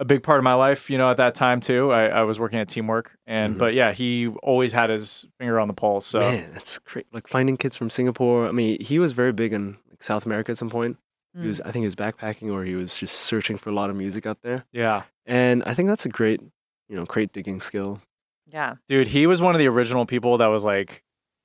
a 0.00 0.04
big 0.04 0.22
part 0.22 0.38
of 0.38 0.44
my 0.44 0.54
life. 0.54 0.90
You 0.90 0.98
know, 0.98 1.10
at 1.10 1.16
that 1.18 1.34
time 1.34 1.60
too. 1.60 1.92
I, 1.92 2.06
I 2.08 2.22
was 2.22 2.38
working 2.38 2.58
at 2.58 2.68
Teamwork, 2.68 3.16
and 3.26 3.54
Mhm. 3.54 3.58
but 3.58 3.74
yeah, 3.74 3.92
he 3.92 4.28
always 4.42 4.72
had 4.72 4.90
his 4.90 5.26
finger 5.38 5.58
on 5.60 5.68
the 5.68 5.74
pulse. 5.74 6.06
So 6.06 6.20
man, 6.20 6.50
that's 6.54 6.78
great. 6.78 7.06
Like 7.12 7.26
finding 7.28 7.56
kids 7.56 7.76
from 7.76 7.90
Singapore. 7.90 8.48
I 8.48 8.52
mean, 8.52 8.80
he 8.80 8.98
was 8.98 9.12
very 9.12 9.32
big 9.32 9.52
in 9.52 9.76
like, 9.90 10.02
South 10.02 10.24
America 10.26 10.52
at 10.52 10.58
some 10.58 10.70
point. 10.70 10.96
He 11.34 11.40
Mm. 11.44 11.46
was, 11.48 11.60
I 11.60 11.70
think, 11.70 11.82
he 11.82 11.86
was 11.86 11.94
backpacking 11.96 12.50
or 12.52 12.64
he 12.64 12.74
was 12.74 12.96
just 12.96 13.14
searching 13.14 13.58
for 13.58 13.70
a 13.70 13.72
lot 13.74 13.90
of 13.90 13.96
music 13.96 14.24
out 14.26 14.38
there. 14.42 14.64
yeah, 14.72 15.02
And 15.26 15.62
I 15.64 15.74
think 15.74 15.88
that's 15.88 16.06
a 16.06 16.08
great, 16.08 16.40
you 16.88 16.96
know, 16.96 17.04
crate 17.04 17.32
digging 17.32 17.60
skill. 17.60 18.00
Yeah. 18.46 18.76
dude, 18.88 19.08
he 19.08 19.26
was 19.26 19.42
one 19.42 19.54
of 19.54 19.58
the 19.58 19.68
original 19.68 20.06
people 20.06 20.38
that 20.38 20.46
was 20.46 20.64
like 20.64 21.02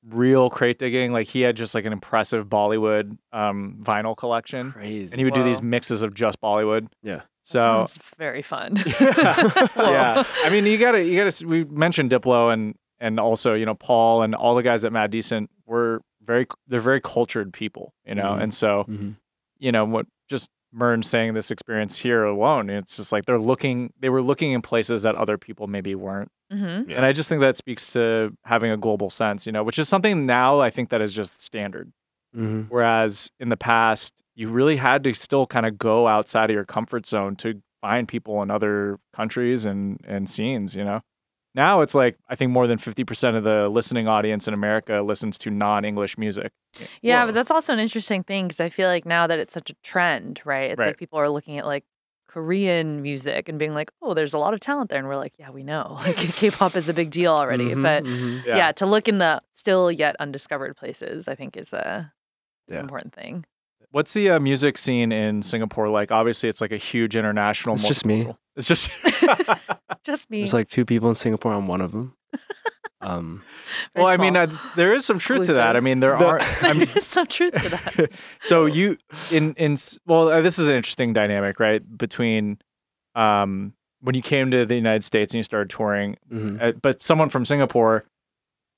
real 0.09 0.49
crate 0.49 0.79
digging. 0.79 1.11
Like 1.11 1.27
he 1.27 1.41
had 1.41 1.55
just 1.57 1.75
like 1.75 1.83
an 1.85 1.91
impressive 1.93 2.47
Bollywood 2.47 3.17
um, 3.33 3.79
vinyl 3.83 4.15
collection, 4.15 4.71
Crazy. 4.71 5.11
and 5.11 5.19
he 5.19 5.25
would 5.25 5.33
do 5.33 5.43
these 5.43 5.61
mixes 5.61 6.01
of 6.01 6.13
just 6.13 6.39
Bollywood. 6.41 6.87
Yeah. 7.03 7.21
That 7.43 7.47
So 7.51 7.59
sounds 7.59 7.99
very 8.17 8.41
fun. 8.41 8.75
yeah, 8.99 9.67
Whoa. 9.75 10.23
I 10.45 10.49
mean, 10.49 10.65
you 10.65 10.77
gotta, 10.77 11.03
you 11.03 11.17
gotta. 11.23 11.45
We 11.45 11.63
mentioned 11.65 12.09
Diplo 12.11 12.53
and 12.53 12.75
and 12.99 13.19
also 13.19 13.53
you 13.53 13.65
know 13.65 13.75
Paul 13.75 14.21
and 14.21 14.33
all 14.35 14.55
the 14.55 14.63
guys 14.63 14.85
at 14.85 14.93
Mad 14.93 15.11
Decent 15.11 15.49
were 15.65 16.01
very, 16.25 16.47
they're 16.67 16.79
very 16.79 17.01
cultured 17.01 17.51
people, 17.51 17.93
you 18.05 18.15
know, 18.15 18.31
Mhm. 18.31 18.43
and 18.43 18.53
so 18.53 18.85
Mm-hmm. 18.89 19.09
you 19.59 19.71
know 19.73 19.83
what 19.83 20.05
just 20.29 20.49
MYRNE 20.71 21.03
saying 21.03 21.33
this 21.33 21.51
experience 21.51 21.97
here 21.97 22.23
alone, 22.23 22.69
it's 22.69 22.95
just 22.97 23.11
like 23.11 23.25
they're 23.25 23.37
looking, 23.39 23.91
they 23.99 24.09
were 24.09 24.23
looking 24.23 24.53
in 24.53 24.61
places 24.61 25.03
that 25.03 25.13
other 25.15 25.37
people 25.37 25.67
maybe 25.67 25.93
weren't, 25.95 26.29
hmm 26.49 26.83
Yeah. 26.87 26.95
and 26.95 27.05
I 27.05 27.11
just 27.11 27.27
think 27.29 27.41
that 27.41 27.57
speaks 27.57 27.91
to 27.93 28.31
having 28.45 28.71
a 28.71 28.77
global 28.77 29.09
sense, 29.09 29.45
you 29.45 29.51
know, 29.51 29.63
which 29.63 29.77
is 29.77 29.87
something 29.89 30.25
now 30.25 30.61
I 30.61 30.69
think 30.69 30.89
that 30.89 31.01
is 31.01 31.13
just 31.13 31.41
standard. 31.43 31.91
Mm-hmm. 32.35 32.61
Whereas 32.69 33.29
in 33.39 33.49
the 33.49 33.57
past, 33.57 34.22
you 34.35 34.49
really 34.49 34.77
had 34.77 35.03
to 35.03 35.13
still 35.13 35.45
kind 35.45 35.65
of 35.65 35.77
go 35.77 36.07
outside 36.07 36.49
of 36.49 36.53
your 36.53 36.65
comfort 36.65 37.05
zone 37.05 37.35
to 37.37 37.61
find 37.81 38.07
people 38.07 38.41
in 38.41 38.49
other 38.51 38.99
countries 39.13 39.65
and 39.65 39.99
and 40.07 40.29
scenes, 40.29 40.73
you 40.75 40.83
know. 40.83 41.01
Now 41.55 41.81
it's 41.81 41.93
like 41.93 42.17
I 42.29 42.35
think 42.35 42.51
more 42.51 42.65
than 42.65 42.79
50% 42.79 43.35
of 43.35 43.43
the 43.43 43.69
listening 43.69 44.07
audience 44.07 44.47
in 44.47 44.53
America 44.55 45.01
listens 45.01 45.37
to 45.39 45.51
non-English 45.51 46.17
music. 46.17 46.51
Yeah, 47.01 47.21
Whoa. 47.21 47.27
but 47.27 47.35
that's 47.35 47.51
also 47.51 47.73
an 47.73 47.79
interesting 47.79 48.23
thing 48.23 48.47
because 48.47 48.59
I 48.59 48.69
feel 48.69 48.87
like 48.87 49.05
now 49.05 49.27
that 49.27 49.37
it's 49.37 49.53
such 49.53 49.69
a 49.69 49.75
trend, 49.83 50.41
right? 50.45 50.71
It's 50.71 50.79
Right. 50.79 50.87
like 50.87 50.97
people 50.97 51.19
are 51.19 51.29
looking 51.29 51.59
at 51.59 51.65
like 51.67 51.83
Korean 52.27 53.03
music 53.03 53.47
and 53.49 53.59
being 53.59 53.73
like, 53.73 53.91
oh, 54.01 54.15
there's 54.15 54.33
a 54.33 54.39
lot 54.39 54.55
of 54.55 54.59
talent 54.59 54.89
there. 54.89 54.97
And 54.97 55.07
we're 55.07 55.15
like, 55.17 55.33
yeah, 55.37 55.51
we 55.51 55.61
know. 55.61 55.99
Like 56.03 56.15
K-pop 56.15 56.75
is 56.75 56.89
a 56.89 56.93
big 56.93 57.11
deal 57.11 57.31
already. 57.31 57.69
Mhm, 57.75 57.83
But 57.83 58.03
mhm. 58.03 58.43
yeah. 58.45 58.71
to 58.71 58.87
look 58.87 59.07
in 59.07 59.19
the 59.19 59.39
still 59.53 59.91
yet 59.91 60.15
undiscovered 60.19 60.75
places, 60.75 61.27
I 61.27 61.35
think 61.35 61.55
is 61.55 61.71
a 61.73 62.11
Yeah. 62.67 62.79
important 62.79 63.13
thing. 63.13 63.45
What's 63.93 64.11
the 64.13 64.31
uh, 64.31 64.39
music 64.39 64.79
scene 64.79 65.11
in 65.11 65.43
Singapore 65.43 65.87
like? 65.87 66.11
Obviously, 66.11 66.49
it's 66.49 66.61
like 66.61 66.71
a 66.71 66.77
huge 66.77 67.15
international. 67.15 67.75
It's 67.75 67.83
just 67.87 68.07
me. 68.07 68.27
It's 68.55 68.67
just 68.67 68.89
Just 70.03 70.31
me. 70.31 70.39
There's 70.39 70.51
like 70.53 70.67
two 70.67 70.83
people 70.83 71.09
in 71.09 71.15
Singapore. 71.15 71.53
I'm 71.53 71.67
one 71.67 71.79
of 71.79 71.91
them. 71.91 72.15
Um, 73.01 73.43
Very 73.93 74.03
well, 74.03 74.11
I 74.11 74.17
mean, 74.17 74.33
small. 74.33 74.43
uh, 74.57 74.75
there 74.75 74.93
is 74.93 75.05
some 75.05 75.19
truth 75.19 75.45
to 75.45 75.53
that. 75.53 75.75
I 75.75 75.79
mean, 75.79 75.99
there 75.99 76.17
The- 76.17 76.25
are. 76.25 76.39
I 76.61 76.73
mean, 76.73 76.85
There's 76.85 77.05
some 77.05 77.27
truth 77.27 77.53
to 77.53 77.69
that. 77.69 78.09
so 78.41 78.65
you 78.65 78.97
in 79.31 79.53
in 79.57 79.77
well, 80.07 80.27
uh, 80.29 80.41
this 80.41 80.57
is 80.57 80.67
an 80.69 80.75
interesting 80.75 81.13
dynamic, 81.13 81.59
right? 81.59 81.81
Between 81.95 82.57
um 83.13 83.73
when 84.01 84.15
you 84.15 84.23
came 84.23 84.49
to 84.49 84.65
the 84.65 84.75
United 84.75 85.03
States 85.03 85.33
and 85.33 85.37
you 85.37 85.43
started 85.43 85.69
touring, 85.69 86.17
mhm. 86.33 86.59
uh, 86.59 86.71
but 86.81 87.03
someone 87.03 87.29
from 87.29 87.45
Singapore, 87.45 88.05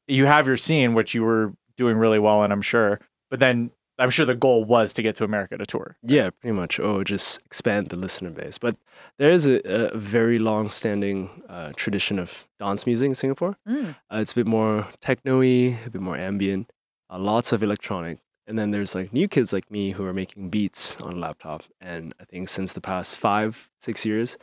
you 0.07 0.25
have 0.25 0.45
your 0.45 0.57
scene, 0.57 0.93
which 0.93 1.13
you 1.15 1.23
were 1.23 1.53
doing 1.77 1.95
really 1.95 2.19
well 2.19 2.43
in, 2.43 2.51
I'm 2.51 2.61
sure. 2.61 2.99
But 3.31 3.39
then 3.39 3.71
I'm 3.97 4.09
sure 4.09 4.25
the 4.25 4.35
goal 4.35 4.65
was 4.65 4.91
to 4.93 5.01
get 5.01 5.15
to 5.15 5.23
America 5.23 5.57
to 5.57 5.65
tour. 5.65 5.95
Yeah, 6.03 6.29
pretty 6.29 6.53
much. 6.53 6.79
Oh, 6.79 7.03
just 7.03 7.39
expand 7.45 7.89
the 7.89 7.95
listener 7.95 8.29
base. 8.29 8.57
But 8.57 8.75
there 9.17 9.31
is 9.31 9.47
a, 9.47 9.61
a 9.63 9.97
very 9.97 10.37
long-standing 10.37 11.29
uh, 11.47 11.71
tradition 11.75 12.19
of 12.19 12.45
dance 12.59 12.85
music 12.85 13.07
in 13.07 13.15
Singapore. 13.15 13.57
Mm. 13.67 13.95
Uh, 14.11 14.17
it's 14.17 14.33
a 14.33 14.35
bit 14.35 14.47
more 14.47 14.87
techno-y, 14.99 15.79
a 15.85 15.89
bit 15.89 16.01
more 16.01 16.17
ambient, 16.17 16.71
uh, 17.09 17.17
lots 17.17 17.53
of 17.53 17.63
electronic. 17.63 18.19
And 18.47 18.59
then 18.59 18.71
there's 18.71 18.93
like 18.93 19.11
new 19.13 19.27
kids 19.27 19.53
like 19.53 19.71
me 19.71 19.91
who 19.91 20.05
are 20.05 20.13
making 20.13 20.49
beats 20.49 20.99
on 21.01 21.19
laptop. 21.19 21.63
And 21.79 22.13
I 22.19 22.25
think 22.25 22.49
since 22.49 22.73
the 22.73 22.81
past 22.81 23.17
five, 23.17 23.69
six 23.79 24.05
years, 24.05 24.37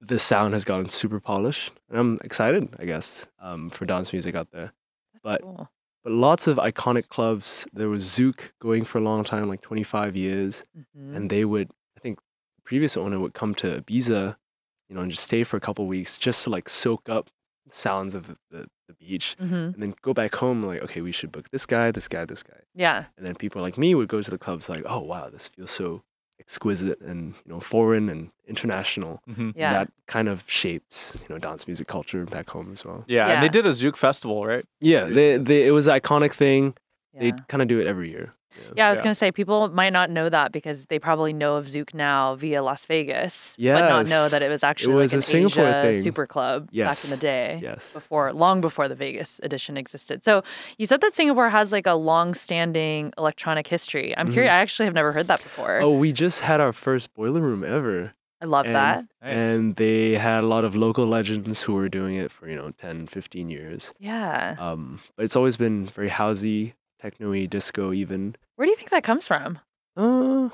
the 0.00 0.18
sound 0.18 0.54
has 0.54 0.64
gotten 0.64 0.88
super 0.88 1.20
polished. 1.20 1.72
And 1.90 1.98
I'm 1.98 2.18
excited, 2.24 2.68
I 2.78 2.84
guess, 2.84 3.26
um, 3.40 3.70
for 3.70 3.84
dance 3.84 4.12
music 4.12 4.34
out 4.34 4.50
there. 4.50 4.72
But 5.22 5.42
Cool. 5.42 5.68
But 6.04 6.12
lots 6.12 6.46
of 6.48 6.56
iconic 6.56 7.08
clubs. 7.08 7.66
There 7.72 7.88
was 7.88 8.04
Zouk 8.04 8.50
going 8.60 8.84
for 8.84 8.98
a 8.98 9.02
long 9.02 9.22
time, 9.24 9.48
like 9.48 9.60
25 9.60 10.16
years 10.16 10.64
Mhm. 10.76 11.16
and 11.16 11.30
they 11.30 11.44
would 11.44 11.70
i 11.96 12.00
think 12.00 12.18
the 12.56 12.62
previous 12.64 12.96
owner 12.96 13.18
would 13.20 13.34
come 13.34 13.54
to 13.54 13.80
ibiza 13.80 14.36
you 14.88 14.94
know 14.96 15.02
and 15.02 15.10
just 15.10 15.22
stay 15.24 15.44
for 15.44 15.56
a 15.56 15.60
couple 15.60 15.86
weeks 15.86 16.18
just 16.18 16.42
to 16.44 16.50
like 16.50 16.68
soak 16.68 17.08
up 17.08 17.30
the 17.66 17.72
sounds 17.72 18.14
of 18.16 18.26
the, 18.50 18.66
the 18.88 18.94
beach 18.98 19.36
Mhm. 19.40 19.74
and 19.74 19.82
then 19.82 19.94
go 20.02 20.12
back 20.12 20.34
home 20.34 20.62
like 20.70 20.82
okay 20.82 21.00
we 21.00 21.12
should 21.12 21.30
book 21.30 21.48
this 21.50 21.66
guy 21.66 21.90
this 21.92 22.08
guy 22.08 22.24
this 22.24 22.42
guy 22.42 22.60
Yeah. 22.74 23.04
and 23.16 23.24
then 23.26 23.34
people 23.36 23.62
like 23.62 23.78
me 23.78 23.94
would 23.94 24.08
go 24.08 24.20
to 24.22 24.30
the 24.30 24.38
clubs 24.38 24.68
like 24.68 24.82
oh 24.86 25.00
wow 25.12 25.30
this 25.30 25.48
feels 25.48 25.70
so 25.70 26.00
exquisite 26.44 27.00
and 27.10 27.20
you 27.44 27.50
know 27.52 27.60
foreign 27.60 28.06
and 28.14 28.22
international 28.52 29.12
Mm-hmm. 29.28 29.40
And 29.40 29.56
Yeah. 29.64 29.72
that 29.78 29.88
kind 30.14 30.28
of 30.32 30.36
shapes 30.60 30.98
you 31.22 31.28
know 31.30 31.38
dance 31.48 31.62
music 31.70 31.86
culture 31.96 32.22
back 32.36 32.48
home 32.54 32.68
as 32.76 32.84
well 32.86 33.00
Yeah, 33.06 33.26
Yeah. 33.26 33.32
and 33.34 33.40
they 33.44 33.52
did 33.58 33.64
a 33.72 33.74
Zouk 33.80 33.96
festival, 34.06 34.38
right? 34.52 34.64
yeah 34.90 35.04
they, 35.16 35.28
they, 35.48 35.60
it 35.68 35.72
was 35.78 35.86
an 35.88 35.94
iconic 36.00 36.32
thing 36.42 36.62
they 37.20 37.30
kind 37.52 37.62
of 37.64 37.68
do 37.68 37.78
it 37.82 37.86
every 37.94 38.08
year 38.16 38.26
Yeah, 38.76 38.86
I 38.86 38.90
was 38.90 38.98
Yeah. 38.98 39.04
gonna 39.04 39.14
say 39.14 39.32
people 39.32 39.68
might 39.70 39.92
not 39.92 40.10
know 40.10 40.28
that 40.28 40.52
because 40.52 40.86
they 40.86 40.98
probably 40.98 41.32
know 41.32 41.56
of 41.56 41.66
Zouk 41.66 41.94
now 41.94 42.34
via 42.34 42.62
Las 42.62 42.86
Vegas, 42.86 43.56
but 43.58 43.88
not 43.88 44.08
know 44.08 44.28
that 44.28 44.42
it 44.42 44.48
was 44.48 44.62
actually 44.62 44.94
was 44.94 45.12
like 45.12 45.16
a 45.16 45.18
an 45.18 45.22
Singapore 45.22 45.68
Asia 45.68 45.92
thing. 45.94 46.02
super 46.02 46.26
club 46.26 46.70
back 46.72 47.04
in 47.04 47.10
the 47.10 47.16
day. 47.16 47.60
Yes. 47.62 47.92
Before, 47.92 48.32
long 48.32 48.60
before 48.60 48.88
the 48.88 48.94
Vegas 48.94 49.40
edition 49.42 49.76
existed. 49.76 50.24
So 50.24 50.42
you 50.78 50.86
said 50.86 51.00
that 51.00 51.14
Singapore 51.14 51.48
has 51.50 51.72
like 51.72 51.86
a 51.86 51.94
long-standing 51.94 53.12
electronic 53.18 53.66
history. 53.66 54.14
I'm 54.16 54.32
curious. 54.32 54.50
I 54.50 54.56
actually 54.56 54.86
have 54.86 54.94
never 54.94 55.12
heard 55.12 55.28
that 55.28 55.42
before. 55.42 55.68
Mm-hmm. 55.78 55.84
Oh, 55.84 55.90
we 55.92 56.12
just 56.12 56.40
had 56.40 56.60
our 56.60 56.72
first 56.72 57.14
boiler 57.14 57.40
room 57.40 57.64
ever. 57.64 58.14
I 58.40 58.46
love 58.46 58.66
and- 58.66 58.74
that. 58.74 59.04
Nice. 59.22 59.34
And 59.36 59.76
they 59.76 60.14
had 60.14 60.42
a 60.42 60.46
lot 60.48 60.64
of 60.64 60.74
local 60.74 61.06
legends 61.06 61.62
who 61.62 61.74
were 61.74 61.88
doing 61.88 62.16
it 62.16 62.30
for, 62.32 62.48
you 62.48 62.56
know, 62.56 62.72
10, 62.76 63.06
15 63.06 63.48
years. 63.50 63.94
Yeah. 64.00 64.56
Um, 64.58 64.98
but 65.16 65.24
it's 65.24 65.36
always 65.36 65.56
been 65.56 65.86
very 65.86 66.10
housey, 66.10 66.72
techno-y, 67.02 67.46
disco 67.46 67.92
even. 67.92 68.36
Where 68.56 68.66
do 68.66 68.70
you 68.70 68.76
think 68.76 68.90
that 68.90 69.04
comes 69.04 69.26
from? 69.26 69.58
Uh, 69.96 70.48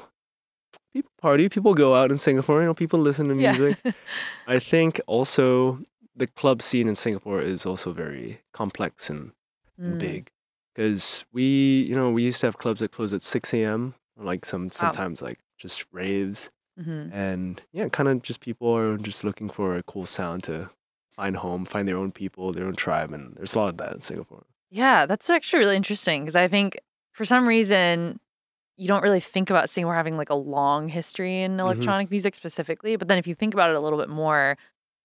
people 0.92 1.10
party, 1.20 1.48
people 1.48 1.74
go 1.74 1.94
out 1.94 2.10
in 2.10 2.18
Singapore, 2.18 2.60
you 2.60 2.66
know, 2.66 2.74
people 2.74 2.98
listen 2.98 3.28
to 3.28 3.34
music. 3.34 3.76
I 4.46 4.58
think 4.58 5.00
also 5.06 5.80
the 6.16 6.26
club 6.26 6.62
scene 6.62 6.88
in 6.88 6.96
Singapore 6.96 7.40
is 7.40 7.64
also 7.66 7.92
very 7.92 8.40
complex 8.52 9.10
and, 9.10 9.32
and 9.78 9.94
Mm. 9.96 9.98
big. 9.98 10.30
Because 10.74 11.24
we, 11.32 11.82
you 11.88 11.94
know, 11.94 12.10
we 12.10 12.22
used 12.22 12.40
to 12.40 12.46
have 12.46 12.58
clubs 12.58 12.80
that 12.80 12.92
close 12.92 13.12
at 13.12 13.22
6 13.22 13.52
a.m. 13.54 13.94
Like 14.16 14.44
some 14.44 14.70
sometimes 14.70 15.20
like 15.22 15.38
just 15.56 15.84
raves. 15.92 16.50
Mhm. 16.80 17.12
And 17.12 17.60
yeah, 17.72 17.88
kind 17.88 18.08
of 18.08 18.22
just 18.22 18.40
people 18.40 18.72
are 18.76 18.96
just 18.96 19.24
looking 19.24 19.48
for 19.50 19.76
a 19.76 19.82
cool 19.82 20.06
sound 20.06 20.44
to 20.44 20.70
find 21.10 21.36
home, 21.36 21.64
find 21.64 21.88
their 21.88 21.96
own 21.96 22.12
people, 22.12 22.52
their 22.52 22.66
own 22.66 22.76
tribe. 22.76 23.10
And 23.12 23.34
there's 23.36 23.54
a 23.56 23.58
lot 23.58 23.68
of 23.70 23.76
that 23.78 23.92
in 23.92 24.00
Singapore. 24.00 24.44
Yeah, 24.70 25.06
that's 25.06 25.30
actually 25.30 25.60
really 25.60 25.76
interesting 25.76 26.22
because 26.22 26.36
I 26.36 26.48
think 26.48 26.78
for 27.12 27.24
some 27.24 27.48
reason 27.48 28.20
you 28.76 28.86
don't 28.86 29.02
really 29.02 29.20
think 29.20 29.50
about 29.50 29.68
Singapore 29.70 29.94
having 29.94 30.16
like 30.16 30.30
a 30.30 30.34
long 30.34 30.88
history 30.88 31.42
in 31.42 31.58
electronic 31.58 32.10
music 32.10 32.36
specifically. 32.36 32.96
But 32.96 33.08
then 33.08 33.18
if 33.18 33.26
you 33.26 33.34
think 33.34 33.54
about 33.54 33.70
it 33.70 33.76
a 33.76 33.80
little 33.80 33.98
bit 33.98 34.08
more, 34.08 34.56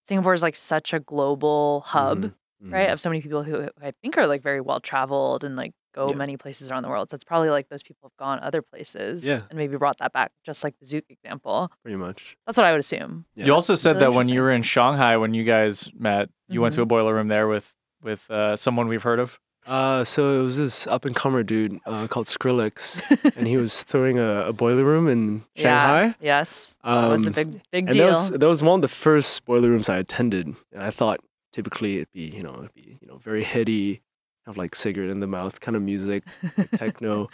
Singapore 0.06 0.34
is 0.34 0.42
like 0.42 0.54
such 0.54 0.92
a 0.92 1.00
global 1.00 1.80
hub, 1.86 2.24
Mhm. 2.62 2.72
right? 2.72 2.88
Mhm. 2.88 2.92
Of 2.92 3.00
so 3.00 3.08
many 3.08 3.20
people 3.20 3.42
who 3.42 3.68
I 3.82 3.90
think 4.02 4.16
are 4.16 4.26
like 4.26 4.42
very 4.42 4.60
well 4.60 4.78
traveled 4.80 5.42
and 5.42 5.56
like 5.56 5.72
go 5.92 6.08
Yeah. 6.10 6.14
many 6.16 6.36
places 6.36 6.70
around 6.70 6.82
the 6.82 6.88
world. 6.88 7.08
So 7.10 7.14
it's 7.14 7.24
probably 7.24 7.50
like 7.50 7.68
those 7.68 7.82
people 7.82 8.10
have 8.10 8.16
gone 8.16 8.38
other 8.40 8.62
places 8.62 9.24
Yeah. 9.24 9.42
and 9.48 9.56
maybe 9.56 9.76
brought 9.76 9.98
that 9.98 10.12
back, 10.12 10.30
just 10.44 10.62
like 10.62 10.74
the 10.78 10.86
Zouk 10.86 11.04
example. 11.08 11.70
Pretty 11.82 11.96
much. 11.96 12.36
That's 12.46 12.58
what 12.58 12.66
I 12.66 12.70
would 12.72 12.80
assume. 12.80 13.24
Yeah. 13.34 13.46
You 13.46 13.54
also 13.54 13.74
said 13.76 13.96
really 13.96 14.00
that 14.06 14.12
when 14.12 14.28
you 14.28 14.40
were 14.40 14.50
in 14.52 14.62
Shanghai, 14.62 15.16
when 15.16 15.34
you 15.34 15.42
guys 15.44 15.90
met, 15.98 16.28
you 16.48 16.60
went 16.60 16.74
to 16.74 16.82
a 16.82 16.86
boiler 16.86 17.14
room 17.14 17.28
there 17.28 17.48
with 17.48 17.74
with 18.02 18.30
uh, 18.30 18.54
someone 18.54 18.86
we've 18.88 19.02
heard 19.02 19.18
of. 19.18 19.40
Uh, 19.66 20.04
so 20.04 20.38
it 20.40 20.42
was 20.42 20.58
this 20.58 20.86
up 20.86 21.04
and 21.04 21.16
comer 21.16 21.42
dude 21.42 21.80
uh, 21.86 22.06
called 22.06 22.26
Skrillex, 22.26 23.00
and 23.36 23.46
he 23.48 23.56
was 23.56 23.82
throwing 23.82 24.18
a, 24.18 24.46
a 24.48 24.52
boiler 24.52 24.84
room 24.84 25.08
in 25.08 25.42
Shanghai. 25.56 26.06
Yeah, 26.06 26.12
yes. 26.20 26.74
that 26.84 27.08
was 27.08 27.24
a 27.24 27.28
Um, 27.28 27.32
big, 27.32 27.60
big 27.70 27.84
And 27.86 27.92
deal. 27.92 28.06
that 28.06 28.08
was 28.10 28.30
that 28.30 28.46
was 28.48 28.62
one 28.62 28.78
of 28.78 28.82
the 28.82 28.88
first 28.88 29.44
boiler 29.46 29.70
rooms 29.70 29.88
I 29.88 29.96
attended, 29.96 30.48
and 30.72 30.82
I 30.82 30.90
thought 30.90 31.20
typically 31.52 31.96
it'd 31.96 32.12
be 32.12 32.26
you 32.36 32.42
know 32.42 32.54
it'd 32.58 32.74
be 32.74 32.98
you 33.00 33.08
know 33.08 33.16
very 33.18 33.42
heady, 33.44 34.02
kind 34.44 34.52
of 34.54 34.56
like 34.58 34.74
cigarette 34.74 35.10
in 35.10 35.20
the 35.20 35.26
mouth 35.26 35.60
kind 35.60 35.76
of 35.76 35.82
music, 35.82 36.24
like 36.58 36.70
techno, 36.78 37.28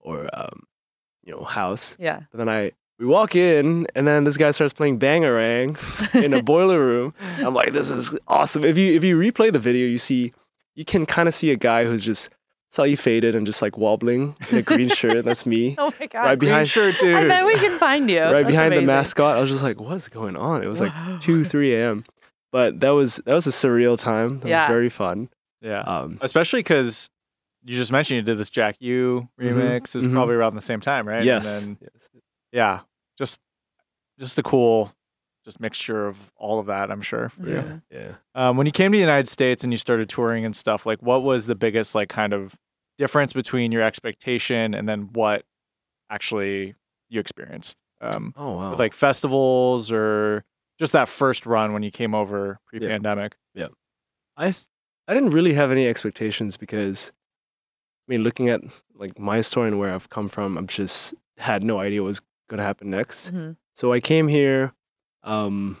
or 0.00 0.28
um, 0.32 0.64
you 1.22 1.32
know 1.34 1.44
house. 1.44 1.96
yeah. 1.98 2.20
But 2.32 2.38
then 2.38 2.48
I 2.48 2.72
we 2.98 3.06
walk 3.06 3.34
in, 3.36 3.86
and 3.94 4.06
then 4.06 4.24
this 4.24 4.36
guy 4.38 4.52
starts 4.52 4.72
playing 4.72 5.00
Bangarang 5.00 5.76
in 6.24 6.32
a 6.32 6.42
boiler 6.42 6.78
room. 6.78 7.12
I'm 7.38 7.52
like, 7.52 7.72
this 7.74 7.90
is 7.90 8.10
awesome. 8.26 8.64
If 8.64 8.78
you 8.78 8.94
if 8.94 9.04
you 9.04 9.18
replay 9.18 9.52
the 9.52 9.58
video, 9.58 9.86
you 9.86 9.98
see 9.98 10.32
you 10.74 10.84
can 10.84 11.06
kind 11.06 11.28
of 11.28 11.34
see 11.34 11.50
a 11.50 11.56
guy 11.56 11.84
who's 11.84 12.02
just 12.02 12.30
slightly 12.70 12.96
faded 12.96 13.34
and 13.36 13.46
just 13.46 13.62
like 13.62 13.78
wobbling 13.78 14.34
in 14.50 14.58
a 14.58 14.62
green 14.62 14.88
shirt. 15.00 15.24
That's 15.24 15.46
me. 15.46 15.76
Oh 15.78 15.92
my 16.00 16.06
god. 16.06 16.20
Right 16.24 16.38
behind- 16.38 16.68
green 16.68 16.92
shirt, 16.92 16.94
dude. 17.00 17.14
I 17.16 17.20
dude. 17.20 17.28
bet 17.28 17.46
we 17.46 17.54
can 17.56 17.78
find 17.78 18.10
you. 18.10 18.20
right 18.22 18.32
That's 18.42 18.46
behind 18.46 18.66
amazing. 18.68 18.86
the 18.86 18.92
mascot. 18.92 19.36
I 19.36 19.40
was 19.40 19.50
just 19.50 19.62
like, 19.62 19.80
what 19.80 19.94
is 19.96 20.08
going 20.08 20.36
on? 20.36 20.62
It 20.62 20.66
was 20.68 20.80
like 20.80 20.92
two, 21.20 21.44
three 21.44 21.74
a.m. 21.76 22.04
But 22.52 22.80
that 22.80 22.90
was 22.90 23.16
that 23.26 23.34
was 23.34 23.46
a 23.46 23.50
surreal 23.50 23.98
time. 23.98 24.40
That 24.40 24.48
Yeah. 24.48 24.62
was 24.62 24.72
very 24.72 24.88
fun. 24.88 25.28
yeah, 25.60 25.80
Um, 25.82 26.18
especially 26.20 26.60
because 26.60 27.08
you 27.64 27.76
just 27.76 27.90
mentioned 27.92 28.16
you 28.16 28.22
did 28.22 28.38
this 28.38 28.50
Jack 28.50 28.80
U 28.80 29.28
Mhm, 29.40 29.54
remix. 29.54 29.88
It 29.88 29.94
was 29.94 30.06
mhm. 30.06 30.12
probably 30.12 30.34
around 30.34 30.54
the 30.54 30.60
same 30.60 30.80
time, 30.80 31.06
right? 31.08 31.24
yes, 31.24 31.46
And 31.64 31.76
then, 31.76 31.88
yes. 31.94 32.08
yeah, 32.52 32.80
just 33.18 33.40
just 34.18 34.38
a 34.38 34.42
cool, 34.42 34.92
just 35.44 35.60
mixture 35.60 36.06
of 36.06 36.32
all 36.36 36.58
of 36.58 36.66
that. 36.66 36.90
I'm 36.90 37.02
sure. 37.02 37.28
For 37.30 37.48
you. 37.48 37.54
Mhm. 37.56 37.82
yeah. 37.90 38.12
Um, 38.34 38.56
when 38.56 38.66
you 38.66 38.72
came 38.72 38.92
to 38.92 38.96
the 38.96 39.00
United 39.00 39.28
States 39.28 39.62
and 39.64 39.72
you 39.72 39.76
started 39.78 40.08
touring 40.08 40.44
and 40.44 40.54
stuff, 40.56 40.86
like 40.86 41.02
what 41.02 41.22
was 41.22 41.46
the 41.46 41.54
biggest 41.54 41.94
like 41.94 42.08
kind 42.08 42.32
of 42.32 42.54
difference 42.98 43.32
between 43.32 43.70
your 43.72 43.82
expectation 43.82 44.72
and 44.74 44.88
then 44.88 45.10
what 45.12 45.44
actually 46.10 46.74
you 47.08 47.20
experienced? 47.20 47.76
Um, 48.00 48.34
Oh 48.36 48.56
wow. 48.56 48.70
with 48.70 48.78
like 48.78 48.92
festivals 48.92 49.90
or 49.90 50.44
just 50.78 50.92
that 50.92 51.08
first 51.08 51.46
run 51.46 51.72
when 51.72 51.82
you 51.82 51.90
came 51.90 52.14
over 52.14 52.58
pre-pandemic. 52.66 53.36
Yeah. 53.54 53.68
I 54.36 54.46
th- 54.46 54.64
I 55.06 55.14
didn't 55.14 55.30
really 55.30 55.52
have 55.54 55.70
any 55.70 55.86
expectations 55.86 56.56
because 56.56 57.12
I 58.08 58.12
mean 58.12 58.22
looking 58.22 58.48
at 58.48 58.60
like 58.94 59.18
my 59.18 59.40
story 59.40 59.68
and 59.68 59.78
where 59.78 59.94
I've 59.94 60.08
come 60.10 60.28
from, 60.28 60.58
I've 60.58 60.66
just 60.66 61.14
had 61.38 61.62
no 61.62 61.78
idea 61.78 62.02
what 62.02 62.08
was 62.08 62.20
gonna 62.48 62.62
happen 62.62 62.90
next. 62.90 63.30
Mhm. 63.32 63.56
So 63.74 63.92
I 63.92 64.00
came 64.00 64.28
here, 64.28 64.72
um 65.24 65.78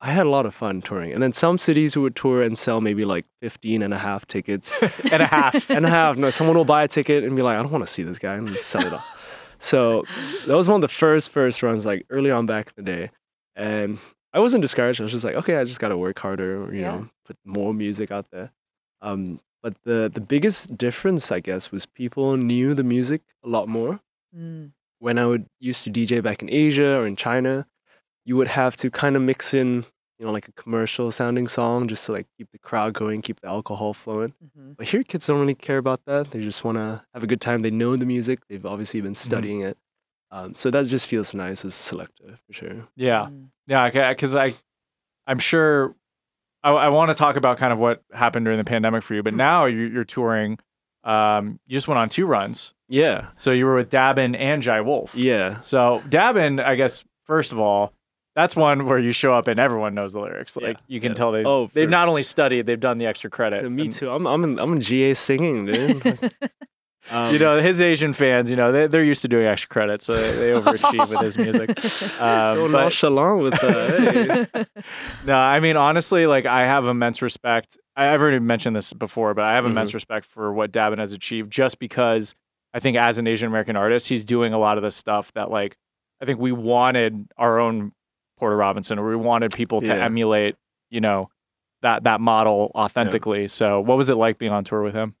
I 0.00 0.12
had 0.12 0.26
a 0.26 0.30
lot 0.30 0.46
of 0.46 0.54
fun 0.54 0.80
touring. 0.80 1.12
And 1.12 1.20
then 1.20 1.32
some 1.32 1.58
cities 1.58 1.96
we 1.96 2.02
would 2.02 2.14
tour 2.14 2.40
and 2.40 2.56
sell 2.56 2.80
maybe 2.80 3.04
like 3.04 3.26
15 3.42 3.82
and 3.82 3.92
a 3.92 3.98
half 3.98 4.26
tickets. 4.28 4.80
and 5.10 5.20
a 5.22 5.26
half. 5.26 5.68
and 5.76 5.84
a 5.84 5.88
half. 5.90 6.16
No, 6.16 6.30
someone 6.30 6.56
will 6.56 6.64
buy 6.64 6.84
a 6.84 6.88
ticket 6.88 7.24
and 7.24 7.34
be 7.34 7.42
like, 7.42 7.58
I 7.58 7.62
don't 7.62 7.72
want 7.72 7.84
to 7.84 7.92
see 7.92 8.04
this 8.04 8.16
guy 8.20 8.34
and 8.34 8.48
sell 8.58 8.86
it 8.86 8.92
off. 8.92 9.04
So 9.58 10.04
that 10.46 10.56
was 10.56 10.68
one 10.68 10.76
of 10.76 10.82
the 10.82 10.86
first 10.94 11.30
first 11.30 11.64
runs, 11.64 11.84
like 11.84 12.06
early 12.10 12.30
on 12.30 12.46
back 12.46 12.72
in 12.76 12.84
the 12.84 12.88
day. 12.92 13.10
And 13.56 13.98
I 14.32 14.38
wasn't 14.38 14.62
discouraged. 14.62 15.00
I 15.00 15.02
was 15.02 15.10
just 15.10 15.24
like, 15.24 15.34
okay, 15.34 15.56
I 15.56 15.64
just 15.64 15.80
got 15.80 15.88
to 15.88 15.96
work 15.96 16.16
harder, 16.20 16.72
you 16.72 16.82
Yeah. 16.82 16.90
know, 16.92 17.08
put 17.26 17.36
more 17.44 17.74
music 17.74 18.12
out 18.12 18.26
there. 18.30 18.52
Um, 19.02 19.40
but 19.64 19.74
the 19.82 20.08
the 20.14 20.20
biggest 20.20 20.76
difference, 20.78 21.32
I 21.32 21.40
guess, 21.40 21.72
was 21.72 21.86
people 21.86 22.36
knew 22.36 22.72
the 22.72 22.84
music 22.84 23.22
a 23.44 23.48
lot 23.48 23.66
more. 23.68 23.98
Mm. 24.32 24.70
When 25.00 25.18
I 25.18 25.26
would 25.26 25.46
used 25.58 25.82
to 25.84 25.90
DJ 25.90 26.22
back 26.22 26.40
in 26.40 26.48
Asia 26.48 27.00
or 27.00 27.04
in 27.04 27.16
China, 27.16 27.66
you 28.28 28.36
would 28.36 28.48
have 28.48 28.76
to 28.76 28.90
kind 28.90 29.16
of 29.16 29.22
mix 29.22 29.54
in, 29.54 29.84
you 30.18 30.26
know, 30.26 30.32
like 30.32 30.48
a 30.48 30.52
commercial 30.52 31.10
sounding 31.10 31.48
song 31.48 31.88
just 31.88 32.04
to 32.06 32.12
like 32.12 32.26
keep 32.36 32.48
the 32.52 32.58
crowd 32.58 32.92
going, 32.92 33.22
keep 33.22 33.40
the 33.40 33.48
alcohol 33.48 33.94
flowing. 33.94 34.34
Mhm. 34.44 34.76
But 34.76 34.86
here, 34.88 35.02
kids 35.02 35.26
don't 35.26 35.40
really 35.40 35.54
care 35.54 35.78
about 35.78 36.00
that. 36.06 36.30
They 36.32 36.40
just 36.42 36.62
want 36.64 36.76
to 36.76 37.02
have 37.14 37.22
a 37.22 37.26
good 37.26 37.40
time. 37.40 37.60
They 37.60 37.70
know 37.70 37.96
the 37.96 38.04
music. 38.06 38.40
They've 38.48 38.66
obviously 38.66 39.00
been 39.00 39.14
studying 39.14 39.60
it. 39.62 39.78
Um, 40.30 40.54
so 40.54 40.70
that 40.70 40.86
just 40.86 41.06
feels 41.06 41.32
nice 41.32 41.64
as 41.64 41.74
selective 41.74 42.38
for 42.46 42.52
sure. 42.52 42.86
Yeah. 42.96 43.28
Mm. 43.30 43.46
Yeah. 43.66 44.10
Because 44.10 44.34
I, 44.36 44.54
I'm 45.26 45.38
sure 45.38 45.94
I, 46.62 46.70
I 46.72 46.88
want 46.90 47.08
to 47.10 47.14
talk 47.14 47.36
about 47.36 47.56
kind 47.56 47.72
of 47.72 47.78
what 47.78 48.02
happened 48.12 48.44
during 48.44 48.58
the 48.58 48.64
pandemic 48.64 49.02
for 49.04 49.14
you, 49.14 49.22
but 49.22 49.32
now 49.32 49.64
you're, 49.64 49.88
you're 49.88 50.04
touring. 50.04 50.58
Um, 51.04 51.60
you 51.66 51.76
just 51.76 51.88
went 51.88 51.98
on 51.98 52.08
two 52.10 52.26
runs. 52.26 52.74
Yeah, 52.90 53.28
So 53.36 53.52
you 53.52 53.64
were 53.66 53.74
with 53.76 53.90
Dabin 53.90 54.34
and 54.36 54.62
Jai 54.62 54.80
Wolf. 54.80 55.14
yeah, 55.14 55.56
So 55.58 56.02
Dabin, 56.08 56.62
I 56.62 56.74
guess, 56.74 57.04
first 57.24 57.52
of 57.52 57.60
all, 57.60 57.92
that's 58.38 58.54
one 58.54 58.86
where 58.86 58.98
you 59.00 59.10
show 59.12 59.34
up 59.34 59.48
and 59.48 59.58
everyone 59.58 59.94
knows 59.94 60.12
the 60.12 60.20
lyrics. 60.20 60.56
Like 60.56 60.76
Yeah, 60.76 60.82
you 60.94 61.00
can 61.00 61.10
yeah. 61.10 61.14
tell 61.14 61.32
they 61.32 61.44
Oh, 61.44 61.68
they've 61.72 61.90
not 61.90 62.08
only 62.08 62.22
studied, 62.22 62.66
they've 62.66 62.78
done 62.78 62.98
the 62.98 63.06
extra 63.06 63.28
credit. 63.30 63.64
Uh, 63.64 63.70
me 63.70 63.82
And, 63.84 63.92
too. 63.92 64.10
I'm 64.10 64.26
I'm 64.26 64.44
in, 64.44 64.58
I'm 64.60 64.72
in 64.74 64.80
GA 64.80 65.14
singing, 65.14 65.66
dude. 65.66 66.32
Um, 67.10 67.32
you 67.32 67.38
know, 67.38 67.58
his 67.58 67.80
Asian 67.80 68.12
fans, 68.12 68.50
you 68.50 68.56
know, 68.56 68.70
they, 68.70 68.86
they're 68.86 69.02
used 69.02 69.22
to 69.22 69.28
doing 69.28 69.46
extra 69.46 69.68
credit, 69.70 70.02
so 70.02 70.12
they, 70.12 70.30
they 70.36 70.50
overachieve 70.50 71.08
with 71.08 71.20
his 71.20 71.38
music. 71.38 71.70
Um, 72.20 72.56
so 72.56 72.68
but- 72.68 72.80
nonchalant 72.82 73.42
with 73.42 73.54
that. 73.54 74.50
Hey. 74.52 74.82
No, 75.24 75.34
I 75.34 75.58
mean 75.60 75.76
honestly, 75.78 76.26
like 76.26 76.44
I 76.44 76.66
have 76.66 76.86
immense 76.86 77.22
respect. 77.22 77.78
I, 77.96 78.12
I've 78.12 78.20
already 78.20 78.40
mentioned 78.40 78.76
this 78.76 78.92
before, 78.92 79.32
but 79.32 79.44
I 79.44 79.54
have 79.54 79.64
immense 79.64 79.94
respect 79.94 80.26
for 80.26 80.52
what 80.52 80.70
Dabin 80.70 80.98
has 80.98 81.12
achieved, 81.14 81.50
just 81.50 81.78
because 81.78 82.34
I 82.74 82.80
think 82.80 82.98
as 82.98 83.16
an 83.16 83.26
Asian 83.26 83.48
American 83.48 83.74
artist, 83.76 84.08
he's 84.08 84.24
doing 84.24 84.52
a 84.52 84.58
lot 84.58 84.76
of 84.76 84.82
the 84.84 84.90
stuff 84.90 85.32
that 85.32 85.50
like 85.50 85.78
I 86.20 86.26
think 86.26 86.38
we 86.40 86.52
wanted 86.52 87.26
our 87.38 87.58
own 87.58 87.92
Porter 88.38 88.56
Robinson, 88.56 88.98
or 88.98 89.08
we 89.08 89.16
wanted 89.16 89.52
people 89.52 89.80
to 89.82 89.88
Yeah. 89.94 90.04
emulate, 90.04 90.56
you 90.90 91.00
know, 91.00 91.28
that 91.82 92.04
that 92.04 92.20
model 92.20 92.70
authentically. 92.74 93.48
So, 93.48 93.80
what 93.80 93.96
was 93.96 94.08
it 94.10 94.16
like 94.16 94.38
being 94.38 94.52
on 94.52 94.64
tour 94.64 94.82
with 94.82 94.94
him? 94.94 95.14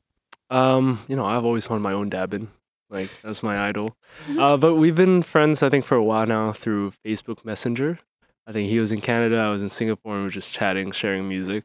Um, 0.50 1.00
you 1.08 1.16
know, 1.16 1.24
I've 1.26 1.44
always 1.44 1.68
wanted 1.68 1.82
my 1.82 1.92
own 1.92 2.08
Dabin. 2.10 2.48
Like 2.90 3.10
that's 3.22 3.42
my 3.42 3.68
idol. 3.68 3.96
Uh, 4.38 4.56
but 4.56 4.74
we've 4.76 4.94
been 4.94 5.22
friends, 5.22 5.62
I 5.62 5.68
think, 5.68 5.84
for 5.84 5.94
a 5.96 6.02
while 6.02 6.26
now 6.26 6.52
through 6.52 6.92
Facebook 7.04 7.44
Messenger. 7.44 7.98
I 8.46 8.52
think 8.52 8.70
he 8.70 8.80
was 8.80 8.90
in 8.92 9.00
Canada, 9.00 9.36
I 9.36 9.50
was 9.50 9.60
in 9.60 9.68
Singapore, 9.68 10.12
and 10.14 10.22
we 10.22 10.26
were 10.26 10.30
just 10.30 10.52
chatting, 10.54 10.90
sharing 10.92 11.28
music. 11.28 11.64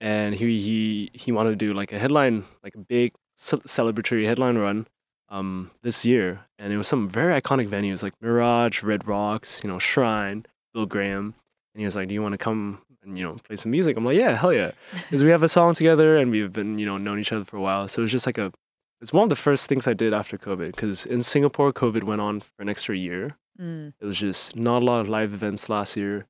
And 0.00 0.34
he 0.34 0.60
he 0.60 1.10
he 1.12 1.32
wanted 1.32 1.50
to 1.50 1.56
do 1.56 1.74
like 1.74 1.92
a 1.92 1.98
headline, 1.98 2.44
like 2.62 2.74
a 2.74 2.78
big 2.78 3.12
ce- 3.36 3.66
celebratory 3.66 4.24
headline 4.24 4.56
run, 4.56 4.86
um, 5.30 5.70
this 5.82 6.04
year. 6.04 6.40
And 6.58 6.72
it 6.72 6.76
was 6.76 6.88
some 6.88 7.08
very 7.08 7.40
iconic 7.40 7.68
venues 7.68 8.02
like 8.02 8.14
Mirage, 8.20 8.82
Red 8.82 9.06
Rocks, 9.06 9.60
you 9.62 9.70
know, 9.70 9.78
Shrine, 9.78 10.46
Bill 10.74 10.86
Graham. 10.86 11.34
And 11.74 11.80
he 11.80 11.84
was 11.84 11.96
like, 11.96 12.08
"Do 12.08 12.14
you 12.14 12.22
want 12.22 12.32
to 12.32 12.38
come 12.38 12.82
and 13.02 13.16
you 13.16 13.24
know 13.24 13.36
play 13.44 13.56
some 13.56 13.70
music?" 13.70 13.96
I'm 13.96 14.04
like, 14.04 14.16
"Yeah, 14.16 14.36
hell 14.36 14.52
yeah." 14.52 14.72
because 14.92 15.24
we 15.24 15.30
have 15.30 15.42
a 15.42 15.48
song 15.48 15.74
together 15.74 16.16
and 16.16 16.30
we've 16.30 16.52
been 16.52 16.78
you 16.78 16.86
know 16.86 16.98
known 16.98 17.18
each 17.18 17.32
other 17.32 17.44
for 17.44 17.56
a 17.56 17.60
while 17.60 17.86
so 17.86 18.00
it 18.00 18.02
was 18.02 18.12
just 18.12 18.26
like 18.26 18.38
a 18.38 18.52
it's 19.00 19.12
one 19.12 19.22
of 19.22 19.28
the 19.28 19.36
first 19.36 19.68
things 19.68 19.86
I 19.86 19.94
did 19.94 20.12
after 20.12 20.36
COVID 20.36 20.66
because 20.66 21.06
in 21.06 21.22
Singapore, 21.22 21.72
COVID 21.72 22.02
went 22.04 22.20
on 22.20 22.40
for 22.40 22.50
an 22.60 22.68
extra 22.68 22.96
year. 22.96 23.36
Mm. 23.60 23.94
It 24.00 24.04
was 24.04 24.18
just 24.18 24.56
not 24.56 24.82
a 24.82 24.84
lot 24.84 25.00
of 25.00 25.08
live 25.08 25.32
events 25.32 25.68
last 25.68 25.96
year. 25.96 26.26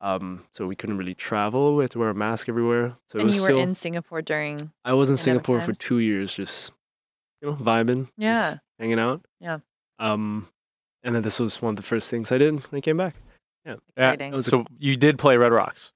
Um, 0.00 0.44
so 0.52 0.66
we 0.66 0.74
couldn't 0.74 0.98
really 0.98 1.14
travel. 1.14 1.76
We 1.76 1.84
had 1.84 1.92
to 1.92 1.98
wear 2.00 2.10
a 2.10 2.14
mask 2.14 2.48
everywhere. 2.48 2.96
So 3.06 3.18
it 3.18 3.22
and 3.22 3.34
you 3.34 3.40
were 3.40 3.46
still. 3.46 3.58
in 3.58 3.74
Singapore 3.74 4.20
during. 4.20 4.72
I 4.84 4.92
was 4.94 5.10
in 5.10 5.16
Singapore 5.16 5.60
for 5.60 5.72
two 5.72 6.00
years, 6.00 6.34
just 6.34 6.72
you 7.42 7.50
know, 7.50 7.56
vibing, 7.56 8.08
Yeah. 8.16 8.58
hanging 8.78 8.98
out. 8.98 9.24
Yeah. 9.40 9.58
Um, 9.98 10.48
and 11.02 11.14
then 11.14 11.22
this 11.22 11.38
was 11.38 11.60
one 11.60 11.70
of 11.70 11.76
the 11.76 11.82
first 11.82 12.08
things 12.10 12.30
I 12.32 12.38
did 12.38 12.54
when 12.70 12.78
I 12.78 12.80
came 12.80 12.96
back. 12.96 13.16
Yeah. 13.66 13.76
Exciting. 13.96 14.32
It 14.32 14.36
was 14.36 14.46
a- 14.46 14.50
So 14.50 14.64
you 14.78 14.96
did 14.96 15.18
play 15.18 15.36
Red 15.36 15.52
Rocks. 15.52 15.92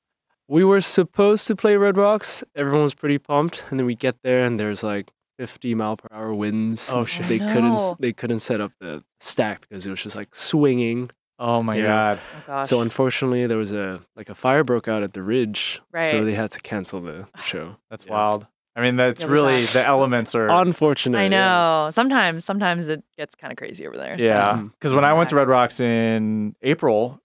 we 0.49 0.63
were 0.65 0.81
supposed 0.81 1.47
to 1.49 1.57
play 1.57 1.77
Red 1.77 1.97
Rocks. 1.97 2.45
Everyone 2.55 2.83
was 2.83 2.95
pretty 2.95 3.19
pumped, 3.19 3.65
and 3.71 3.81
then 3.81 3.87
we 3.87 3.95
get 3.97 4.17
there, 4.23 4.45
and 4.45 4.61
there's 4.61 4.83
like 4.85 5.11
50 5.39 5.75
mile 5.75 5.97
per 5.97 6.09
hour 6.13 6.33
winds. 6.35 6.91
Oh, 6.93 7.05
shit. 7.05 7.27
They 7.29 7.39
couldn't. 7.39 8.01
They 8.01 8.13
couldn't 8.13 8.41
set 8.41 8.61
up 8.61 8.73
the 8.81 9.03
stack 9.21 9.63
because 9.69 9.87
it 9.87 9.91
was 9.91 10.03
just 10.03 10.15
like 10.17 10.35
swinging. 10.35 11.11
Oh 11.39 11.63
my 11.63 11.77
Yeah. 11.77 11.83
god. 11.83 12.21
Oh. 12.49 12.63
So 12.63 12.81
unfortunately, 12.81 13.47
there 13.47 13.59
was 13.59 13.73
a 13.73 14.01
like 14.17 14.29
a 14.31 14.35
fire 14.35 14.65
broke 14.65 14.89
out 14.89 15.03
at 15.03 15.13
the 15.13 15.23
ridge, 15.23 15.83
Right. 15.93 16.11
so 16.11 16.25
they 16.25 16.35
had 16.35 16.51
to 16.53 16.61
cancel 16.61 17.01
the 17.03 17.29
show. 17.43 17.77
That's 17.91 18.05
Yeah. 18.07 18.13
wild. 18.13 18.47
I 18.77 18.83
mean, 18.83 18.97
that's 18.97 19.23
Yeah, 19.23 19.29
really 19.29 19.65
that- 19.65 19.73
the 19.73 19.87
elements 19.87 20.35
are. 20.35 20.49
Unfortunate. 20.51 21.17
I 21.19 21.23
yeah. 21.25 21.29
know. 21.31 21.89
Sometimes, 21.93 22.45
sometimes 22.45 22.89
it 22.89 23.03
gets 23.17 23.35
kind 23.35 23.51
of 23.53 23.57
crazy 23.57 23.87
over 23.87 23.97
there. 23.97 24.19
so- 24.19 24.25
Yeah, 24.27 24.63
because 24.73 24.93
when 24.95 25.05
I 25.05 25.15
went 25.15 25.31
to 25.31 25.37
Red 25.37 25.49
Rocks 25.49 25.81
in 25.81 26.55
April, 26.63 27.21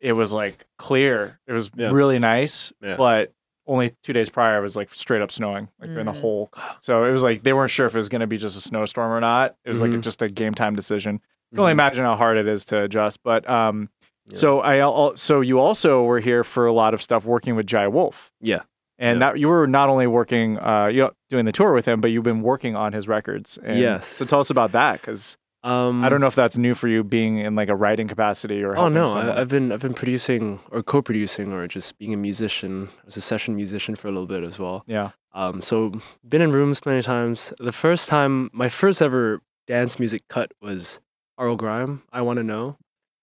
it 0.00 0.12
was 0.14 0.32
like 0.32 0.66
clear. 0.78 1.38
It 1.46 1.52
was 1.52 1.70
Yeah. 1.76 1.90
really 1.92 2.18
nice, 2.18 2.72
Yeah. 2.82 2.96
but 2.96 3.32
only 3.68 3.92
two 4.02 4.12
days 4.12 4.30
prior, 4.30 4.58
it 4.58 4.62
was 4.62 4.76
like 4.76 4.92
straight 4.94 5.22
up 5.22 5.30
snowing, 5.32 5.68
like 5.80 5.90
during 5.90 6.06
the 6.06 6.12
Mm. 6.12 6.20
whole. 6.20 6.50
So 6.80 7.04
it 7.04 7.12
was 7.12 7.22
like 7.22 7.42
they 7.44 7.52
weren't 7.52 7.70
sure 7.70 7.86
if 7.86 7.94
it 7.94 7.98
was 7.98 8.08
going 8.08 8.20
to 8.20 8.26
be 8.26 8.36
just 8.36 8.56
a 8.56 8.60
snowstorm 8.60 9.10
or 9.12 9.20
not. 9.20 9.56
It 9.64 9.70
was 9.70 9.80
like 9.82 9.90
Mhm. 9.92 10.02
just 10.02 10.22
a 10.22 10.28
game 10.28 10.54
time 10.54 10.74
decision. 10.76 11.14
You 11.50 11.56
can 11.56 11.60
only 11.60 11.70
Mhm. 11.70 11.74
imagine 11.74 12.04
how 12.04 12.16
hard 12.16 12.36
it 12.36 12.46
is 12.48 12.64
to 12.66 12.82
adjust. 12.82 13.22
But 13.22 13.48
um, 13.48 13.88
Yeah. 14.28 14.38
so 14.38 14.60
I 14.60 14.78
al- 14.78 15.16
so 15.16 15.40
you 15.40 15.58
also 15.60 16.02
were 16.02 16.18
here 16.20 16.42
for 16.44 16.66
a 16.66 16.72
lot 16.72 16.94
of 16.94 17.00
stuff 17.02 17.24
working 17.24 17.54
with 17.56 17.66
Jai 17.66 17.86
Wolf. 17.88 18.32
Yeah. 18.40 18.62
And 18.98 19.20
Yeah. 19.20 19.32
that 19.32 19.38
you 19.38 19.48
were 19.48 19.66
not 19.66 19.88
only 19.88 20.06
working, 20.06 20.58
uh, 20.58 20.86
you 20.86 21.00
know, 21.02 21.10
doing 21.28 21.44
the 21.44 21.52
tour 21.52 21.72
with 21.72 21.84
him, 21.86 22.00
but 22.00 22.10
you've 22.10 22.24
been 22.24 22.40
working 22.42 22.74
on 22.76 22.92
his 22.92 23.06
records. 23.06 23.58
And 23.62 23.78
Yes. 23.78 24.08
So 24.08 24.24
tell 24.24 24.40
us 24.40 24.50
about 24.50 24.72
that, 24.72 25.00
because 25.00 25.36
Um, 25.62 26.04
I 26.04 26.08
don't 26.08 26.20
know 26.20 26.28
if 26.28 26.34
that's 26.36 26.56
new 26.56 26.74
for 26.74 26.86
you, 26.88 27.02
being 27.02 27.38
in 27.38 27.56
like 27.56 27.68
a 27.68 27.74
writing 27.74 28.06
capacity 28.08 28.62
or. 28.62 28.76
Oh 28.76 28.88
no, 28.88 29.06
someone. 29.06 29.28
I, 29.30 29.40
I've 29.40 29.48
been 29.48 29.72
I've 29.72 29.80
been 29.82 29.94
producing 29.94 30.60
or 30.70 30.82
co-producing 30.82 31.52
or 31.52 31.66
just 31.66 31.98
being 31.98 32.14
a 32.14 32.16
musician. 32.16 32.88
I 33.02 33.06
was 33.06 33.16
a 33.16 33.20
session 33.20 33.56
musician 33.56 33.96
for 33.96 34.06
a 34.08 34.12
little 34.12 34.28
bit 34.28 34.44
as 34.44 34.58
well. 34.58 34.84
Yeah. 34.86 35.10
Um, 35.34 35.60
so 35.62 35.92
been 36.26 36.40
in 36.40 36.52
rooms 36.52 36.78
plenty 36.80 37.00
of 37.00 37.04
times. 37.04 37.52
The 37.58 37.72
first 37.72 38.08
time, 38.08 38.48
my 38.52 38.68
first 38.68 39.02
ever 39.02 39.42
dance 39.66 39.98
music 39.98 40.22
cut 40.28 40.52
was 40.62 41.00
RL 41.38 41.56
Grime. 41.56 42.02
I 42.12 42.22
want 42.22 42.36
to 42.38 42.44
know. 42.44 42.76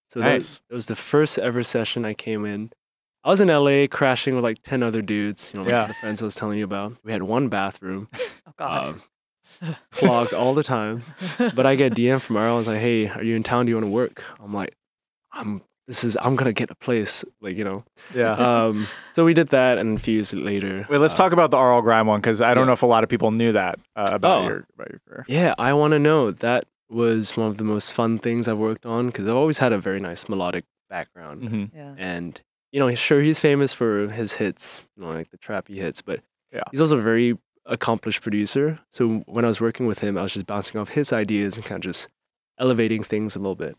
So 0.10 0.20
that 0.20 0.34
was, 0.40 0.62
it 0.70 0.74
was 0.74 0.86
the 0.88 0.96
first 0.96 1.40
ever 1.40 1.64
session 1.64 2.04
I 2.06 2.14
came 2.14 2.46
in. 2.46 2.72
I 3.24 3.30
was 3.30 3.42
in 3.42 3.48
LA 3.48 3.88
crashing 3.90 4.36
with 4.36 4.44
like 4.44 4.58
ten 4.64 4.84
other 4.84 5.02
dudes. 5.02 5.52
You 5.54 5.60
know, 5.60 5.64
like 5.64 5.72
Yeah. 5.72 5.86
the 5.88 5.94
friends 5.96 6.22
I 6.22 6.26
was 6.26 6.36
telling 6.36 6.58
you 6.58 6.66
about. 6.66 6.94
We 7.04 7.12
had 7.12 7.24
one 7.24 7.48
bathroom, 7.48 8.10
Oh 8.48 8.52
God. 8.58 8.86
um, 9.62 9.76
clogged 9.92 10.34
all 10.34 10.54
the 10.54 10.64
time. 10.64 11.04
But 11.38 11.66
I 11.66 11.76
get 11.76 11.94
DM 11.94 12.20
from 12.22 12.38
RL. 12.38 12.56
I 12.56 12.58
was 12.58 12.68
like, 12.68 12.80
"Hey, 12.80 13.08
are 13.10 13.24
you 13.24 13.36
in 13.36 13.44
town? 13.44 13.66
Do 13.66 13.70
you 13.70 13.76
want 13.76 13.86
to 13.88 13.92
work?" 13.92 14.24
I'm 14.42 14.54
like, 14.54 14.76
"I'm. 15.32 15.62
This 15.88 16.04
is. 16.06 16.18
I'm 16.22 16.36
gonna 16.36 16.54
get 16.54 16.72
a 16.72 16.76
place. 16.76 17.24
Like 17.42 17.56
you 17.58 17.64
know." 17.64 17.84
Yeah. 18.16 18.36
Um. 18.68 18.88
So 19.14 19.24
we 19.26 19.34
did 19.34 19.50
that, 19.50 19.78
and 19.78 19.98
a 19.98 20.00
few 20.02 20.16
years 20.16 20.34
later. 20.34 20.86
Wait, 20.90 20.98
let's 21.00 21.14
uh, 21.14 21.18
talk 21.18 21.32
about 21.34 21.52
the 21.52 21.58
RL 21.60 21.82
Grime 21.82 22.08
one 22.08 22.20
because 22.22 22.42
I 22.42 22.54
don't 22.54 22.64
yeah. 22.64 22.68
know 22.68 22.74
if 22.74 22.84
a 22.84 22.88
lot 22.88 23.04
of 23.04 23.10
people 23.10 23.32
knew 23.32 23.52
that 23.52 23.80
uh, 23.96 24.08
about 24.12 24.40
Oh. 24.44 24.48
your 24.48 24.66
about 24.76 24.90
your 24.90 25.00
career. 25.08 25.26
Yeah, 25.28 25.56
I 25.58 25.74
want 25.74 25.92
to 25.92 26.00
know. 26.00 26.32
That 26.32 26.66
was 26.90 27.36
one 27.38 27.48
of 27.48 27.58
the 27.58 27.64
most 27.64 27.94
fun 27.94 28.18
things 28.20 28.48
I've 28.48 28.58
worked 28.58 28.86
on 28.86 29.08
because 29.08 29.28
I've 29.28 29.36
always 29.36 29.58
had 29.60 29.72
a 29.74 29.78
very 29.78 30.00
nice 30.00 30.28
melodic 30.30 30.64
background, 30.90 31.48
hmm 31.50 31.66
yeah. 31.76 31.96
and 31.98 32.40
you 32.74 32.80
know, 32.80 32.94
sure 32.96 33.22
he's 33.22 33.40
famous 33.40 33.72
for 33.72 34.08
his 34.10 34.34
hits, 34.34 34.90
you 34.98 35.04
know, 35.04 35.12
like 35.12 35.30
the 35.30 35.38
trappy 35.38 35.76
hits, 35.76 36.02
but 36.02 36.20
Yeah. 36.52 36.64
he's 36.72 36.82
also 36.82 36.98
a 36.98 37.02
very 37.02 37.38
accomplished 37.66 38.22
producer. 38.22 38.80
So 38.90 39.20
when 39.28 39.46
I 39.46 39.48
was 39.48 39.62
working 39.62 39.86
with 39.86 40.00
him, 40.00 40.18
I 40.18 40.24
was 40.24 40.34
just 40.34 40.48
bouncing 40.48 40.82
off 40.82 40.90
his 40.90 41.14
ideas 41.14 41.56
and 41.56 41.64
kind 41.66 41.78
of 41.86 41.90
just 41.92 42.10
elevating 42.58 43.04
things 43.04 43.36
a 43.36 43.40
little 43.40 43.56
bit. 43.56 43.78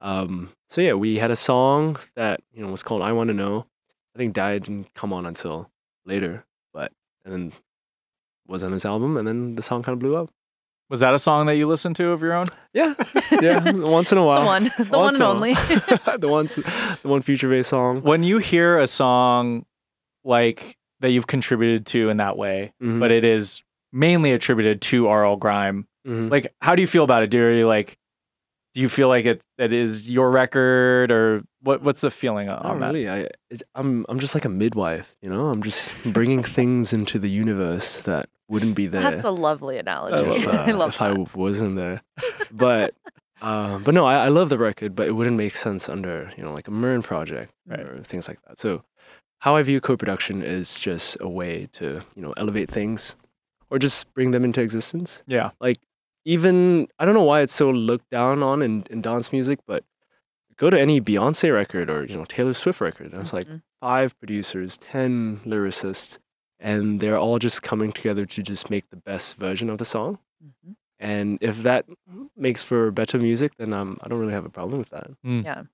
Um, 0.00 0.52
so 0.68 0.80
yeah, 0.82 0.92
we 0.92 1.18
had 1.18 1.30
a 1.30 1.36
song 1.36 1.96
that 2.14 2.40
you 2.52 2.62
know 2.62 2.70
was 2.70 2.82
called 2.82 3.00
"I 3.02 3.12
Want 3.12 3.28
to 3.28 3.34
Know." 3.34 3.66
I 4.14 4.18
think 4.18 4.34
Daya 4.36 4.62
didn't 4.62 4.92
come 4.94 5.12
on 5.12 5.24
until 5.26 5.70
later, 6.04 6.44
but 6.72 6.92
and 7.24 7.32
then 7.32 7.52
was 8.46 8.62
on 8.62 8.72
his 8.72 8.84
album, 8.84 9.16
and 9.16 9.26
then 9.26 9.54
the 9.56 9.62
song 9.62 9.82
kind 9.82 9.94
of 9.94 10.00
blew 10.00 10.16
up. 10.16 10.30
Was 10.90 11.00
that 11.00 11.14
a 11.14 11.18
song 11.18 11.46
that 11.46 11.56
you 11.56 11.66
listened 11.66 11.96
to 11.96 12.08
of 12.10 12.20
your 12.22 12.34
own? 12.34 12.46
Yeah, 12.74 12.94
yeah, 13.40 13.70
once 13.72 14.12
in 14.12 14.18
a 14.18 14.24
while. 14.24 14.40
the 14.40 14.46
one, 14.46 14.64
the 14.78 14.98
one 14.98 15.14
and 15.14 15.22
only. 15.22 15.54
the 16.18 16.28
one, 16.28 16.46
the 16.46 16.98
one 17.08 17.22
feature 17.22 17.48
based 17.48 17.70
song. 17.70 18.02
When 18.02 18.22
you 18.22 18.38
hear 18.38 18.78
a 18.78 18.86
song 18.86 19.64
like 20.24 20.76
that 21.00 21.10
you've 21.10 21.26
contributed 21.26 21.86
to 21.86 22.08
in 22.10 22.18
that 22.18 22.36
way, 22.36 22.72
Mhm. 22.82 23.00
but 23.00 23.10
it 23.10 23.24
is 23.24 23.62
mainly 23.92 24.32
attributed 24.32 24.80
to 24.82 25.06
RL 25.08 25.36
Grime, 25.36 25.86
Mhm. 26.06 26.30
like 26.30 26.52
how 26.60 26.74
do 26.74 26.82
you 26.82 26.88
feel 26.88 27.04
about 27.04 27.22
it? 27.22 27.30
Do 27.30 27.38
you 27.38 27.66
like? 27.66 27.96
Do 28.74 28.80
you 28.80 28.88
feel 28.88 29.06
like 29.08 29.24
it 29.24 29.40
that 29.58 29.72
is 29.72 30.08
your 30.08 30.30
record, 30.30 31.10
or 31.12 31.42
what? 31.60 31.82
What's 31.82 32.00
the 32.02 32.10
feeling 32.10 32.48
on 32.48 32.62
Not 32.62 32.78
that? 32.80 32.86
really. 32.92 33.08
I, 33.08 33.28
I'm, 33.76 34.04
I'm 34.08 34.18
just 34.18 34.34
like 34.34 34.44
a 34.44 34.48
midwife. 34.48 35.14
You 35.22 35.30
know, 35.30 35.46
I'm 35.46 35.62
just 35.62 35.92
bringing 36.12 36.42
things 36.42 36.92
into 36.92 37.18
the 37.20 37.30
universe 37.30 38.00
that 38.00 38.28
wouldn't 38.48 38.74
be 38.74 38.86
there 38.86 39.02
That's 39.02 39.24
a 39.24 39.30
lovely 39.30 39.78
analogy. 39.78 40.30
if, 40.42 40.48
I 40.48 40.70
uh, 40.72 40.76
love 40.76 40.90
if 40.90 40.98
that. 40.98 41.10
I 41.16 41.24
wasn't 41.38 41.76
there. 41.76 42.02
But, 42.50 42.94
uh, 43.40 43.78
but 43.78 43.94
no, 43.94 44.04
I, 44.04 44.26
I 44.26 44.28
love 44.28 44.48
the 44.48 44.58
record, 44.58 44.94
but 44.94 45.06
it 45.08 45.12
wouldn't 45.12 45.36
make 45.36 45.56
sense 45.56 45.88
under 45.88 46.30
you 46.36 46.42
know 46.44 46.52
like 46.52 46.68
a 46.68 46.70
MYRNE 46.70 47.02
project 47.02 47.52
Right. 47.66 47.80
or 47.80 48.02
things 48.02 48.28
like 48.28 48.40
that. 48.42 48.58
So, 48.58 48.84
how 49.40 49.56
I 49.56 49.62
view 49.62 49.80
co-production 49.80 50.42
is 50.42 50.78
just 50.80 51.16
a 51.20 51.28
way 51.28 51.68
to 51.72 52.00
you 52.14 52.22
know 52.22 52.32
elevate 52.36 52.70
things, 52.70 53.16
or 53.70 53.78
just 53.78 54.12
bring 54.14 54.30
them 54.30 54.44
into 54.44 54.60
existence. 54.60 55.22
Yeah. 55.26 55.50
Like 55.60 55.78
even 56.24 56.88
I 56.98 57.04
don't 57.04 57.14
know 57.14 57.22
why 57.24 57.40
it's 57.40 57.54
so 57.54 57.70
looked 57.70 58.10
down 58.10 58.42
on 58.42 58.62
in, 58.62 58.84
in 58.90 59.02
dance 59.02 59.32
music, 59.32 59.58
but 59.66 59.84
go 60.56 60.70
to 60.70 60.80
any 60.80 61.00
Beyonce 61.00 61.52
record 61.52 61.90
or 61.90 62.04
you 62.04 62.16
know 62.16 62.24
Taylor 62.24 62.54
Swift 62.54 62.80
record, 62.80 63.12
and 63.12 63.20
it's 63.20 63.32
like 63.32 63.46
Mhm. 63.48 63.62
five 63.80 64.18
producers, 64.18 64.76
ten 64.78 65.40
lyricists, 65.44 66.18
and 66.60 67.00
they're 67.00 67.18
all 67.18 67.38
just 67.38 67.62
coming 67.62 67.92
together 67.92 68.26
to 68.26 68.42
just 68.42 68.70
make 68.70 68.88
the 68.90 68.96
best 68.96 69.36
version 69.36 69.70
of 69.70 69.78
the 69.78 69.84
song. 69.84 70.18
Mhm. 70.44 70.76
And 70.98 71.38
if 71.40 71.62
that 71.62 71.86
makes 72.36 72.62
for 72.62 72.90
better 72.90 73.18
music, 73.18 73.52
then 73.58 73.72
um, 73.72 73.98
I 74.02 74.08
don't 74.08 74.18
really 74.20 74.32
have 74.32 74.44
a 74.46 74.50
problem 74.50 74.78
with 74.78 74.90
that. 74.90 75.10
Yeah. 75.22 75.64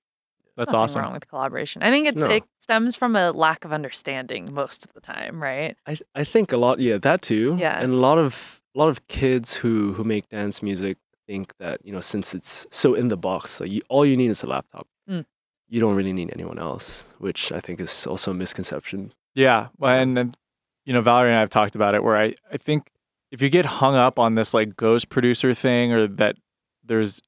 That's 0.57 0.73
Nothing 0.73 0.79
awesome. 0.83 1.01
Wrong 1.03 1.13
with 1.13 1.27
collaboration. 1.29 1.81
I 1.81 1.89
think 1.91 2.07
it's 2.07 2.17
No. 2.17 2.29
it 2.29 2.43
stems 2.59 2.95
from 2.97 3.15
a 3.15 3.31
lack 3.31 3.63
of 3.63 3.71
understanding 3.71 4.53
most 4.53 4.85
of 4.85 4.93
the 4.93 4.99
time, 4.99 5.41
right? 5.41 5.77
I 5.87 5.97
I 6.13 6.23
think 6.25 6.51
a 6.51 6.57
lot, 6.57 6.79
yeah, 6.79 6.97
that 6.97 7.21
too. 7.21 7.55
Yeah. 7.59 7.79
and 7.81 7.93
a 7.93 7.95
lot 7.95 8.17
of 8.17 8.61
a 8.75 8.79
lot 8.79 8.89
of 8.89 9.07
kids 9.07 9.53
who 9.55 9.93
who 9.93 10.03
make 10.03 10.27
dance 10.29 10.61
music 10.61 10.97
think 11.27 11.53
that 11.57 11.79
you 11.85 11.93
know 11.93 12.01
since 12.01 12.33
it's 12.35 12.67
so 12.69 12.93
in 12.93 13.07
the 13.07 13.17
box, 13.17 13.59
like 13.61 13.71
you, 13.71 13.81
all 13.89 14.05
you 14.05 14.17
need 14.17 14.29
is 14.31 14.43
a 14.43 14.47
laptop. 14.47 14.87
Mm. 15.09 15.25
You 15.69 15.79
don't 15.79 15.95
really 15.95 16.13
need 16.13 16.31
anyone 16.33 16.59
else, 16.59 17.05
which 17.17 17.51
I 17.53 17.61
think 17.61 17.79
is 17.79 18.05
also 18.05 18.31
a 18.31 18.33
misconception. 18.33 19.13
Yeah. 19.33 19.69
Well, 19.77 19.95
and, 19.95 20.17
and 20.19 20.37
you 20.85 20.93
know, 20.93 21.01
Valerie 21.01 21.29
and 21.29 21.37
I 21.37 21.39
have 21.41 21.49
talked 21.49 21.75
about 21.75 21.95
it 21.95 22.03
where 22.03 22.17
I, 22.17 22.33
I 22.51 22.57
think 22.57 22.89
if 23.31 23.41
you 23.41 23.49
get 23.49 23.65
hung 23.65 23.95
up 23.95 24.19
on 24.19 24.35
this 24.35 24.53
like 24.53 24.75
ghost 24.75 25.09
producer 25.09 25.53
thing 25.53 25.91
or 25.93 26.07
that 26.07 26.35
there's 26.83 27.21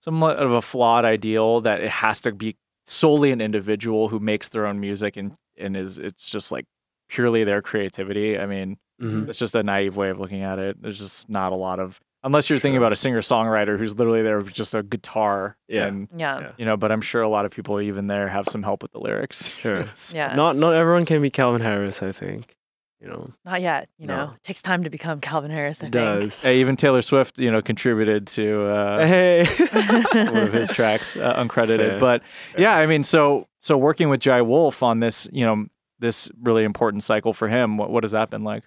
somewhat 0.00 0.36
of 0.38 0.52
a 0.52 0.60
flawed 0.62 1.04
ideal 1.04 1.60
that 1.62 1.80
it 1.80 1.90
has 1.90 2.20
to 2.20 2.32
be 2.32 2.56
solely 2.84 3.32
an 3.32 3.40
individual 3.40 4.08
who 4.08 4.18
makes 4.20 4.48
their 4.50 4.66
own 4.66 4.78
music 4.80 5.16
and, 5.16 5.32
and 5.58 5.76
is 5.76 5.98
it's 5.98 6.28
just 6.30 6.52
like 6.52 6.64
purely 7.08 7.42
their 7.44 7.62
creativity. 7.62 8.38
I 8.38 8.46
mean, 8.46 8.76
Mhm. 9.02 9.28
it's 9.28 9.38
just 9.38 9.54
a 9.54 9.62
naive 9.62 9.96
way 9.96 10.08
of 10.08 10.18
looking 10.18 10.42
at 10.42 10.58
it. 10.58 10.80
There's 10.80 10.98
just 10.98 11.28
not 11.28 11.52
a 11.52 11.56
lot 11.56 11.80
of 11.80 12.00
unless 12.24 12.48
you're 12.50 12.58
thinking 12.58 12.78
about 12.78 12.92
a 12.92 12.96
singer 12.96 13.20
songwriter 13.20 13.78
who's 13.78 13.94
literally 13.96 14.22
there 14.22 14.38
with 14.38 14.52
just 14.52 14.74
a 14.74 14.82
guitar. 14.82 15.56
Yeah. 15.68 15.86
And 15.86 16.08
Yeah. 16.16 16.40
Yeah. 16.40 16.50
you 16.56 16.64
know, 16.64 16.76
but 16.78 16.90
I'm 16.90 17.02
sure 17.02 17.20
a 17.22 17.28
lot 17.28 17.44
of 17.44 17.50
people 17.50 17.80
even 17.80 18.06
there 18.06 18.26
have 18.28 18.48
some 18.48 18.62
help 18.62 18.82
with 18.82 18.92
the 18.92 18.98
lyrics. 18.98 19.48
Sure. 19.60 19.86
Yeah. 20.14 20.34
Not 20.34 20.56
not 20.56 20.72
everyone 20.74 21.04
can 21.04 21.20
be 21.22 21.30
Calvin 21.30 21.60
Harris. 21.60 22.02
I 22.02 22.10
think. 22.12 22.54
You 23.00 23.08
know. 23.08 23.30
Not 23.44 23.60
yet. 23.60 23.88
You 23.98 24.06
know, 24.06 24.32
it 24.34 24.42
takes 24.42 24.62
time 24.62 24.84
to 24.84 24.90
become 24.90 25.20
Calvin 25.20 25.50
Harris. 25.50 25.78
I 25.82 25.86
It 25.88 25.92
think. 25.92 25.92
does. 25.92 26.42
Hey, 26.42 26.60
even 26.60 26.76
Taylor 26.76 27.02
Swift, 27.02 27.38
you 27.38 27.50
know, 27.50 27.60
contributed 27.60 28.26
to 28.28 28.62
uh, 28.66 29.06
Hey. 29.06 29.44
one 30.12 30.36
of 30.44 30.52
his 30.52 30.70
tracks, 30.70 31.14
uh, 31.16 31.34
uncredited. 31.34 31.90
Fair. 31.90 31.98
But 32.00 32.22
Fair. 32.52 32.60
yeah, 32.62 32.74
I 32.76 32.86
mean, 32.86 33.02
so 33.02 33.46
so 33.60 33.76
working 33.76 34.08
with 34.08 34.20
Jai 34.20 34.40
Wolf 34.42 34.82
on 34.82 35.00
this, 35.00 35.28
you 35.30 35.44
know, 35.44 35.66
this 35.98 36.30
really 36.42 36.64
important 36.64 37.02
cycle 37.02 37.32
for 37.34 37.48
him. 37.48 37.76
What 37.76 37.90
what 37.90 38.02
has 38.04 38.12
that 38.12 38.30
been 38.30 38.44
like? 38.44 38.64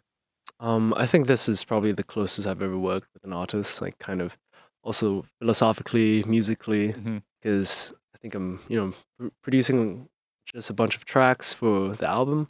Um, 0.60 0.94
I 0.98 1.06
think 1.06 1.28
this 1.28 1.48
is 1.50 1.64
probably 1.64 1.92
the 1.94 2.04
closest 2.04 2.48
I've 2.48 2.62
ever 2.62 2.78
worked 2.78 3.08
with 3.14 3.24
an 3.24 3.34
artist, 3.34 3.82
like 3.82 3.98
kind 3.98 4.22
of 4.22 4.38
also 4.84 5.26
philosophically, 5.40 6.24
musically, 6.24 6.94
because 7.42 7.94
I 8.14 8.18
think 8.18 8.36
I'm, 8.36 8.60
you 8.68 8.78
know, 8.78 8.94
pr- 9.18 9.34
producing 9.42 10.10
just 10.46 10.70
a 10.70 10.74
bunch 10.74 10.96
of 10.96 11.06
tracks 11.06 11.54
for 11.54 11.94
the 11.96 12.08
album, 12.08 12.50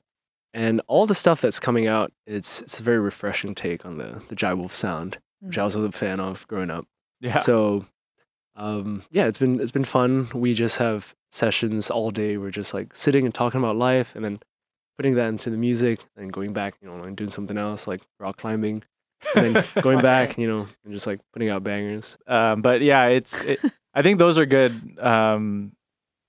and 0.59 0.81
all 0.87 1.05
the 1.05 1.15
stuff 1.15 1.39
that's 1.41 1.59
coming 1.59 1.87
out, 1.87 2.11
it's 2.27 2.61
it's 2.61 2.79
a 2.79 2.83
very 2.83 2.99
refreshing 2.99 3.55
take 3.55 3.85
on 3.85 3.97
the 3.97 4.21
the 4.29 4.35
Jai 4.35 4.53
Wolf 4.53 4.73
sound. 4.73 5.17
which 5.41 5.57
I 5.57 5.63
was 5.63 5.75
a 5.75 5.91
fan 5.91 6.19
of 6.19 6.45
growing 6.47 6.69
up. 6.69 6.85
Yeah. 7.21 7.39
So, 7.39 7.85
um, 8.55 9.03
yeah, 9.11 9.27
it's 9.27 9.37
been 9.37 9.59
it's 9.59 9.71
been 9.71 9.85
fun. 9.85 10.27
We 10.33 10.53
just 10.53 10.77
have 10.77 11.15
sessions 11.31 11.89
all 11.89 12.11
day. 12.11 12.37
We're 12.37 12.51
just 12.61 12.73
like 12.73 12.95
sitting 12.95 13.25
and 13.25 13.33
talking 13.33 13.59
about 13.59 13.75
life, 13.77 14.15
and 14.15 14.23
then 14.25 14.39
putting 14.97 15.15
that 15.15 15.29
into 15.29 15.49
the 15.49 15.57
music, 15.57 15.99
and 16.17 16.31
going 16.33 16.51
back, 16.53 16.75
you 16.81 16.87
know, 16.89 17.03
and 17.03 17.15
doing 17.15 17.29
something 17.29 17.57
else 17.57 17.87
like 17.87 18.01
rock 18.19 18.37
climbing, 18.37 18.83
and 19.35 19.55
then 19.55 19.65
going 19.81 20.01
back, 20.01 20.37
you 20.37 20.47
know, 20.47 20.67
and 20.83 20.93
just 20.93 21.07
like 21.07 21.19
putting 21.33 21.49
out 21.49 21.63
bangers. 21.63 22.17
um, 22.27 22.61
but 22.61 22.81
yeah, 22.81 23.05
it's. 23.07 23.39
It, 23.41 23.59
I 23.93 24.01
think 24.03 24.19
those 24.19 24.37
are 24.37 24.45
good. 24.45 24.73
Um, 24.99 25.71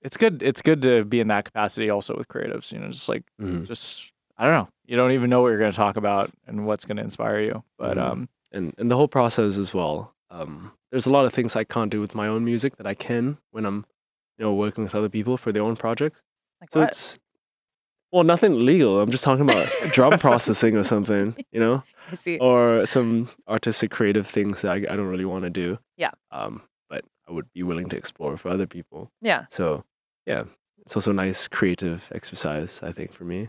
it's 0.01 0.17
good. 0.17 0.41
It's 0.41 0.61
good 0.61 0.81
to 0.83 1.03
be 1.05 1.19
in 1.19 1.27
that 1.27 1.45
capacity 1.45 1.89
also 1.89 2.15
with 2.17 2.27
creatives. 2.27 2.71
You 2.71 2.79
know, 2.79 2.87
just 2.89 3.07
like 3.09 3.23
Mhm. 3.41 3.67
just 3.67 4.11
I 4.41 4.45
don't 4.45 4.53
know. 4.53 4.69
You 4.85 4.97
don't 4.97 5.11
even 5.11 5.29
know 5.29 5.41
what 5.41 5.49
you're 5.49 5.59
going 5.59 5.71
to 5.71 5.77
talk 5.77 5.97
about 5.97 6.31
and 6.47 6.65
what's 6.65 6.83
going 6.85 6.97
to 6.97 7.03
inspire 7.03 7.39
you. 7.41 7.63
But 7.77 7.97
Mhm. 7.97 8.01
um, 8.11 8.29
and 8.51 8.73
and 8.79 8.89
the 8.89 8.95
whole 8.97 9.07
process 9.07 9.57
as 9.57 9.73
well. 9.73 10.13
Um, 10.31 10.71
there's 10.89 11.05
a 11.05 11.11
lot 11.11 11.25
of 11.25 11.33
things 11.33 11.55
I 11.55 11.63
can't 11.63 11.91
do 11.91 12.01
with 12.01 12.15
my 12.15 12.27
own 12.27 12.43
music 12.43 12.77
that 12.77 12.87
I 12.87 12.93
can 12.93 13.37
when 13.51 13.65
I'm, 13.65 13.85
you 14.37 14.43
know, 14.45 14.53
working 14.53 14.83
with 14.83 14.95
other 14.95 15.09
people 15.09 15.37
for 15.37 15.51
their 15.51 15.63
own 15.63 15.75
projects. 15.75 16.23
Like 16.59 16.71
So 16.71 16.79
what? 16.79 16.89
it's 16.89 17.19
well, 18.11 18.23
nothing 18.23 18.65
legal. 18.65 18.99
I'm 18.99 19.11
just 19.11 19.23
talking 19.23 19.47
about 19.49 19.67
drum 19.93 20.19
processing 20.19 20.75
or 20.75 20.83
something, 20.83 21.35
you 21.51 21.59
know, 21.61 21.83
I 22.11 22.15
see. 22.15 22.37
or 22.39 22.85
some 22.85 23.29
artistic, 23.47 23.91
creative 23.91 24.27
things 24.27 24.61
that 24.63 24.71
I, 24.71 24.75
I 24.93 24.95
don't 24.97 25.07
really 25.07 25.23
want 25.25 25.43
to 25.43 25.49
do. 25.49 25.79
Yeah. 25.97 26.11
Um, 26.31 26.61
but 26.89 27.05
I 27.29 27.31
would 27.31 27.47
be 27.53 27.63
willing 27.63 27.87
to 27.89 27.95
explore 27.95 28.35
for 28.37 28.49
other 28.49 28.67
people. 28.67 29.11
Yeah. 29.21 29.45
So, 29.49 29.85
yeah, 30.25 30.43
it's 30.79 30.95
also 30.95 31.11
a 31.11 31.13
nice 31.13 31.47
creative 31.47 32.11
exercise, 32.13 32.81
I 32.83 32.91
think, 32.91 33.13
for 33.13 33.23
me. 33.23 33.47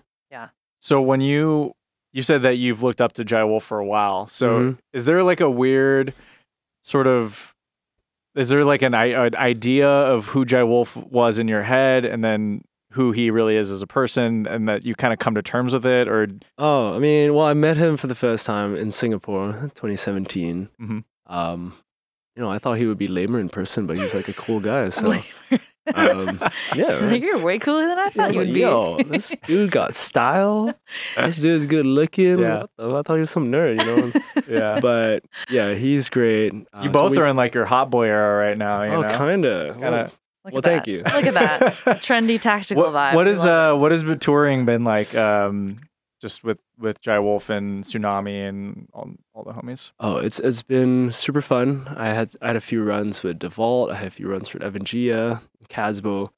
So 0.83 1.01
when 1.01 1.21
you 1.21 1.73
you 2.13 2.23
said 2.23 2.43
that 2.43 2.59
you've 2.59 2.83
looked 2.83 3.01
up 3.01 3.13
to 3.15 3.25
Jai 3.25 3.43
Wolf 3.45 3.65
for 3.65 3.79
a 3.79 3.87
while. 3.87 4.27
So 4.29 4.47
Mhm. 4.61 4.79
is 4.93 5.07
there 5.07 5.23
like 5.23 5.41
a 5.41 5.49
weird 5.51 6.13
sort 6.83 7.07
of 7.07 7.55
is 8.35 8.49
there 8.51 8.65
like 8.65 8.83
an, 8.83 8.93
an 8.95 9.35
idea 9.37 9.89
of 9.89 10.27
who 10.29 10.45
Jai 10.45 10.63
Wolf 10.63 10.97
was 10.97 11.39
in 11.39 11.49
your 11.49 11.63
head 11.63 12.05
and 12.05 12.23
then 12.25 12.63
who 12.93 13.13
he 13.13 13.31
really 13.31 13.57
is 13.57 13.71
as 13.71 13.81
a 13.81 13.87
person 13.87 14.47
and 14.47 14.69
that 14.69 14.85
you 14.85 14.95
kind 14.95 15.13
of 15.15 15.19
come 15.19 15.35
to 15.35 15.43
terms 15.43 15.73
with 15.73 15.87
it 15.87 16.07
or 16.09 16.27
Oh, 16.59 16.95
I 16.95 16.99
mean, 16.99 17.33
well, 17.35 17.47
I 17.47 17.55
met 17.55 17.77
him 17.79 17.97
for 17.97 18.07
the 18.07 18.15
first 18.15 18.45
time 18.45 18.75
in 18.77 18.91
Singapore, 18.91 19.71
2017. 19.75 20.69
Mhm. 20.81 21.05
Um, 21.27 21.73
you 22.37 22.43
know, 22.43 22.51
I 22.51 22.59
thought 22.59 22.77
he 22.79 22.85
would 22.87 22.99
be 22.99 23.09
lamer 23.09 23.39
in 23.41 23.49
person, 23.49 23.87
but 23.87 23.97
he's 23.97 24.15
like 24.15 24.29
a 24.29 24.35
cool 24.35 24.61
guy. 24.61 24.91
So, 24.91 25.09
Like, 25.09 25.33
um, 25.95 26.41
yeah, 26.77 27.05
right? 27.07 27.21
You're 27.23 27.39
way 27.39 27.59
cooler 27.59 27.87
than 27.89 27.99
I 27.99 28.09
thought 28.11 28.29
was 28.29 28.37
you 28.37 28.43
like, 28.43 28.49
would 28.49 28.55
be. 28.55 28.61
yo, 28.61 28.97
this 29.03 29.35
dude 29.47 29.71
got 29.71 29.95
style. 29.95 30.73
This 31.17 31.37
dude's 31.41 31.67
good 31.67 31.85
looking. 31.87 32.39
Yeah. 32.39 32.65
The- 32.79 32.95
I 32.97 33.03
thought 33.03 33.15
he 33.15 33.21
was 33.21 33.31
some 33.31 33.51
nerd, 33.51 33.81
you 33.81 33.87
know. 33.87 34.55
yeah. 34.59 34.81
but 34.81 35.25
yeah, 35.49 35.75
he's 35.75 36.09
great. 36.09 36.53
Uh, 36.73 36.81
you 36.83 36.85
so 36.85 36.93
both 36.93 37.11
we've- 37.13 37.23
are 37.23 37.27
in 37.29 37.37
like 37.37 37.55
your 37.55 37.65
hot 37.67 37.91
boy 37.91 38.07
era 38.07 38.47
right 38.49 38.57
now, 38.59 38.83
you 38.83 38.93
Oh, 38.93 39.01
know. 39.03 39.17
kinda. 39.17 39.71
kinda- 39.75 40.11
Look 40.45 40.55
well, 40.55 40.63
thank 40.63 40.87
that. 40.87 40.91
you. 40.91 40.99
Look 41.05 41.25
at 41.27 41.35
that. 41.35 41.73
Trendy 42.03 42.41
tactical 42.41 42.83
what, 42.83 42.93
vibe. 42.93 43.15
what 43.15 43.27
We 43.27 43.31
is 43.33 43.45
love 43.45 43.77
uh 43.77 43.79
what 43.79 43.93
has 43.93 44.03
the 44.03 44.17
touring 44.17 44.65
been 44.65 44.83
like 44.83 45.15
um 45.15 45.79
just 46.23 46.43
with 46.45 46.59
with 46.79 47.01
Jai 47.03 47.19
Wolf 47.19 47.51
and 47.51 47.85
Tsunami 47.85 48.49
and 48.49 48.89
all, 48.95 49.11
all 49.35 49.43
the 49.45 49.53
homies? 49.53 49.91
Oh, 50.01 50.17
it's 50.17 50.39
it's 50.41 50.63
been 50.63 51.13
super 51.13 51.43
fun. 51.43 51.93
I 51.97 52.09
had 52.09 52.35
I 52.41 52.47
had 52.47 52.57
a 52.57 52.61
few 52.61 52.83
runs 52.83 53.23
with 53.23 53.39
Devault. 53.41 53.91
I 53.93 53.97
had 53.97 54.07
a 54.07 54.11
few 54.11 54.29
runs 54.29 54.55
with 54.55 54.63
Evangelia, 54.63 55.43
Kasbo, 55.69 56.31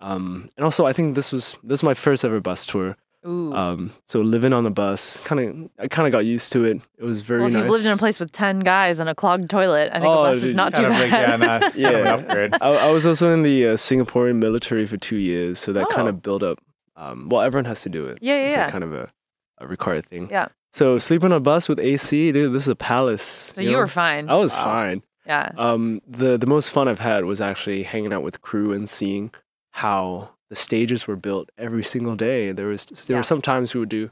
um, 0.00 0.48
and 0.56 0.64
also 0.64 0.86
I 0.86 0.92
think 0.92 1.14
this 1.14 1.30
was 1.32 1.52
this 1.62 1.82
was 1.82 1.82
my 1.82 1.94
first 1.94 2.24
ever 2.24 2.40
bus 2.40 2.66
tour. 2.66 2.96
Ooh. 3.26 3.52
Um, 3.52 3.90
so 4.06 4.20
living 4.20 4.52
on 4.52 4.62
the 4.62 4.70
bus, 4.70 5.16
kind 5.24 5.40
of 5.40 5.70
I 5.84 5.88
kind 5.88 6.06
of 6.06 6.12
got 6.12 6.24
used 6.24 6.52
to 6.52 6.64
it. 6.64 6.80
It 6.98 7.04
was 7.04 7.20
very 7.20 7.40
well, 7.40 7.48
if 7.48 7.52
nice. 7.54 7.62
you've 7.62 7.70
lived 7.70 7.84
in 7.86 7.92
a 7.92 7.96
place 7.96 8.20
with 8.20 8.30
10 8.30 8.60
guys 8.60 9.00
and 9.00 9.08
a 9.08 9.14
clogged 9.14 9.50
toilet, 9.50 9.90
I 9.92 9.98
think 10.00 10.06
Oh, 10.06 10.24
a 10.24 10.30
bus 10.32 10.42
is 10.44 10.54
not 10.54 10.72
too 10.72 10.82
kind 10.84 10.94
of 10.94 11.10
bad. 11.10 11.12
like, 11.12 11.20
yeah, 11.20 11.36
not, 11.36 11.60
kind 11.60 11.64
of 11.64 11.76
Yeah. 11.76 12.14
upgrade. 12.14 12.54
I, 12.62 12.68
I 12.68 12.90
was 12.90 13.04
also 13.04 13.30
in 13.32 13.42
the 13.42 13.66
uh, 13.66 13.72
Singaporean 13.74 14.36
military 14.36 14.86
for 14.86 14.96
two 14.96 15.16
years, 15.16 15.58
so 15.58 15.72
that 15.72 15.88
kind 15.90 16.06
Oh. 16.06 16.10
of 16.10 16.22
built 16.22 16.44
up. 16.44 16.60
Um, 16.96 17.28
well, 17.28 17.42
everyone 17.42 17.64
has 17.66 17.82
to 17.82 17.88
do 17.88 18.06
it. 18.06 18.18
Yeah, 18.20 18.34
yeah, 18.36 18.40
it's 18.46 18.54
yeah. 18.54 18.62
Like 18.64 18.72
kind 18.72 18.84
of 18.84 18.92
a, 18.94 19.10
a 19.60 19.66
required 19.66 20.06
thing. 20.06 20.28
Yeah. 20.30 20.48
So 20.72 20.98
sleeping 20.98 21.26
on 21.26 21.32
a 21.32 21.40
bus 21.40 21.68
with 21.68 21.78
AC, 21.80 22.32
dude, 22.32 22.52
this 22.52 22.62
is 22.62 22.68
a 22.68 22.76
palace. 22.76 23.52
so 23.54 23.60
you 23.60 23.72
know? 23.72 23.78
were 23.78 23.86
fine. 23.86 24.28
I 24.28 24.34
was 24.34 24.54
Wow. 24.56 24.64
fine. 24.64 25.02
yeah. 25.26 25.50
Um, 25.56 26.00
the 26.06 26.36
the 26.38 26.46
most 26.46 26.70
fun 26.70 26.88
I've 26.88 27.00
had 27.00 27.24
was 27.24 27.40
actually 27.40 27.82
hanging 27.84 28.12
out 28.12 28.22
with 28.22 28.40
crew 28.42 28.72
and 28.72 28.88
seeing 28.88 29.30
how 29.72 30.30
the 30.50 30.56
stages 30.56 31.06
were 31.06 31.16
built 31.16 31.50
every 31.58 31.84
single 31.84 32.16
day. 32.16 32.52
There 32.52 32.68
was 32.68 32.84
there 32.86 33.14
Yeah. 33.14 33.18
were 33.20 33.22
some 33.22 33.42
times 33.42 33.74
we 33.74 33.80
would 33.80 33.88
do 33.88 34.10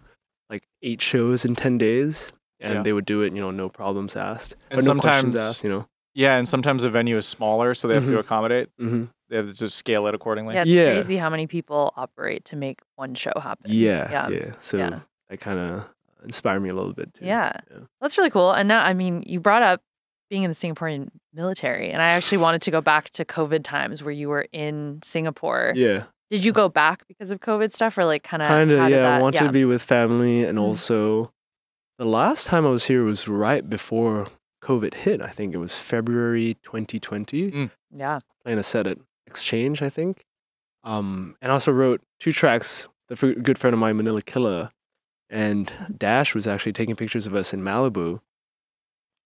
like 0.50 0.64
eight 0.82 1.00
shows 1.02 1.44
in 1.44 1.56
ten 1.56 1.76
days, 1.78 2.32
and 2.60 2.74
Yeah. 2.74 2.82
they 2.82 2.92
would 2.92 3.04
do 3.06 3.22
it, 3.22 3.32
you 3.34 3.40
know, 3.40 3.50
no 3.50 3.68
problems 3.68 4.16
asked, 4.16 4.54
And 4.70 4.80
or 4.80 4.84
no 4.94 5.00
questions 5.00 5.34
sometimes- 5.34 5.36
asked, 5.36 5.64
you 5.64 5.70
know. 5.70 5.86
Yeah, 6.14 6.36
and 6.38 6.48
sometimes 6.48 6.82
the 6.84 6.88
venue 6.90 7.16
is 7.18 7.26
smaller, 7.26 7.74
so 7.74 7.88
they 7.88 7.94
have 7.94 8.06
to 8.06 8.12
Mhm. 8.12 8.20
accommodate. 8.20 8.68
hmm 8.78 9.02
They 9.28 9.36
have 9.36 9.46
to 9.48 9.52
just 9.52 9.76
scale 9.76 10.06
it 10.06 10.14
accordingly. 10.14 10.54
Yeah, 10.54 10.62
it's 10.62 10.70
Yeah. 10.70 10.92
crazy 10.92 11.16
how 11.16 11.28
many 11.28 11.46
people 11.48 11.92
operate 11.96 12.44
to 12.46 12.56
make 12.56 12.80
one 12.94 13.14
show 13.16 13.32
happen. 13.42 13.70
Yeah, 13.70 14.08
Yeah. 14.10 14.28
yeah, 14.28 14.52
So 14.60 14.76
Yeah. 14.78 15.00
That 15.28 15.38
kind 15.38 15.58
of 15.58 15.88
inspired 16.24 16.60
me 16.60 16.68
a 16.68 16.74
little 16.74 16.92
bit 16.92 17.14
too. 17.14 17.24
Yeah. 17.24 17.52
Yeah. 17.70 17.78
That's 18.00 18.16
really 18.18 18.30
cool. 18.30 18.52
And 18.52 18.68
now, 18.68 18.84
I 18.84 18.94
mean, 18.94 19.22
you 19.26 19.40
brought 19.40 19.62
up 19.62 19.82
being 20.30 20.42
in 20.42 20.50
the 20.50 20.54
Singaporean 20.56 21.10
military, 21.32 21.90
and 21.90 22.02
I 22.02 22.06
actually 22.10 22.38
wanted 22.38 22.62
to 22.62 22.70
go 22.70 22.80
back 22.80 23.10
to 23.10 23.24
COVID 23.24 23.62
times 23.62 24.02
where 24.02 24.12
you 24.12 24.28
were 24.28 24.46
in 24.52 25.00
Singapore. 25.04 25.72
Yeah, 25.76 26.04
Did 26.30 26.44
you 26.44 26.52
go 26.52 26.68
back 26.68 27.06
because 27.06 27.30
of 27.30 27.38
COVID 27.40 27.72
stuff, 27.72 27.96
or 27.96 28.04
like 28.04 28.24
kind 28.24 28.42
of? 28.42 28.48
kind 28.48 28.70
of. 28.72 28.90
Yeah, 28.90 29.16
I 29.16 29.20
wanted 29.22 29.40
yeah. 29.40 29.46
to 29.46 29.52
be 29.52 29.64
with 29.64 29.82
family, 29.82 30.42
and 30.44 30.58
Mhm. 30.58 30.62
also 30.62 31.32
the 31.98 32.04
last 32.04 32.46
time 32.46 32.66
I 32.66 32.70
was 32.70 32.86
here 32.86 33.04
was 33.04 33.28
right 33.28 33.68
before 33.68 34.26
COVID 34.64 34.94
hit. 34.94 35.22
I 35.22 35.28
think 35.28 35.54
it 35.54 35.58
was 35.58 35.76
February 35.76 36.54
2020. 36.64 37.50
Mm. 37.52 37.70
Yeah. 37.94 38.18
playing 38.42 38.58
a 38.58 38.62
set 38.64 38.86
at 38.88 38.98
Exchange, 39.28 39.80
I 39.82 39.88
think. 39.90 40.24
Um, 40.84 41.36
and 41.40 41.50
also 41.52 41.72
wrote 41.72 42.00
two 42.20 42.32
tracks. 42.32 42.86
The 43.08 43.14
f- 43.14 43.42
good 43.42 43.58
friend 43.58 43.74
of 43.74 43.80
mine, 43.80 43.96
Manila 43.96 44.22
Killa, 44.22 44.70
and 45.30 45.72
Dash 45.96 46.34
was 46.34 46.46
actually 46.46 46.72
taking 46.72 46.96
pictures 46.96 47.26
of 47.26 47.34
us 47.34 47.52
in 47.52 47.62
Malibu. 47.62 48.20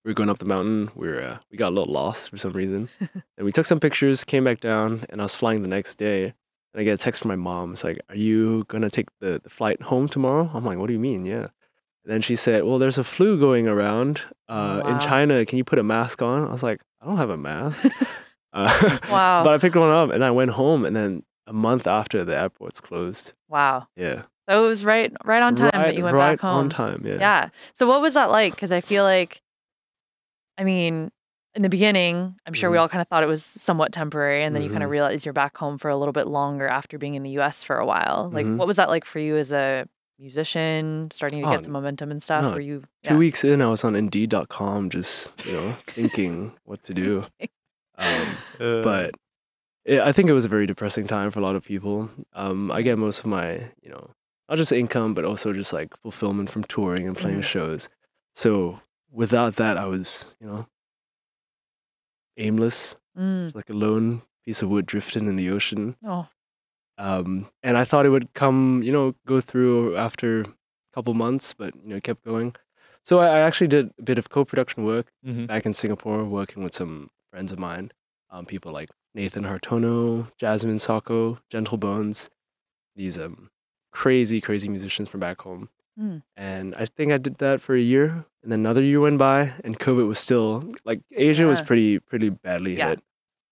We 0.05 0.11
were 0.11 0.15
going 0.15 0.31
up 0.31 0.39
the 0.39 0.45
mountain. 0.47 0.91
We 0.95 1.09
were 1.09 1.21
uh, 1.23 1.39
we 1.51 1.59
got 1.59 1.69
a 1.71 1.75
little 1.75 1.93
lost 1.93 2.31
for 2.31 2.39
some 2.39 2.53
reason, 2.53 2.89
and 3.01 3.45
we 3.45 3.53
took 3.53 3.67
some 3.67 3.81
pictures. 3.81 4.25
Came 4.25 4.45
back 4.45 4.61
down, 4.61 5.05
and 5.11 5.21
I 5.21 5.25
was 5.25 5.35
flying 5.35 5.63
the 5.63 5.69
next 5.69 5.97
day. 5.97 6.33
And 6.73 6.81
I 6.81 6.85
get 6.85 6.95
a 6.95 6.99
text 6.99 7.21
from 7.21 7.29
my 7.29 7.37
mom. 7.37 7.73
It's 7.75 7.85
like, 7.85 8.01
"Are 8.09 8.17
you 8.17 8.65
gonna 8.69 8.89
take 8.91 9.09
the, 9.21 9.41
the 9.43 9.51
flight 9.51 9.83
home 9.83 10.09
tomorrow?" 10.09 10.51
I'm 10.55 10.65
like, 10.65 10.79
"What 10.79 10.87
do 10.87 10.93
you 10.95 10.99
mean?" 10.99 11.25
Yeah. 11.27 11.49
And 12.05 12.15
then 12.15 12.23
she 12.23 12.35
said, 12.37 12.65
"Well, 12.65 12.79
there's 12.79 12.97
a 12.97 13.05
flu 13.05 13.39
going 13.39 13.69
around 13.69 14.23
uh, 14.49 14.83
in 14.87 14.99
China. 15.01 15.45
Can 15.45 15.59
you 15.59 15.65
put 15.65 15.79
a 15.79 15.83
mask 15.83 16.23
on?" 16.23 16.49
I 16.49 16.53
was 16.53 16.63
like, 16.63 16.81
"I 17.03 17.07
don't 17.07 17.19
have 17.19 17.29
a 17.31 17.37
mask." 17.37 17.87
uh, 18.55 18.99
Wow. 19.11 19.43
but 19.45 19.53
I 19.53 19.59
picked 19.59 19.77
one 19.77 19.91
up 19.91 20.11
and 20.11 20.25
I 20.25 20.31
went 20.31 20.53
home, 20.53 20.87
and 20.87 20.97
then 20.97 21.25
a 21.47 21.53
month 21.53 21.87
after 21.87 22.25
the 22.25 22.39
airport's 22.39 22.81
closed. 22.81 23.35
wow. 23.49 23.89
Yeah, 23.97 24.23
So 24.51 24.65
it 24.65 24.69
was 24.69 24.85
right, 24.85 25.13
right 25.25 25.43
on 25.43 25.55
time 25.55 25.71
right, 25.75 25.87
that 25.87 25.95
you 25.97 26.03
went 26.05 26.17
right 26.17 26.33
back 26.33 26.41
home. 26.41 26.57
on 26.57 26.69
time. 26.69 27.03
Yeah. 27.07 27.17
Yeah. 27.19 27.49
So 27.73 27.87
what 27.87 28.01
was 28.03 28.15
that 28.15 28.31
like? 28.31 28.55
Because 28.55 28.73
I 28.73 28.81
feel 28.81 29.05
like, 29.05 29.43
I 30.59 30.65
mean, 30.65 31.11
in 31.55 31.63
the 31.63 31.69
beginning, 31.69 32.37
I'm 32.47 32.53
sure 32.53 32.71
we 32.71 32.77
Mhm. 32.77 32.81
all 32.81 32.89
kind 32.89 33.01
of 33.03 33.09
thought 33.09 33.23
it 33.23 33.27
was 33.27 33.45
somewhat 33.45 33.93
temporary, 33.93 34.43
and 34.45 34.55
then 34.55 34.63
you 34.63 34.71
kind 34.71 34.83
of 34.83 34.91
realize 34.91 35.25
you're 35.25 35.33
back 35.33 35.57
home 35.57 35.79
for 35.79 35.89
a 35.89 35.97
little 35.97 36.13
bit 36.13 36.27
longer 36.27 36.67
after 36.69 36.99
being 36.99 37.15
in 37.15 37.23
the 37.23 37.31
U.S. 37.31 37.63
for 37.65 37.77
a 37.77 37.87
while. 37.87 38.29
Like, 38.33 38.47
Mhm. 38.47 38.57
what 38.57 38.67
was 38.67 38.77
that 38.77 38.89
like 38.89 39.05
for 39.05 39.19
you 39.21 39.37
as 39.37 39.51
a 39.53 39.87
musician, 40.19 41.11
starting 41.13 41.41
to 41.43 41.47
Oh, 41.49 41.53
get 41.53 41.65
some 41.65 41.73
momentum 41.73 42.11
and 42.11 42.23
stuff? 42.23 42.43
no, 42.43 42.51
Were 42.53 42.61
you 42.61 42.83
Two 43.05 43.17
weeks 43.19 43.43
in, 43.45 43.63
I 43.63 43.67
was 43.67 43.83
on 43.85 43.97
Indeed.com, 43.97 44.91
just 44.91 45.33
you 45.47 45.53
know, 45.53 45.73
thinking 45.87 46.57
what 46.65 46.83
to 46.85 46.95
do. 46.95 47.25
Um, 47.99 48.39
Uh, 48.59 48.83
but 48.83 49.17
it, 49.85 50.01
I 50.01 50.13
think 50.13 50.31
it 50.31 50.33
was 50.33 50.45
a 50.47 50.49
very 50.49 50.67
depressing 50.67 51.07
time 51.07 51.31
for 51.31 51.39
a 51.39 51.43
lot 51.43 51.55
of 51.57 51.65
people. 51.65 52.09
Um, 52.33 52.71
I 52.71 52.81
get 52.83 52.97
most 52.99 53.19
of 53.21 53.27
my, 53.27 53.71
you 53.83 53.91
know, 53.91 54.11
not 54.51 54.59
just 54.59 54.73
income, 54.73 55.15
but 55.15 55.25
also 55.25 55.53
just 55.53 55.73
like 55.73 55.97
fulfillment 56.03 56.51
from 56.51 56.65
touring 56.65 57.07
and 57.07 57.17
playing 57.17 57.39
Mhm. 57.41 57.45
shows. 57.45 57.89
So 58.35 58.81
without 59.11 59.55
that, 59.57 59.79
I 59.79 59.87
was, 59.87 60.35
you 60.41 60.47
know, 60.49 60.67
aimless, 62.37 62.97
Mm. 63.17 63.55
like 63.55 63.71
a 63.71 63.75
lone 63.75 64.23
piece 64.45 64.63
of 64.63 64.69
wood 64.69 64.87
drifting 64.87 65.27
in 65.29 65.37
the 65.37 65.51
ocean. 65.51 65.97
Oh, 66.05 66.29
Um, 66.99 67.49
and 67.63 67.79
I 67.79 67.85
thought 67.85 68.05
it 68.05 68.11
would 68.11 68.35
come, 68.35 68.83
you 68.83 68.93
know, 68.93 69.15
go 69.25 69.41
through 69.41 69.97
after 69.97 70.43
a 70.43 70.47
couple 70.93 71.15
months, 71.15 71.55
but 71.55 71.75
you 71.77 71.89
know, 71.89 71.97
it 71.97 72.03
kept 72.05 72.23
going. 72.25 72.55
So 73.03 73.21
I, 73.21 73.29
I 73.29 73.41
actually 73.41 73.69
did 73.69 73.95
a 73.99 74.03
bit 74.03 74.19
of 74.19 74.29
co-production 74.29 74.85
work 74.85 75.11
mhm. 75.25 75.47
back 75.47 75.65
in 75.65 75.73
Singapore, 75.73 76.25
working 76.27 76.63
with 76.63 76.75
some 76.75 77.11
friends 77.31 77.53
of 77.53 77.59
mine, 77.59 77.93
um, 78.29 78.45
people 78.45 78.71
like 78.71 78.91
Nathan 79.15 79.45
Hartono, 79.45 80.31
Jasmine 80.37 80.77
Sokko, 80.77 81.39
Gentle 81.49 81.79
Bones, 81.79 82.29
these 82.95 83.17
um 83.17 83.51
crazy, 83.91 84.41
crazy 84.41 84.69
musicians 84.69 85.09
from 85.09 85.21
back 85.21 85.41
home. 85.43 85.69
Mm. 85.99 86.23
And 86.37 86.75
I 86.77 86.87
think 86.87 87.13
I 87.13 87.19
did 87.19 87.39
that 87.39 87.61
for 87.61 87.75
a 87.75 87.81
year, 87.81 88.25
and 88.43 88.51
then 88.53 88.61
another 88.61 88.83
year 88.83 89.01
went 89.01 89.19
by, 89.19 89.53
and 89.65 89.79
COVID 89.79 90.07
was 90.09 90.19
still 90.19 90.73
like 90.85 91.01
Asia 91.13 91.47
was 91.47 91.61
pretty, 91.61 91.99
pretty 91.99 92.31
badly 92.31 92.77
Yeah. 92.77 92.91
hit. 92.91 93.03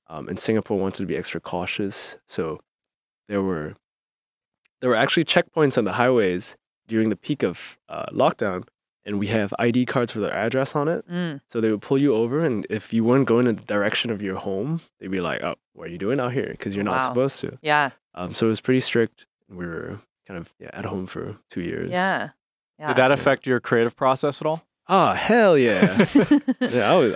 Um, 0.07 0.29
and 0.29 0.39
Singapore 0.41 0.79
wanted 0.79 0.99
to 1.01 1.07
be 1.07 1.17
extra 1.17 1.41
cautious, 1.41 2.17
so 2.25 2.61
there 3.29 3.43
were 3.43 3.75
there 4.81 4.89
were 4.91 4.97
actually 4.97 5.25
checkpoints 5.25 5.77
on 5.77 5.85
the 5.85 5.95
highways 5.95 6.57
during 6.87 7.11
the 7.11 7.17
peak 7.17 7.43
of 7.43 7.77
uh, 7.89 8.07
lockdown, 8.13 8.67
and 9.05 9.19
we 9.19 9.27
have 9.27 9.53
ID 9.59 9.85
cards 9.87 10.15
with 10.15 10.25
our 10.25 10.31
address 10.31 10.75
on 10.77 10.87
it. 10.89 11.07
Mm. 11.11 11.41
So 11.49 11.61
they 11.61 11.71
would 11.71 11.83
pull 11.83 11.99
you 11.99 12.15
over, 12.15 12.45
and 12.45 12.67
if 12.71 12.93
you 12.93 13.05
weren't 13.05 13.27
going 13.27 13.47
in 13.49 13.57
the 13.57 13.63
direction 13.65 14.11
of 14.11 14.23
your 14.23 14.37
home, 14.37 14.81
they'd 14.99 15.11
be 15.11 15.21
like, 15.21 15.43
"Oh, 15.43 15.57
what 15.75 15.89
are 15.89 15.91
you 15.91 15.99
doing 15.99 16.21
out 16.21 16.33
here? 16.33 16.49
Because 16.53 16.75
you're 16.75 16.85
not 16.85 16.99
Wow. 17.01 17.09
supposed 17.09 17.41
to." 17.41 17.59
Yeah. 17.61 17.91
Um, 18.15 18.33
so 18.35 18.47
it 18.47 18.51
was 18.51 18.61
pretty 18.63 18.81
strict. 18.81 19.27
We 19.51 19.67
were 19.67 19.99
kind 20.29 20.39
of 20.39 20.53
yeah, 20.61 20.71
at 20.73 20.85
home 20.85 21.07
for 21.07 21.37
two 21.51 21.63
years. 21.63 21.91
Yeah. 21.91 22.31
Yeah. 22.79 22.89
Did 22.89 22.97
that 22.99 23.11
affect 23.11 23.47
your 23.47 23.59
creative 23.59 23.97
process 23.97 24.41
at 24.41 24.47
all? 24.47 24.63
Ah, 24.87 25.13
hell 25.15 25.59
yeah. 25.59 26.07
yeah, 26.61 27.13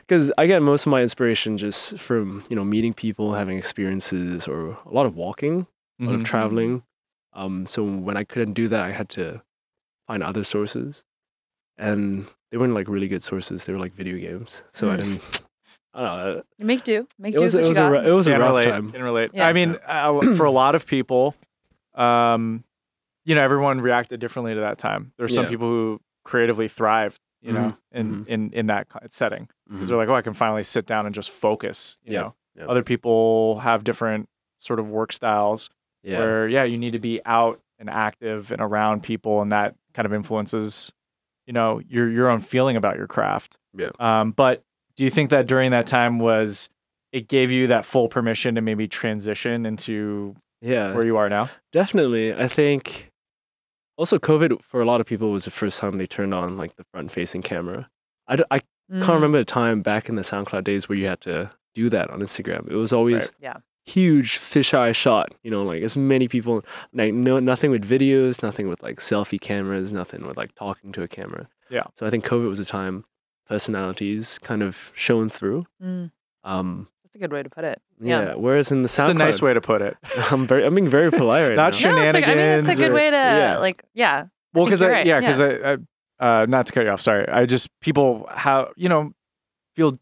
because 0.00 0.32
I 0.36 0.46
get 0.46 0.60
most 0.60 0.84
of 0.86 0.90
my 0.90 1.00
inspiration 1.02 1.56
just 1.56 1.98
from 1.98 2.42
you 2.50 2.56
know 2.56 2.64
meeting 2.64 2.92
people, 2.92 3.34
having 3.34 3.56
experiences, 3.56 4.48
or 4.48 4.70
a 4.84 4.90
lot 4.90 5.06
of 5.06 5.14
walking, 5.16 5.66
a 6.00 6.04
lot 6.04 6.14
of 6.16 6.22
Mhm. 6.22 6.24
traveling. 6.24 6.82
Um, 7.32 7.66
so 7.66 7.82
when 7.84 8.16
I 8.16 8.24
couldn't 8.24 8.54
do 8.54 8.66
that, 8.68 8.84
I 8.84 8.90
had 8.92 9.08
to 9.10 9.42
find 10.06 10.22
other 10.22 10.44
sources, 10.44 11.04
and 11.78 12.26
they 12.50 12.58
weren't 12.58 12.74
like 12.74 12.88
really 12.88 13.08
good 13.08 13.22
sources. 13.22 13.64
They 13.64 13.72
were 13.72 13.78
like 13.78 13.94
video 13.94 14.16
games. 14.18 14.62
So 14.72 14.90
I 14.90 14.96
Mm. 14.96 14.98
didn't. 14.98 15.40
I 15.94 16.00
don't 16.04 16.34
know. 16.36 16.42
Make 16.58 16.82
do. 16.84 17.06
Make 17.18 17.34
It 17.36 17.38
do 17.38 17.42
was 17.44 17.54
it 17.54 17.62
was 17.66 17.78
you 17.78 17.84
a 17.84 17.88
got. 17.90 17.92
ru- 18.04 18.10
it 18.10 18.12
was 18.12 18.26
a 18.26 18.32
Can 18.32 18.40
rough 18.40 18.48
relate. 18.50 18.64
time. 18.64 18.90
Can 18.90 19.02
relate. 19.02 19.30
Yeah. 19.32 19.46
I 19.46 19.52
mean, 19.52 19.76
uh, 19.86 20.20
for 20.36 20.44
a 20.44 20.50
lot 20.50 20.74
of 20.74 20.86
people, 20.86 21.34
um, 21.94 22.64
you 23.24 23.34
know, 23.34 23.42
everyone 23.42 23.80
reacted 23.80 24.20
differently 24.20 24.54
to 24.54 24.60
that 24.60 24.78
time. 24.78 25.12
There's 25.16 25.34
some 25.34 25.46
people 25.46 25.68
who 25.68 26.00
creatively 26.24 26.68
thrived, 26.68 27.18
you 27.40 27.52
know, 27.52 27.68
Mhm. 27.68 27.76
in 27.92 28.14
Mhm. 28.24 28.28
in 28.28 28.52
in 28.52 28.66
that 28.66 28.86
setting 29.10 29.48
because 29.68 29.88
they're 29.88 29.96
like, 29.96 30.08
oh, 30.08 30.14
I 30.14 30.22
can 30.22 30.34
finally 30.34 30.62
sit 30.62 30.86
down 30.86 31.06
and 31.06 31.14
just 31.14 31.30
focus. 31.30 31.96
You 32.04 32.12
Yeah. 32.12 32.20
know, 32.20 32.34
Yeah. 32.56 32.66
other 32.66 32.82
people 32.82 33.60
have 33.60 33.82
different 33.84 34.28
sort 34.58 34.78
of 34.78 34.88
work 34.90 35.12
styles 35.12 35.70
Yeah. 36.02 36.18
where 36.18 36.48
yeah, 36.48 36.64
you 36.64 36.76
need 36.78 36.92
to 36.92 36.98
be 36.98 37.20
out 37.24 37.60
and 37.78 37.88
active 37.90 38.50
and 38.52 38.60
around 38.60 39.02
people, 39.02 39.40
and 39.42 39.50
that 39.52 39.74
kind 39.94 40.06
of 40.06 40.12
influences, 40.12 40.92
you 41.46 41.52
know, 41.52 41.80
your 41.88 42.08
your 42.10 42.28
own 42.28 42.40
feeling 42.40 42.76
about 42.76 42.96
your 42.96 43.06
craft. 43.06 43.58
Yeah. 43.74 43.90
Um, 43.98 44.32
but 44.32 44.62
do 44.96 45.04
you 45.04 45.10
think 45.10 45.30
that 45.30 45.46
during 45.46 45.70
that 45.72 45.86
time 45.86 46.18
was 46.18 46.68
it 47.12 47.28
gave 47.28 47.50
you 47.50 47.66
that 47.68 47.84
full 47.84 48.08
permission 48.08 48.54
to 48.56 48.60
maybe 48.60 48.86
transition 48.88 49.64
into 49.66 50.34
Yeah. 50.64 50.94
where 50.94 51.04
you 51.04 51.16
are 51.16 51.28
now? 51.28 51.50
Definitely. 51.72 52.32
I 52.34 52.48
think 52.48 53.10
also 53.96 54.18
COVID 54.18 54.62
for 54.62 54.80
a 54.80 54.84
lot 54.84 55.00
of 55.00 55.06
people 55.06 55.30
was 55.30 55.44
the 55.44 55.50
first 55.50 55.78
time 55.78 55.98
they 55.98 56.06
turned 56.06 56.34
on 56.34 56.56
like 56.56 56.74
the 56.76 56.84
front 56.92 57.12
facing 57.12 57.42
camera. 57.42 57.88
I, 58.26 58.36
d- 58.36 58.44
I 58.50 58.60
Mm. 58.92 58.98
can't 59.02 59.14
remember 59.14 59.38
a 59.38 59.44
time 59.46 59.80
back 59.80 60.10
in 60.10 60.16
the 60.16 60.20
SoundCloud 60.22 60.62
days 60.64 60.90
where 60.90 60.98
you 60.98 61.06
had 61.06 61.22
to 61.22 61.50
do 61.74 61.88
that 61.88 62.10
on 62.10 62.20
Instagram. 62.20 62.68
It 62.70 62.74
was 62.74 62.92
always 62.92 63.32
Yeah. 63.40 63.56
huge 63.86 64.38
fisheye 64.38 64.94
shot, 64.94 65.32
you 65.42 65.50
know, 65.50 65.62
like 65.62 65.82
as 65.82 65.96
many 65.96 66.28
people, 66.28 66.62
like 66.92 67.14
no, 67.14 67.38
nothing 67.40 67.70
with 67.70 67.88
videos, 67.88 68.42
nothing 68.42 68.68
with 68.68 68.82
like 68.82 68.96
selfie 68.98 69.40
cameras, 69.40 69.90
nothing 69.90 70.26
with 70.26 70.36
like 70.36 70.54
talking 70.54 70.92
to 70.92 71.02
a 71.02 71.08
camera. 71.08 71.48
Yeah. 71.70 71.84
So 71.94 72.04
I 72.06 72.10
think 72.10 72.26
COVID 72.26 72.46
was 72.46 72.58
a 72.60 72.64
time 72.66 73.04
personalities 73.48 74.38
kind 74.40 74.62
of 74.62 74.90
shone 74.94 75.28
through. 75.30 75.64
Mm. 75.82 76.10
Um, 76.44 76.88
That's 77.14 77.22
a 77.22 77.28
good 77.28 77.32
way 77.32 77.42
to 77.44 77.50
put 77.50 77.62
it. 77.64 77.80
yeah. 78.00 78.24
Yeah. 78.26 78.34
Whereas 78.34 78.72
in 78.72 78.82
the 78.82 78.88
SoundCloud, 78.88 79.00
it's 79.02 79.08
a 79.10 79.14
nice 79.14 79.40
way 79.42 79.54
to 79.54 79.60
put 79.60 79.82
it. 79.82 79.96
I'm 80.32 80.46
very, 80.48 80.64
I'm 80.66 80.74
being 80.74 80.88
very 80.88 81.10
polite 81.12 81.46
right 81.48 81.54
Not 81.56 81.72
now. 81.72 81.78
sure. 81.78 81.92
No, 81.94 82.02
it's 82.02 82.14
like, 82.14 82.26
I 82.26 82.34
mean, 82.34 82.38
it's 82.38 82.68
a 82.68 82.74
good 82.74 82.90
or- 82.90 82.94
way 82.94 83.10
to 83.10 83.16
Yeah. 83.16 83.58
like, 83.58 83.84
yeah. 83.94 84.26
Well, 84.52 84.64
because 84.64 84.80
you're 84.80 84.90
I, 84.90 84.98
right, 84.98 85.06
yeah, 85.06 85.20
because 85.20 85.40
I, 85.40 85.74
I 85.74 85.76
uh, 86.42 86.46
not 86.46 86.66
to 86.66 86.72
cut 86.72 86.84
you 86.84 86.90
off. 86.90 87.00
Sorry, 87.00 87.26
I 87.28 87.46
just 87.46 87.68
people 87.80 88.26
how 88.30 88.70
you 88.76 88.88
know 88.88 89.12
feel 89.76 89.92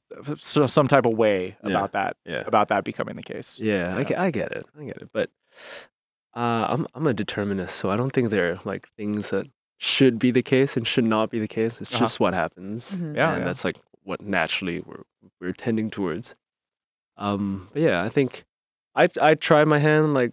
some 0.41 0.89
type 0.89 1.07
of 1.07 1.13
way 1.17 1.57
Yeah. 1.65 1.71
about 1.71 1.93
that 1.93 2.17
Yeah. 2.27 2.43
about 2.47 2.69
that 2.69 2.85
becoming 2.85 3.15
the 3.15 3.23
case. 3.23 3.59
Yeah, 3.59 3.95
I, 3.95 3.99
Yeah. 3.99 4.05
get, 4.05 4.19
I 4.19 4.31
get 4.31 4.53
it. 4.53 4.67
I 4.79 4.85
get 4.85 4.97
it. 4.99 5.09
But 5.13 5.31
uh, 6.37 6.67
I'm 6.69 6.87
I'm 6.95 7.07
a 7.07 7.15
determinist, 7.15 7.77
so 7.77 7.91
I 7.91 7.97
don't 7.97 8.11
think 8.11 8.31
there 8.31 8.53
are 8.53 8.59
like 8.65 8.89
things 8.97 9.31
that 9.31 9.49
should 9.79 10.19
be 10.19 10.31
the 10.31 10.43
case 10.43 10.77
and 10.77 10.87
should 10.87 11.05
not 11.05 11.31
be 11.31 11.39
the 11.39 11.49
case. 11.49 11.81
It's 11.81 11.93
Uh-huh. 11.95 12.01
just 12.05 12.21
what 12.21 12.35
happens, 12.35 12.95
Mhm. 12.97 13.17
Yeah, 13.17 13.31
and 13.33 13.41
yeah. 13.41 13.45
that's 13.47 13.65
like 13.65 13.77
what 14.05 14.21
naturally 14.21 14.81
we're 14.81 15.03
we're 15.41 15.53
tending 15.53 15.91
towards. 15.91 16.35
Um, 17.23 17.68
but 17.73 17.83
yeah, 17.83 18.03
I 18.03 18.09
think 18.09 18.45
I 18.95 19.09
I 19.20 19.35
tried 19.35 19.66
my 19.68 19.79
hand 19.79 20.14
like 20.14 20.33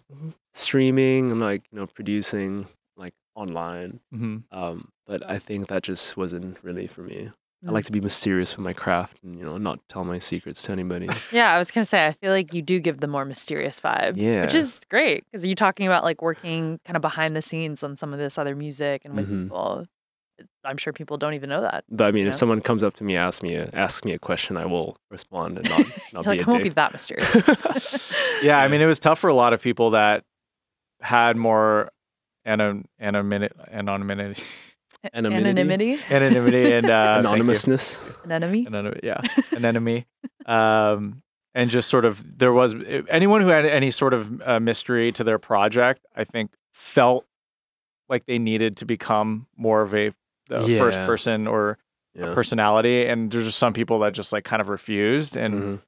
streaming 0.54 1.30
and 1.30 1.40
like 1.40 1.62
you 1.70 1.78
know 1.78 1.86
producing 1.86 2.66
like 2.96 3.14
online. 3.34 4.00
hmm 4.12 4.38
Um, 4.50 4.88
but 5.06 5.28
I 5.28 5.38
think 5.38 5.68
that 5.68 5.82
just 5.82 6.16
wasn't 6.16 6.58
really 6.62 6.86
for 6.86 7.02
me. 7.02 7.30
I 7.62 7.68
Mm. 7.68 7.72
like 7.72 7.84
to 7.84 7.92
be 7.92 8.00
mysterious 8.00 8.56
with 8.56 8.64
my 8.64 8.72
craft 8.72 9.18
and 9.22 9.36
you 9.38 9.44
know 9.44 9.58
not 9.58 9.78
tell 9.88 10.02
my 10.04 10.18
secrets 10.18 10.62
to 10.62 10.72
anybody. 10.72 11.08
Yeah, 11.30 11.52
I 11.54 11.58
was 11.58 11.70
gonna 11.70 11.84
say 11.84 12.06
I 12.06 12.12
feel 12.12 12.32
like 12.32 12.54
you 12.54 12.62
do 12.62 12.80
give 12.80 13.00
the 13.00 13.06
more 13.06 13.24
mysterious 13.26 13.80
vibe. 13.80 14.14
Yeah. 14.16 14.42
Which 14.42 14.54
is 14.54 14.80
great 14.90 15.24
because 15.26 15.44
you're 15.46 15.54
talking 15.66 15.86
about 15.86 16.02
like 16.02 16.22
working 16.22 16.80
kind 16.86 16.96
of 16.96 17.02
behind 17.02 17.36
the 17.36 17.42
scenes 17.42 17.82
on 17.82 17.96
some 17.96 18.12
of 18.14 18.18
this 18.18 18.38
other 18.38 18.56
music 18.56 19.02
and 19.04 19.14
with 19.14 19.28
Mhm. 19.28 19.42
people. 19.44 19.86
It- 20.40 20.48
I'm 20.64 20.76
sure 20.76 20.92
people 20.92 21.16
don't 21.16 21.34
even 21.34 21.48
know 21.48 21.60
that. 21.62 21.84
But 21.88 22.04
I 22.06 22.10
mean, 22.10 22.26
if 22.26 22.32
Yeah. 22.34 22.38
someone 22.38 22.60
comes 22.60 22.82
up 22.84 22.94
to 22.96 23.04
me, 23.04 23.16
asks 23.16 23.42
me, 23.42 23.54
a, 23.54 23.70
asks 23.72 24.04
me 24.04 24.12
a 24.12 24.18
question, 24.18 24.56
I 24.56 24.66
will 24.66 24.96
respond 25.10 25.58
and 25.58 25.68
not, 25.68 25.78
not 26.12 26.24
be 26.24 26.28
like, 26.30 26.40
a 26.40 26.42
I 26.42 26.50
won't 26.50 26.62
be 26.62 26.68
that 26.70 26.92
mysterious. 26.92 27.30
Yeah, 28.42 28.58
I 28.58 28.68
mean, 28.68 28.80
it 28.80 28.86
was 28.86 28.98
tough 28.98 29.18
for 29.18 29.28
a 29.28 29.34
lot 29.34 29.52
of 29.52 29.60
people 29.60 29.90
that 29.90 30.24
had 31.02 31.36
more 31.36 31.90
anon- 32.46 32.86
anonymity, 32.98 33.54
anonymity, 33.70 34.42
Anonymity? 35.14 35.50
Anonymity. 35.50 35.98
anonymity, 36.10 36.72
and 36.72 36.88
uh. 36.90 37.16
Anonymousness. 37.20 37.98
An 38.24 38.32
enemy. 38.32 38.66
Yeah, 39.02 39.20
an 39.56 39.64
enemy. 39.64 40.06
Um, 40.46 41.22
and 41.54 41.68
just 41.70 41.88
sort 41.90 42.04
of 42.04 42.22
there 42.38 42.52
was 42.52 42.74
anyone 43.08 43.40
who 43.42 43.48
had 43.48 43.66
any 43.66 43.90
sort 43.90 44.14
of 44.14 44.40
uh, 44.42 44.60
mystery 44.60 45.10
to 45.12 45.24
their 45.24 45.38
project, 45.38 46.04
I 46.16 46.24
think, 46.24 46.52
felt 46.72 47.26
like 48.08 48.24
they 48.26 48.38
needed 48.38 48.76
to 48.78 48.84
become 48.84 49.46
more 49.56 49.82
of 49.82 49.94
a 49.94 50.12
the 50.50 50.76
first 50.78 50.98
person 51.00 51.46
or 51.46 51.78
Yeah. 52.14 52.34
personality. 52.34 53.06
And 53.06 53.30
there's 53.30 53.44
just 53.46 53.58
some 53.58 53.72
people 53.72 54.00
that 54.00 54.12
just 54.14 54.32
like 54.32 54.44
kind 54.44 54.60
of 54.60 54.68
refused. 54.68 55.36
And 55.36 55.54
Mhm. 55.54 55.80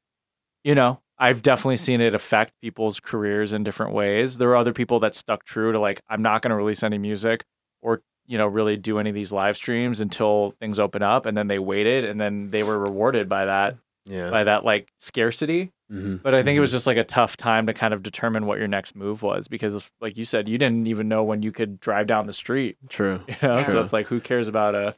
you 0.65 0.75
know, 0.77 1.01
I've 1.19 1.43
definitely 1.43 1.77
seen 1.77 2.01
it 2.01 2.15
affect 2.15 2.53
people's 2.63 3.01
careers 3.01 3.53
in 3.53 3.65
different 3.65 3.93
ways. 3.93 4.39
There 4.39 4.49
are 4.51 4.57
other 4.57 4.73
people 4.73 5.01
that 5.01 5.15
stuck 5.15 5.45
true 5.45 5.73
to 5.73 5.79
like, 5.81 6.01
I'm 6.09 6.23
not 6.23 6.41
going 6.43 6.51
to 6.51 6.57
release 6.57 6.83
any 6.85 6.99
music 6.99 7.45
or, 7.83 8.03
you 8.27 8.39
know, 8.39 8.47
really 8.47 8.77
do 8.77 8.99
any 8.99 9.11
of 9.11 9.15
these 9.15 9.33
live 9.33 9.57
streams 9.57 10.01
until 10.01 10.55
things 10.61 10.79
open 10.79 11.03
up. 11.03 11.27
And 11.27 11.37
then 11.37 11.49
they 11.49 11.59
waited 11.59 12.05
and 12.05 12.19
then 12.21 12.51
they 12.51 12.63
were 12.63 12.79
rewarded 12.79 13.29
by 13.29 13.47
that, 13.47 13.77
Yeah. 14.07 14.31
by 14.31 14.45
that 14.45 14.65
like 14.65 14.89
scarcity. 15.01 15.73
Mhm. 15.93 16.23
But 16.23 16.35
I 16.35 16.43
think 16.43 16.57
it 16.57 16.61
was 16.61 16.71
Mhm. 16.71 16.75
just 16.75 16.87
like 16.87 16.97
a 16.97 17.05
tough 17.05 17.37
time 17.37 17.67
to 17.67 17.75
kind 17.75 17.93
of 17.93 18.03
determine 18.03 18.47
what 18.47 18.59
your 18.59 18.69
next 18.69 18.97
move 18.97 19.23
was 19.23 19.47
because, 19.49 19.91
like 20.01 20.17
you 20.17 20.25
said, 20.25 20.49
you 20.49 20.57
didn't 20.57 20.87
even 20.87 21.07
know 21.09 21.23
when 21.23 21.43
you 21.43 21.53
could 21.53 21.79
drive 21.81 22.07
down 22.07 22.27
the 22.27 22.33
street. 22.33 22.77
True. 22.89 23.21
You 23.29 23.37
know, 23.43 23.63
so 23.63 23.81
it's 23.83 23.93
like, 23.93 24.07
who 24.07 24.21
cares 24.21 24.49
about 24.49 24.75
a 24.75 24.95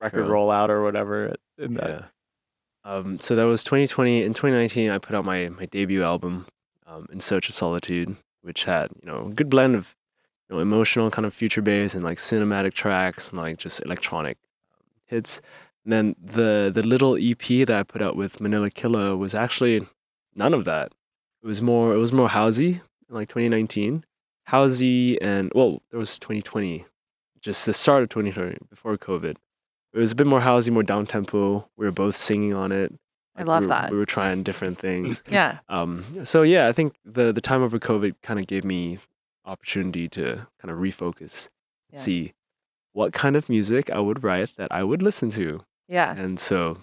record 0.00 0.24
True. 0.26 0.34
rollout 0.34 0.68
or 0.68 0.82
whatever? 0.82 1.36
Yeah. 1.58 2.06
Um, 2.84 3.18
so 3.18 3.34
that 3.34 3.44
was 3.44 3.62
2020. 3.64 4.22
In 4.22 4.32
2019, 4.34 4.90
I 4.90 4.98
put 4.98 5.14
out 5.14 5.24
my, 5.24 5.48
my 5.48 5.66
debut 5.66 6.02
album, 6.02 6.46
um, 6.86 7.06
In 7.12 7.20
Search 7.20 7.48
of 7.48 7.54
Solitude, 7.54 8.16
which 8.42 8.64
had, 8.64 8.90
you 9.02 9.06
know, 9.10 9.26
a 9.26 9.30
good 9.32 9.48
blend 9.50 9.74
of, 9.74 9.94
you 10.48 10.54
know, 10.56 10.62
emotional 10.62 11.10
kind 11.10 11.26
of 11.26 11.34
future 11.34 11.62
bass 11.62 11.94
and 11.94 12.04
like 12.04 12.18
cinematic 12.18 12.74
tracks 12.74 13.30
and 13.30 13.38
like 13.38 13.58
just 13.58 13.80
electronic 13.84 14.38
um, 14.72 14.86
hits. 15.06 15.40
And 15.84 15.92
then 15.92 16.16
the 16.20 16.70
the 16.72 16.82
little 16.82 17.16
EP 17.16 17.64
that 17.66 17.70
I 17.70 17.82
put 17.84 18.02
out 18.02 18.16
with 18.16 18.40
Manila 18.40 18.70
Killa 18.70 19.16
was 19.16 19.34
actually 19.34 19.84
none 20.36 20.54
of 20.54 20.64
that. 20.64 20.92
It 21.42 21.46
was 21.46 21.60
more 21.60 21.92
it 21.94 21.98
was 21.98 22.12
more 22.12 22.28
housey, 22.28 22.80
in 23.08 23.14
like 23.14 23.28
2019. 23.28 24.04
Housey 24.48 25.18
and 25.20 25.50
well, 25.54 25.82
there 25.90 25.98
was 25.98 26.18
2020, 26.20 26.84
just 27.40 27.66
the 27.66 27.72
start 27.72 28.02
of 28.04 28.08
2020 28.10 28.58
before 28.70 28.96
COVID. 28.96 29.36
It 29.92 29.98
was 29.98 30.12
a 30.12 30.14
bit 30.14 30.26
more 30.26 30.40
housey, 30.40 30.70
more 30.70 30.82
down 30.82 31.06
tempo. 31.06 31.68
We 31.76 31.86
were 31.86 31.92
both 31.92 32.14
singing 32.16 32.54
on 32.54 32.70
it. 32.70 32.92
I 33.34 33.42
love 33.42 33.62
we 33.62 33.66
were, 33.66 33.68
that. 33.74 33.90
We 33.90 33.98
were 33.98 34.06
trying 34.06 34.42
different 34.44 34.78
things. 34.78 35.22
Yeah. 35.28 35.58
Um, 35.68 36.04
so 36.24 36.42
yeah, 36.42 36.68
I 36.68 36.72
think 36.72 36.94
the 37.04 37.32
the 37.32 37.40
time 37.40 37.62
over 37.62 37.78
COVID 37.78 38.14
kind 38.22 38.38
of 38.38 38.46
gave 38.46 38.64
me 38.64 38.98
opportunity 39.44 40.08
to 40.10 40.46
kind 40.60 40.70
of 40.72 40.78
refocus, 40.78 41.48
Yeah. 41.92 41.98
see 41.98 42.32
what 42.92 43.12
kind 43.12 43.36
of 43.36 43.48
music 43.48 43.90
I 43.90 44.00
would 44.00 44.22
write 44.24 44.56
that 44.56 44.72
I 44.72 44.82
would 44.84 45.02
listen 45.02 45.30
to, 45.32 45.60
Yeah. 45.88 46.14
and 46.16 46.38
so 46.40 46.78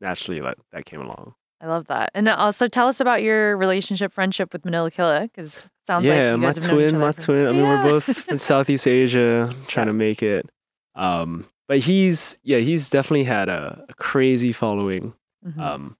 naturally 0.00 0.40
that 0.40 0.58
that 0.72 0.84
came 0.86 1.00
along. 1.00 1.34
I 1.60 1.66
love 1.66 1.86
that. 1.88 2.10
And 2.14 2.28
also 2.28 2.66
tell 2.68 2.88
us 2.88 3.00
about 3.00 3.22
your 3.22 3.56
relationship, 3.56 4.12
friendship 4.12 4.52
with 4.52 4.64
Manila 4.64 4.90
Killa, 4.90 5.22
because 5.22 5.70
sounds 5.86 6.04
yeah, 6.06 6.12
like 6.14 6.30
you 6.32 6.36
my 6.38 6.42
guys 6.52 6.56
have 6.64 6.72
known 6.72 6.80
each 6.80 6.90
twin, 6.90 6.94
other 6.96 7.06
my 7.06 7.12
for- 7.12 7.20
twin. 7.20 7.46
I 7.46 7.52
mean, 7.52 7.60
Yeah. 7.62 7.84
we're 7.84 7.90
both 7.90 8.16
from 8.18 8.38
Southeast 8.50 8.86
Asia, 8.86 9.52
trying 9.68 9.86
to 9.88 9.92
make 9.92 10.22
it. 10.22 10.48
Um, 10.94 11.46
but 11.68 11.78
he's 11.80 12.38
yeah, 12.42 12.58
he's 12.58 12.88
definitely 12.90 13.24
had 13.24 13.48
a, 13.48 13.84
a 13.88 13.94
crazy 13.94 14.52
following 14.52 15.12
Mhm. 15.46 15.58
um, 15.60 15.96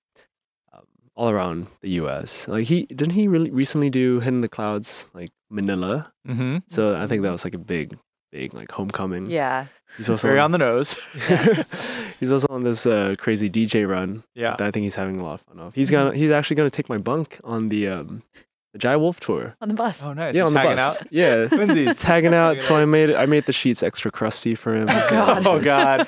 um, 0.72 0.82
all 1.14 1.28
around 1.30 1.66
the 1.82 1.90
U.S. 1.92 2.48
Like 2.48 2.66
he 2.66 2.86
didn't 2.86 3.10
he 3.12 3.28
really 3.28 3.50
recently 3.50 3.88
do 3.90 4.20
Hidden 4.20 4.36
in 4.36 4.40
the 4.40 4.48
Clouds 4.48 5.06
like 5.14 5.30
Manila. 5.50 6.12
Mm-hmm. 6.26 6.58
So 6.68 6.96
I 6.96 7.06
think 7.06 7.22
that 7.22 7.30
was 7.32 7.44
like 7.44 7.54
a 7.54 7.58
big, 7.58 7.98
big 8.32 8.54
like 8.54 8.70
homecoming. 8.70 9.30
yeah. 9.30 9.66
he's 9.96 10.08
also 10.10 10.28
Very 10.28 10.38
on 10.40 10.52
the 10.52 10.58
nose. 10.58 10.96
he's 12.20 12.32
also 12.32 12.46
on 12.50 12.62
this 12.64 12.86
uh, 12.86 13.14
crazy 13.18 13.50
DJ 13.50 13.88
run 13.88 14.22
yeah. 14.34 14.56
that 14.56 14.66
I 14.66 14.70
think 14.70 14.84
he's 14.84 14.94
having 14.94 15.18
a 15.20 15.24
lot 15.24 15.34
of 15.34 15.40
fun 15.42 15.58
of. 15.58 15.74
He's 15.74 15.90
gonna 15.90 16.14
he's 16.14 16.30
actually 16.30 16.56
gonna 16.56 16.70
take 16.70 16.88
my 16.88 16.98
bunk 16.98 17.40
on 17.44 17.68
the 17.68 17.88
um 17.88 18.22
the 18.72 18.78
Jai 18.78 18.94
Wolf 18.96 19.18
tour. 19.18 19.56
on 19.60 19.66
the 19.68 19.74
bus. 19.74 20.00
Oh, 20.00 20.12
nice. 20.12 20.32
yeah, 20.32 20.42
Just 20.42 20.54
on 20.54 20.62
the 20.62 20.68
bus. 20.76 20.78
out. 21.00 21.06
Yeah, 21.10 21.34
Twinsies. 21.46 21.88
He's 21.88 22.02
hanging 22.02 22.32
out. 22.34 22.60
So. 22.60 22.76
I 22.76 22.84
made 22.84 23.12
I 23.12 23.26
made 23.26 23.46
the 23.46 23.52
sheets 23.52 23.82
extra 23.82 24.12
crusty 24.12 24.54
for 24.54 24.74
him. 24.76 24.88
Oh, 24.90 25.08
God. 25.10 25.46
Oh 25.46 25.58
God. 25.58 26.06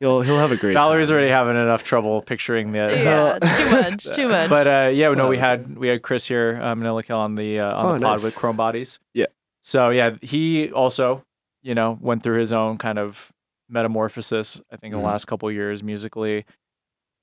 He'll 0.00 0.22
he'll 0.22 0.38
have 0.38 0.50
a 0.52 0.56
great. 0.56 0.72
Valerie's 0.74 1.08
time. 1.08 1.16
already 1.16 1.30
having 1.30 1.56
enough 1.56 1.82
trouble 1.84 2.22
picturing 2.22 2.72
the. 2.72 2.78
Yeah, 2.78 3.38
too 3.38 3.70
much, 3.70 4.16
too 4.16 4.28
much. 4.28 4.48
But 4.50 4.66
uh, 4.66 4.90
yeah, 4.92 5.10
no, 5.12 5.28
we 5.28 5.36
had 5.38 5.76
we 5.76 5.88
had 5.88 6.00
Chris 6.02 6.26
here, 6.26 6.58
uh, 6.62 6.74
Manila 6.74 7.02
Killa 7.02 7.20
on 7.20 7.34
the 7.34 7.60
uh, 7.60 7.74
on 7.74 7.84
Oh, 7.86 7.92
the 7.94 8.00
pod 8.00 8.12
nice. 8.16 8.22
with 8.22 8.34
Chrome 8.36 8.56
Bodies. 8.56 8.98
Yeah. 9.12 9.26
So 9.62 9.90
yeah, 9.90 10.16
he 10.22 10.70
also, 10.72 11.24
you 11.68 11.74
know, 11.74 11.98
went 12.00 12.22
through 12.22 12.38
his 12.38 12.50
own 12.52 12.78
kind 12.78 12.98
of 12.98 13.30
metamorphosis. 13.68 14.58
I 14.72 14.76
think 14.76 14.94
in 14.94 14.98
Mhm. 14.98 15.02
the 15.02 15.06
last 15.08 15.26
couple 15.26 15.52
years 15.52 15.82
musically. 15.82 16.46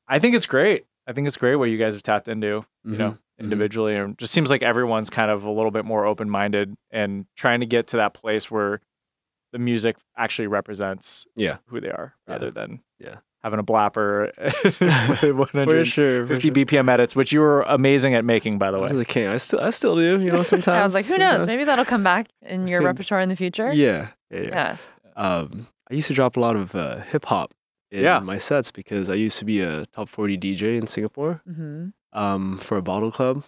I 0.07 0.19
think 0.19 0.35
it's 0.35 0.45
great. 0.45 0.85
I 1.07 1.13
think 1.13 1.25
it's 1.27 1.35
great 1.37 1.55
what 1.55 1.69
you 1.71 1.77
guys 1.79 1.95
have 1.95 2.03
tapped 2.03 2.27
into. 2.27 2.63
You 2.83 2.97
know, 2.97 3.11
Mhm, 3.11 3.13
mhm. 3.15 3.19
individually, 3.39 3.95
and 3.95 4.15
just 4.19 4.31
seems 4.31 4.51
like 4.51 4.61
everyone's 4.61 5.09
kind 5.09 5.31
of 5.31 5.43
a 5.45 5.49
little 5.51 5.71
bit 5.71 5.83
more 5.85 6.05
open 6.05 6.29
minded 6.29 6.75
and 6.91 7.25
trying 7.35 7.61
to 7.61 7.65
get 7.65 7.87
to 7.87 7.97
that 7.97 8.13
place 8.13 8.51
where 8.51 8.79
the 9.51 9.57
music 9.57 9.97
actually 10.15 10.45
represents 10.47 11.25
Yeah. 11.35 11.57
who 11.69 11.79
they 11.81 11.89
are 11.89 12.13
Yeah. 12.27 12.33
rather 12.33 12.51
than 12.51 12.83
Yeah. 12.99 13.17
Having 13.45 13.59
a 13.59 13.63
blapper 13.63 14.31
with 14.43 14.75
For 15.19 15.33
150 15.33 15.83
sure. 15.89 16.25
BPM 16.27 16.89
edits, 16.89 17.15
which 17.15 17.31
you 17.31 17.39
were 17.39 17.61
amazing 17.63 18.15
at 18.15 18.25
making, 18.25 18.57
by 18.57 18.71
the 18.71 18.77
I 18.77 18.81
way. 18.81 18.87
was 18.89 18.97
a 18.99 19.05
king. 19.05 19.27
I 19.27 19.37
still 19.37 19.61
I 19.61 19.69
still 19.69 19.95
do. 19.95 20.19
You 20.19 20.31
know, 20.31 20.43
sometimes. 20.43 20.67
I 20.81 20.83
was 20.85 20.93
like, 20.93 21.05
who 21.05 21.17
knows? 21.17 21.45
Maybe 21.45 21.63
that'll 21.63 21.85
come 21.85 22.03
back 22.03 22.27
in 22.41 22.67
your 22.67 22.81
repertoire 22.81 23.21
in 23.21 23.29
the 23.29 23.35
future. 23.35 23.71
Yeah. 23.73 24.07
Yeah. 24.31 24.39
yeah. 24.41 24.77
Yeah. 25.17 25.23
Um, 25.25 25.67
I 25.89 25.93
used 25.93 26.07
to 26.07 26.13
drop 26.13 26.35
a 26.37 26.39
lot 26.39 26.55
of 26.55 26.75
uh, 26.75 26.97
hip 27.01 27.25
hop 27.25 27.53
in 27.91 28.03
Yeah. 28.03 28.19
my 28.19 28.37
sets 28.39 28.71
because 28.71 29.09
I 29.09 29.13
used 29.13 29.37
to 29.39 29.45
be 29.45 29.61
a 29.61 29.85
top 29.87 30.09
40 30.09 30.37
DJ 30.37 30.77
in 30.77 30.87
Singapore 30.87 31.41
hmm 31.45 31.89
um, 32.13 32.57
for 32.59 32.77
a 32.77 32.81
bottle 32.81 33.11
club 33.11 33.43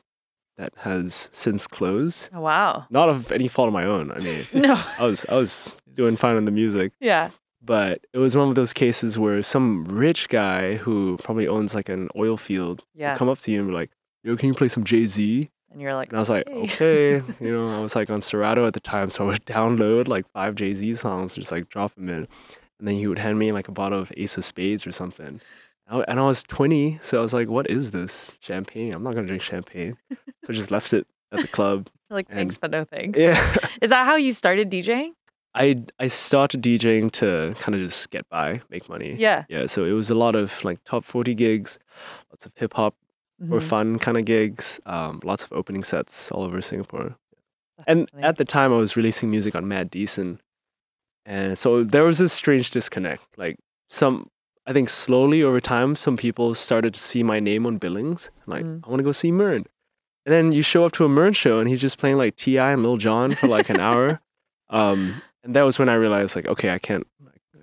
that 0.58 0.74
has 0.78 1.30
since 1.32 1.68
closed. 1.68 2.30
Oh, 2.34 2.41
wow. 2.41 2.86
Not 2.89 3.10
of 3.10 3.32
any 3.32 3.48
fault 3.48 3.68
of 3.68 3.74
my 3.74 3.86
own. 3.86 4.12
I 4.12 4.20
mean, 4.20 4.45
No. 4.54 4.76
I 5.00 5.06
was 5.06 5.26
I 5.30 5.36
was 5.36 5.78
doing 5.93 6.16
fine 6.18 6.36
on 6.38 6.45
the 6.45 6.52
music, 6.52 6.91
Yeah. 7.00 7.30
But 7.62 8.05
it 8.14 8.18
was 8.20 8.36
one 8.36 8.49
of 8.49 8.55
those 8.55 8.74
cases 8.74 9.18
where 9.20 9.41
some 9.43 9.86
rich 9.86 10.30
guy 10.30 10.76
who 10.76 11.18
probably 11.24 11.47
owns 11.47 11.74
like 11.76 11.89
an 11.89 12.10
oil 12.16 12.38
field 12.38 12.84
would 12.93 13.01
Yeah. 13.01 13.16
come 13.18 13.30
up 13.30 13.39
to 13.41 13.51
you 13.51 13.60
and 13.62 13.70
be 13.70 13.76
like, 13.76 13.91
"Yo, 14.24 14.36
can 14.38 14.49
you 14.49 14.53
play 14.55 14.68
some 14.70 14.84
Jay 14.84 15.05
Z?" 15.05 15.49
And 15.72 15.82
you're 15.82 15.93
like, 15.95 16.10
And 16.10 16.18
I 16.18 16.20
was 16.20 16.30
like, 16.30 16.47
okay. 16.47 17.16
You 17.41 17.51
know, 17.51 17.70
I 17.78 17.80
was 17.82 17.95
like 17.95 18.10
on 18.10 18.22
Serato 18.22 18.66
at 18.66 18.74
the 18.74 18.80
time, 18.80 19.10
so 19.10 19.26
I 19.26 19.28
would 19.28 19.45
download 19.45 20.08
like 20.08 20.26
five 20.32 20.55
Jay 20.55 20.74
Z 20.74 20.95
songs, 20.95 21.36
just 21.36 21.51
like 21.51 21.68
drop 21.70 21.93
them 21.95 22.08
in. 22.10 22.28
And 22.80 22.88
then 22.88 22.95
he 22.95 23.05
would 23.08 23.20
hand 23.20 23.38
me 23.38 23.51
like 23.51 23.68
a 23.68 23.72
bottle 23.72 23.99
of 23.99 24.12
Ace 24.18 24.38
of 24.38 24.45
Spades 24.45 24.88
or 24.88 24.91
something. 24.91 25.41
And 25.89 26.20
I- 26.20 26.24
was 26.24 26.43
20, 26.43 26.99
so 27.01 27.18
I 27.18 27.22
was 27.22 27.34
like, 27.34 27.47
what 27.47 27.70
is 27.70 27.91
this? 27.91 28.32
Champagne? 28.39 28.93
I'm 28.93 29.03
not 29.03 29.14
going 29.14 29.26
to 29.26 29.28
drink 29.28 29.41
champagne. 29.41 29.97
So 30.12 30.49
I 30.49 30.53
just 30.53 30.70
left 30.72 30.93
it 30.93 31.08
at 31.32 31.39
the 31.41 31.47
club. 31.58 31.88
Like, 32.10 32.28
and- 32.30 32.38
thanks, 32.38 32.58
but 32.58 32.72
no 32.72 32.84
thanks. 32.86 33.18
Yeah. 33.20 33.36
Is 33.82 33.89
that 33.89 34.05
how 34.05 34.16
you 34.16 34.32
started 34.34 34.70
DJing? 34.70 35.12
I, 35.56 35.84
I 36.00 36.08
started 36.08 36.62
DJing 36.62 37.12
to 37.14 37.56
kind 37.60 37.74
of 37.76 37.82
just 37.82 38.10
get 38.12 38.30
by, 38.30 38.62
make 38.70 38.88
money. 38.89 39.16
Yeah. 39.18 39.45
Yeah, 39.50 39.66
so 39.66 39.84
it 39.86 39.91
was 39.93 40.10
a 40.10 40.16
lot 40.16 40.36
of 40.36 40.64
like 40.64 40.84
top 40.84 41.04
40 41.04 41.34
gigs, 41.34 41.80
lots 42.32 42.45
of 42.45 42.52
hip 42.56 42.74
hop 42.76 42.95
or 43.52 43.60
Mhm. 43.60 43.64
fun 43.64 44.00
kind 44.00 44.18
of 44.18 44.26
gigs, 44.26 44.80
um, 44.86 45.20
lots 45.24 45.43
of 45.43 45.52
opening 45.54 45.84
sets 45.84 46.32
all 46.32 46.43
over 46.43 46.62
Singapore. 46.62 47.16
That's 47.78 47.88
and 47.88 48.10
at 48.20 48.38
the 48.38 48.45
time 48.45 48.72
I 48.74 48.78
was 48.78 48.95
releasing 48.95 49.30
music 49.32 49.56
on 49.56 49.68
Mad 49.68 49.89
Decent, 49.91 50.41
and 51.26 51.58
so 51.58 51.84
there 51.84 52.04
was 52.04 52.18
this 52.20 52.34
strange 52.34 52.72
disconnect. 52.72 53.28
Like 53.38 53.58
some, 53.89 54.30
I 54.66 54.74
think 54.74 54.89
slowly 54.89 55.43
over 55.43 55.60
time, 55.60 55.95
some 55.95 56.18
people 56.18 56.56
started 56.56 56.93
to 56.95 57.00
see 57.00 57.22
my 57.24 57.39
name 57.39 57.66
on 57.66 57.78
billings. 57.78 58.30
Like 58.48 58.66
Mm. 58.66 58.82
I 58.86 58.89
want 58.89 59.00
to 59.00 59.04
go 59.04 59.12
see 59.12 59.32
MYRNE, 59.32 59.66
and 60.26 60.34
then 60.34 60.52
you 60.52 60.62
show 60.64 60.86
up 60.86 60.91
to 60.93 61.06
a 61.06 61.10
MYRNE 61.10 61.34
show 61.34 61.60
and 61.60 61.70
he's 61.70 61.82
just 61.82 61.98
playing 62.00 62.18
like 62.18 62.36
T.I. 62.36 62.72
and 62.74 62.84
Lil 62.84 62.98
Jon 62.98 63.34
for 63.36 63.48
like 63.48 63.70
an 63.70 63.80
hour, 63.80 64.20
um, 64.70 65.22
and 65.48 65.56
that 65.56 65.64
was 65.64 65.80
when 65.80 65.89
I 65.89 65.95
realized 65.95 66.36
like 66.36 66.45
okay, 66.48 66.70
I 66.74 66.78
can't, 66.80 67.08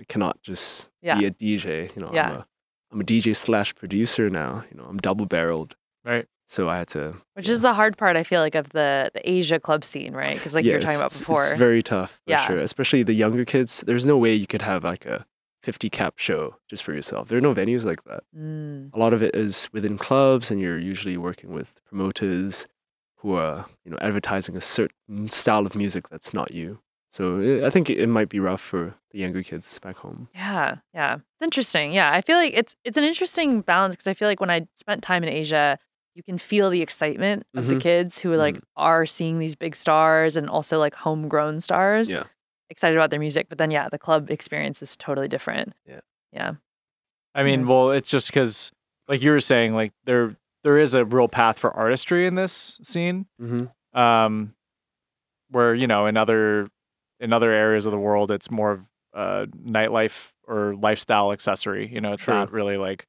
I 0.01 0.05
cannot 0.09 0.43
just 0.43 0.89
Yeah. 1.03 1.19
be 1.19 1.27
a 1.27 1.31
DJ. 1.31 1.95
You 1.95 2.03
know, 2.03 2.11
Yeah. 2.13 2.31
I'm 2.31 2.37
a, 2.37 2.47
I'm 2.93 3.01
a 3.01 3.05
DJ 3.05 3.35
slash 3.37 3.75
producer 3.75 4.29
now. 4.31 4.65
You 4.71 4.77
know, 4.79 4.87
I'm 4.89 4.99
double 4.99 5.27
barreled. 5.27 5.77
Right. 6.05 6.27
So 6.47 6.69
I 6.69 6.77
had 6.79 6.89
to 6.89 7.15
Which 7.35 7.49
is 7.49 7.63
the 7.63 7.73
hard 7.73 7.97
part, 7.97 8.17
I 8.17 8.23
feel 8.23 8.41
like, 8.41 8.55
of 8.55 8.71
the 8.71 9.11
the 9.15 9.23
Asia 9.29 9.59
club 9.59 9.83
scene, 9.85 10.13
right? 10.13 10.35
Because 10.37 10.55
like 10.55 10.65
you 10.65 10.73
were 10.73 10.81
talking 10.81 10.97
about 10.97 11.17
before. 11.19 11.47
It's 11.47 11.59
very 11.59 11.83
tough, 11.83 12.21
for 12.27 12.31
Yeah. 12.33 12.47
sure. 12.47 12.59
Especially 12.59 13.03
the 13.03 13.15
younger 13.15 13.45
kids. 13.45 13.83
There's 13.87 14.05
no 14.07 14.19
way 14.19 14.35
you 14.35 14.47
could 14.47 14.63
have 14.63 14.85
like 14.85 15.07
a 15.07 15.25
50 15.63 15.89
cap 15.89 16.15
show 16.19 16.57
just 16.69 16.83
for 16.85 16.93
yourself. 16.93 17.29
There 17.29 17.39
are 17.39 17.41
no 17.49 17.55
venues 17.55 17.85
like 17.87 18.05
that. 18.05 18.23
Mm, 18.37 18.91
A 18.93 18.99
lot 18.99 19.15
of 19.15 19.23
it 19.23 19.35
is 19.35 19.69
within 19.73 19.97
clubs, 19.97 20.51
and 20.51 20.61
you're 20.61 20.79
usually 20.79 21.17
working 21.17 21.51
with 21.55 21.81
promoters 21.87 22.67
who 23.21 23.33
are, 23.35 23.65
you 23.85 23.91
know, 23.91 23.97
advertising 24.03 24.55
a 24.57 24.61
certain 24.61 25.31
style 25.31 25.65
of 25.65 25.75
music 25.75 26.11
that's 26.11 26.35
not 26.35 26.53
you. 26.53 26.81
So 27.15 27.39
eh, 27.39 27.65
I 27.65 27.71
think 27.71 27.89
it, 27.91 27.99
it 28.01 28.09
might 28.09 28.29
be 28.29 28.41
rough 28.41 28.61
for 28.61 28.95
the 29.13 29.19
younger 29.21 29.43
kids 29.45 29.79
back 29.79 29.99
home. 29.99 30.29
yeah, 30.35 30.79
yeah, 30.93 31.15
it's 31.15 31.43
interesting. 31.43 31.93
Yeah, 31.93 32.11
I 32.13 32.21
feel 32.21 32.37
like 32.39 32.53
it's 32.55 32.75
it's 32.85 32.99
an 32.99 33.05
interesting 33.05 33.61
balance 33.63 33.95
because 33.95 34.09
I 34.09 34.15
feel 34.15 34.27
like 34.27 34.41
when 34.41 34.51
I 34.51 34.67
spent 34.75 35.03
time 35.05 35.23
in 35.23 35.29
Asia, 35.29 35.79
you 36.17 36.23
can 36.25 36.39
feel 36.39 36.71
the 36.71 36.83
excitement 36.83 37.47
of 37.55 37.67
the 37.69 37.77
Mhm. 37.77 37.81
kids 37.81 38.19
who 38.19 38.35
like 38.35 38.59
are 38.77 39.07
seeing 39.07 39.39
these 39.39 39.55
big 39.55 39.77
stars 39.77 40.35
and 40.35 40.51
also 40.51 40.79
like 40.81 40.95
homegrown 40.97 41.61
stars. 41.61 42.11
Yeah. 42.11 42.25
excited 42.71 42.97
about 42.97 43.11
their 43.11 43.21
music. 43.21 43.49
But 43.49 43.59
then 43.59 43.71
yeah, 43.71 43.89
the 43.89 43.99
club 43.99 44.31
experience 44.31 44.83
is 44.83 44.97
totally 44.97 45.29
different. 45.29 45.75
Yeah. 45.87 46.01
yeah, 46.33 46.53
I 47.35 47.45
mean, 47.45 47.61
Nice. 47.61 47.69
well, 47.69 47.91
it's 47.93 48.11
just 48.11 48.27
because, 48.29 48.73
like 49.07 49.23
you 49.23 49.31
were 49.31 49.41
saying, 49.53 49.75
like 49.75 49.93
there 50.05 50.35
there 50.65 50.79
is 50.79 50.95
a 50.95 51.05
real 51.05 51.29
path 51.29 51.59
for 51.61 51.71
artistry 51.71 52.27
in 52.27 52.35
this 52.35 52.81
scene. 52.83 53.27
Mm-hmm. 53.41 53.67
Um, 54.01 54.55
where 55.51 55.75
you 55.75 55.87
know 55.87 56.07
in 56.07 56.17
other 56.17 56.69
in 57.25 57.33
other 57.33 57.51
areas 57.53 57.87
of 57.87 57.93
the 57.93 57.99
world, 57.99 58.31
it's 58.31 58.51
more 58.51 58.71
of 58.73 58.81
a 59.15 59.47
nightlife 59.67 60.31
or 60.47 60.75
lifestyle 60.77 61.33
accessory. 61.33 61.89
You 61.93 62.01
know, 62.01 62.13
it's 62.13 62.25
True. 62.25 62.35
not 62.35 62.53
really 62.53 62.77
like, 62.77 63.07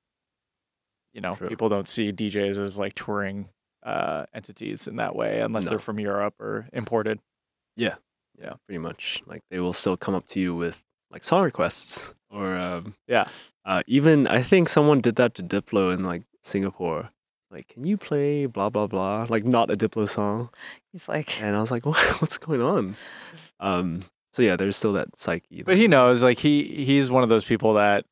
you 1.14 1.22
know, 1.22 1.36
True. 1.36 1.50
people 1.50 1.70
don't 1.70 1.88
see 1.88 2.12
DJs 2.12 2.58
as 2.58 2.80
like 2.80 2.94
touring 2.96 3.50
uh, 3.84 4.26
entities 4.34 4.88
in 4.88 4.96
that 4.98 5.16
way 5.16 5.42
unless 5.42 5.66
No. 5.66 5.72
they're 5.72 5.80
from 5.80 6.00
Europe 6.00 6.36
or 6.40 6.68
imported. 6.74 7.20
Yeah, 7.76 7.96
Yeah. 8.40 8.54
pretty 8.66 8.80
much. 8.80 9.22
Like 9.26 9.44
they 9.52 9.60
will 9.60 9.74
still 9.74 9.98
come 9.98 10.16
up 10.16 10.26
to 10.28 10.40
you 10.40 10.56
with 10.56 10.84
like 11.12 11.24
song 11.24 11.44
requests 11.44 12.14
or 12.30 12.56
um, 12.56 12.96
Yeah. 13.08 13.28
Uh, 13.66 13.82
even 13.88 14.28
I 14.28 14.42
think 14.42 14.70
someone 14.70 15.02
did 15.02 15.16
that 15.18 15.34
to 15.36 15.44
Diplo 15.44 15.94
in 15.94 16.04
like 16.04 16.24
Singapore. 16.44 17.10
Like, 17.52 17.68
can 17.70 17.86
you 17.86 17.96
play 17.98 18.46
blah 18.48 18.70
blah 18.70 18.88
blah? 18.88 19.28
Like 19.30 19.46
not 19.46 19.70
a 19.72 19.78
Diplo 19.78 20.10
song. 20.10 20.50
he's 20.92 21.08
like, 21.08 21.42
And 21.42 21.56
I 21.56 21.60
was 21.62 21.72
like, 21.72 21.86
what, 21.86 21.98
what's 22.22 22.38
going 22.38 22.62
on? 22.62 22.96
Um. 23.60 24.02
So 24.34 24.42
yeah, 24.42 24.56
there's 24.58 24.76
still 24.76 24.94
that 24.94 25.18
psyche. 25.18 25.64
But 25.64 25.78
he 25.78 25.88
knows, 25.88 26.22
like 26.24 26.40
he 26.40 26.64
he's 26.86 27.10
one 27.10 27.24
of 27.24 27.30
those 27.30 27.46
people 27.46 27.76
that 27.76 28.06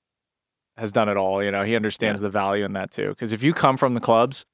has 0.77 0.91
done 0.91 1.09
it 1.09 1.17
all. 1.17 1.43
You 1.43 1.51
know, 1.51 1.63
he 1.63 1.75
understands 1.75 2.21
the 2.21 2.29
value 2.29 2.63
in 2.65 2.73
that 2.73 2.91
too. 2.91 3.09
Because 3.09 3.33
if 3.33 3.43
you 3.43 3.53
come 3.53 3.75
from 3.77 3.93
the 3.93 3.99
clubs 3.99 4.45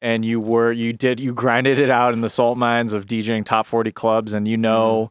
and 0.00 0.24
you 0.24 0.40
were 0.40 0.72
you 0.72 0.92
did 0.94 1.20
you 1.20 1.34
grinded 1.34 1.78
it 1.78 1.90
out 1.90 2.14
in 2.14 2.22
the 2.22 2.28
salt 2.30 2.56
mines 2.56 2.92
of 2.94 3.06
DJing 3.06 3.44
top 3.44 3.66
forty 3.66 3.92
clubs, 3.92 4.32
and 4.32 4.48
you 4.48 4.56
know 4.56 5.10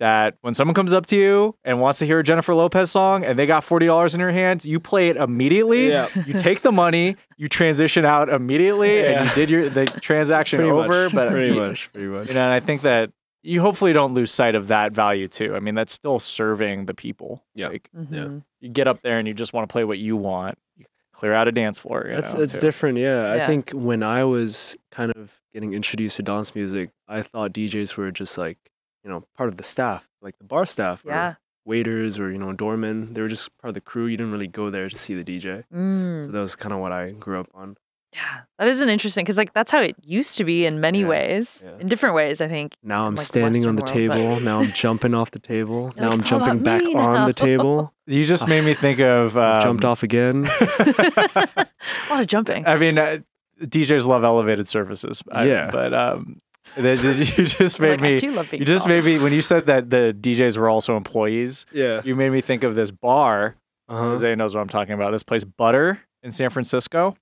that 0.00 0.36
when 0.42 0.54
someone 0.54 0.76
comes 0.76 0.92
up 0.94 1.06
to 1.06 1.16
you 1.16 1.56
and 1.64 1.80
wants 1.80 1.98
to 1.98 2.06
hear 2.06 2.20
a 2.20 2.22
Jennifer 2.22 2.54
Lopez 2.54 2.88
song 2.88 3.24
and 3.24 3.36
they 3.36 3.46
got 3.46 3.64
forty 3.64 3.86
dollars 3.86 4.14
in 4.14 4.20
your 4.20 4.30
hand, 4.30 4.64
you 4.64 4.78
play 4.78 5.08
it 5.08 5.16
immediately. 5.16 5.88
Yeah. 5.88 6.08
You 6.26 6.34
take 6.34 6.62
the 6.62 6.70
money, 6.70 7.16
you 7.36 7.48
transition 7.48 8.04
out 8.04 8.28
immediately, 8.28 9.04
and 9.04 9.28
you 9.28 9.34
did 9.34 9.50
your 9.50 9.68
the 9.68 9.84
transaction 10.00 10.58
pretty 10.58 10.70
over. 10.70 11.04
much, 11.06 11.14
But 11.14 11.30
pretty 11.32 11.58
much, 11.58 11.92
pretty 11.92 12.06
much. 12.06 12.28
you 12.28 12.34
know, 12.34 12.40
and 12.44 12.52
I 12.52 12.60
think 12.60 12.82
that 12.82 13.10
you 13.48 13.62
hopefully 13.62 13.94
don't 13.94 14.12
lose 14.12 14.30
sight 14.30 14.54
of 14.54 14.68
that 14.68 14.92
value 14.92 15.26
too. 15.26 15.56
I 15.56 15.60
mean, 15.60 15.74
that's 15.74 15.92
still 15.92 16.18
serving 16.18 16.84
the 16.84 16.94
people. 16.94 17.42
Yeah. 17.54 17.68
Like 17.68 17.88
mhm. 17.96 18.42
you 18.60 18.68
get 18.68 18.86
up 18.86 19.00
there 19.02 19.18
and 19.18 19.26
you 19.26 19.32
just 19.32 19.54
want 19.54 19.66
to 19.68 19.72
play 19.72 19.84
what 19.84 19.98
you 19.98 20.16
want. 20.16 20.58
You 20.76 20.84
clear 21.12 21.32
out 21.32 21.48
a 21.48 21.52
dance 21.52 21.78
floor. 21.78 22.06
You 22.08 22.18
It's 22.18 22.34
know, 22.34 22.42
it's 22.42 22.54
too. 22.54 22.60
different, 22.60 22.98
yeah. 22.98 23.34
Yeah. 23.34 23.42
I 23.42 23.46
think 23.46 23.70
when 23.70 24.02
I 24.02 24.24
was 24.24 24.76
kind 24.90 25.12
of 25.12 25.40
getting 25.54 25.72
introduced 25.72 26.16
to 26.16 26.22
dance 26.22 26.54
music, 26.54 26.90
I 27.08 27.22
thought 27.22 27.54
DJs 27.54 27.96
were 27.96 28.10
just 28.10 28.36
like 28.36 28.58
you 29.02 29.10
know 29.10 29.24
part 29.34 29.48
of 29.48 29.56
the 29.56 29.64
staff, 29.64 30.08
like 30.20 30.36
the 30.38 30.44
bar 30.44 30.66
staff, 30.66 31.04
or 31.06 31.10
yeah. 31.10 31.34
waiters, 31.64 32.18
or 32.18 32.30
you 32.30 32.38
know 32.38 32.52
doormen. 32.52 33.14
They 33.14 33.22
were 33.22 33.28
just 33.28 33.48
part 33.62 33.70
of 33.70 33.74
the 33.74 33.80
crew. 33.80 34.06
You 34.06 34.18
didn't 34.18 34.32
really 34.32 34.46
go 34.46 34.68
there 34.68 34.90
to 34.90 34.96
see 34.98 35.14
the 35.14 35.24
DJ. 35.24 35.64
Mm. 35.74 36.26
So 36.26 36.30
that 36.32 36.38
was 36.38 36.54
kind 36.54 36.74
of 36.74 36.80
what 36.80 36.92
I 36.92 37.12
grew 37.12 37.40
up 37.40 37.48
on. 37.54 37.78
Yeah, 38.14 38.40
that 38.58 38.68
is 38.68 38.80
an 38.80 38.88
interesting 38.88 39.22
because 39.24 39.36
like 39.36 39.52
that's 39.52 39.70
how 39.70 39.80
it 39.82 39.94
used 40.04 40.38
to 40.38 40.44
be 40.44 40.64
in 40.64 40.80
many 40.80 41.00
Yeah, 41.02 41.08
ways, 41.08 41.62
yeah. 41.62 41.72
in 41.78 41.88
different 41.88 42.14
ways. 42.14 42.40
I 42.40 42.48
think. 42.48 42.74
Now 42.82 43.04
I'm 43.06 43.14
like, 43.14 43.18
the 43.18 43.24
standing 43.24 43.66
on 43.66 43.76
the 43.76 43.82
Western 43.82 44.00
world, 44.08 44.10
but- 44.10 44.16
table. 44.16 44.40
Now 44.40 44.60
I'm 44.60 44.72
jumping 44.72 45.14
off 45.14 45.30
the 45.30 45.38
table. 45.38 45.92
You're 45.94 46.04
now 46.04 46.10
like, 46.10 46.18
I'm 46.18 46.24
jumping 46.24 46.62
back 46.62 46.82
me 46.82 46.94
on 46.94 47.26
the 47.26 47.32
table. 47.34 47.92
You 48.10 48.24
just 48.24 48.48
made 48.48 48.64
me 48.64 48.72
think 48.72 49.00
of 49.00 49.36
um, 49.36 49.60
Jumped 49.62 49.84
off 49.84 50.02
again. 50.02 50.48
a 50.78 51.66
lot 52.08 52.20
of 52.20 52.26
jumping. 52.26 52.66
I 52.66 52.76
mean, 52.78 52.96
uh, 52.98 53.18
DJs 53.60 54.06
love 54.06 54.24
elevated 54.24 54.66
surfaces. 54.66 55.22
I- 55.30 55.44
Yeah. 55.46 55.70
but 55.70 55.92
um, 55.92 56.40
they- 56.76 56.94
they- 56.96 57.12
you 57.36 57.44
just 57.44 57.78
made 57.80 58.00
Like, 58.00 58.00
I 58.00 58.12
me. 58.12 58.18
do 58.18 58.30
love 58.32 58.50
being 58.50 58.60
You 58.60 58.64
just 58.66 58.86
tall. 58.86 58.94
made 58.94 59.04
me 59.04 59.18
when 59.18 59.34
you 59.34 59.42
said 59.42 59.66
that 59.66 59.90
the 59.90 60.16
DJs 60.18 60.56
were 60.56 60.70
also 60.70 60.96
employees. 60.96 61.66
Yeah. 61.72 62.00
You 62.02 62.16
made 62.16 62.30
me 62.32 62.40
think 62.40 62.64
of 62.64 62.74
this 62.74 62.90
bar. 62.90 63.56
Uh-huh. 63.90 64.00
Jose 64.04 64.34
knows 64.36 64.54
what 64.54 64.62
I'm 64.62 64.68
talking 64.68 64.94
about. 64.94 65.10
This 65.12 65.22
place, 65.22 65.44
Butter 65.44 66.00
in 66.22 66.30
San 66.30 66.48
Francisco. 66.50 67.14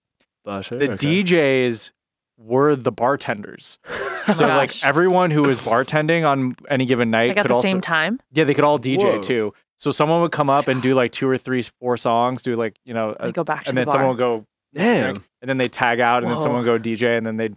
Gosh, 0.46 0.68
The 0.68 0.92
okay. 0.92 1.22
DJs 1.22 1.90
were 2.38 2.76
the 2.76 2.92
bartenders. 2.92 3.78
so 4.34 4.46
like 4.46 4.84
everyone 4.84 5.30
who 5.30 5.42
was 5.42 5.58
bartending 5.60 6.26
on 6.26 6.54
any 6.68 6.86
given 6.86 7.10
night 7.10 7.28
Like 7.28 7.38
at 7.38 7.42
could 7.42 7.50
the 7.50 7.54
also 7.56 7.68
same 7.68 7.80
time. 7.80 8.20
yeah 8.32 8.44
they 8.44 8.54
could 8.54 8.64
all 8.64 8.78
DJ 8.78 9.02
Whoa. 9.02 9.20
too. 9.22 9.54
So 9.76 9.90
someone 9.90 10.20
would 10.22 10.32
come 10.32 10.48
up 10.48 10.68
and 10.68 10.80
do 10.80 10.94
like 10.94 11.12
two 11.12 11.28
or 11.28 11.36
three, 11.36 11.62
four 11.80 11.96
songs, 11.96 12.42
do 12.42 12.56
like 12.56 12.76
you 12.84 12.94
know, 12.94 13.14
a- 13.18 13.32
go 13.32 13.44
back 13.44 13.66
and 13.66 13.76
the 13.76 13.80
then 13.80 13.86
bar. 13.86 13.92
someone 13.94 14.08
would 14.10 14.18
go 14.18 14.44
Damn. 14.74 15.24
and 15.40 15.48
then 15.48 15.56
they 15.58 15.68
tag 15.68 16.00
out, 16.00 16.22
and 16.22 16.30
then 16.30 16.38
someone 16.38 16.64
would 16.64 16.82
go 16.82 16.90
DJ, 16.90 17.16
and 17.16 17.26
then 17.26 17.36
they. 17.38 17.50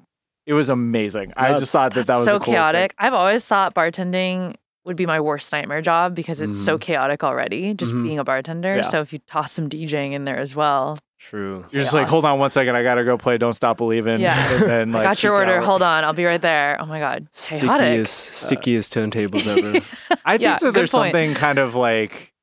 It 0.46 0.54
was 0.54 0.70
amazing. 0.70 1.34
I 1.38 1.54
just 1.58 1.72
thought 1.72 1.94
that 1.96 2.08
that 2.08 2.16
was 2.18 2.26
so 2.26 2.34
the 2.34 2.40
coolest 2.40 2.46
thing. 2.46 2.54
chaotic. 2.74 2.96
I've 2.98 3.14
always 3.14 3.44
thought 3.46 3.76
bartending 3.76 4.56
would 4.86 4.96
be 4.96 5.06
my 5.06 5.20
worst 5.20 5.52
nightmare 5.52 5.82
job 5.82 6.16
because 6.16 6.40
it's 6.42 6.58
so 6.60 6.78
chaotic 6.78 7.24
already, 7.24 7.74
just 7.74 7.94
Mhm. 7.94 8.04
being 8.04 8.20
a 8.20 8.24
bartender. 8.24 8.78
Yeah. 8.78 8.82
So 8.84 9.02
if 9.02 9.12
you 9.14 9.20
toss 9.28 9.52
some 9.52 9.70
DJing 9.70 10.14
in 10.14 10.24
there 10.26 10.40
as 10.40 10.56
well, 10.56 10.98
True. 11.20 11.66
You're 11.72 11.82
just 11.82 11.94
like, 11.94 12.08
hold 12.08 12.24
on 12.24 12.40
one 12.40 12.50
second, 12.50 12.76
I 12.78 12.84
gotta 12.84 13.04
go 13.04 13.18
play 13.18 13.38
"Don't 13.38 13.52
Stop 13.54 13.78
Believing." 13.78 14.22
Yeah. 14.22 14.54
and 14.54 14.62
then 14.70 14.92
like 14.94 15.02
I 15.02 15.10
got 15.12 15.22
your 15.24 15.34
order. 15.34 15.58
out. 15.58 15.66
Hold 15.66 15.82
on, 15.84 16.04
I'll 16.06 16.14
be 16.14 16.24
right 16.26 16.42
there. 16.42 16.78
Oh 16.80 16.86
my 16.86 16.98
god, 17.00 17.28
chaotic. 17.36 18.08
Stickiest, 18.08 18.34
stickiest 18.34 18.94
turntables 18.94 19.46
ever. 19.46 19.86
I 20.26 20.34
think 20.38 20.42
Yeah, 20.42 20.58
that 20.60 20.74
there's 20.74 20.92
point. 20.92 21.12
something 21.14 21.34
kind 21.34 21.60
of 21.60 21.76
like, 21.76 22.34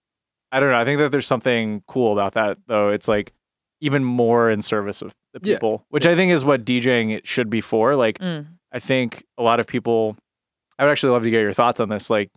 I 0.53 0.61
don't 0.61 0.71
know. 0.71 0.79
I 0.79 0.85
think 0.85 0.99
that 0.99 1.11
there's 1.11 1.27
something 1.27 1.83
cool 1.89 2.13
about 2.13 2.35
that, 2.35 2.59
though. 2.67 2.91
It's 2.91 3.09
like 3.09 3.33
even 3.81 4.05
more 4.05 4.51
in 4.51 4.61
service 4.61 5.01
of 5.01 5.15
the 5.33 5.41
Yeah. 5.43 5.55
people, 5.57 5.87
which 5.89 6.07
I 6.07 6.15
think 6.15 6.33
is 6.33 6.45
what 6.45 6.65
DJing 6.67 7.17
it 7.17 7.27
should 7.27 7.49
be 7.49 7.63
for. 7.63 7.97
Like, 7.97 8.19
Mm. 8.19 8.47
I 8.73 8.79
think 8.79 9.25
a 9.39 9.43
lot 9.43 9.59
of 9.59 9.67
people. 9.67 10.17
I 10.79 10.85
would 10.85 10.91
actually 10.91 11.13
love 11.13 11.23
to 11.23 11.31
get 11.31 11.41
your 11.41 11.55
thoughts 11.55 11.81
on 11.81 11.89
this. 11.89 12.11
Like, 12.11 12.31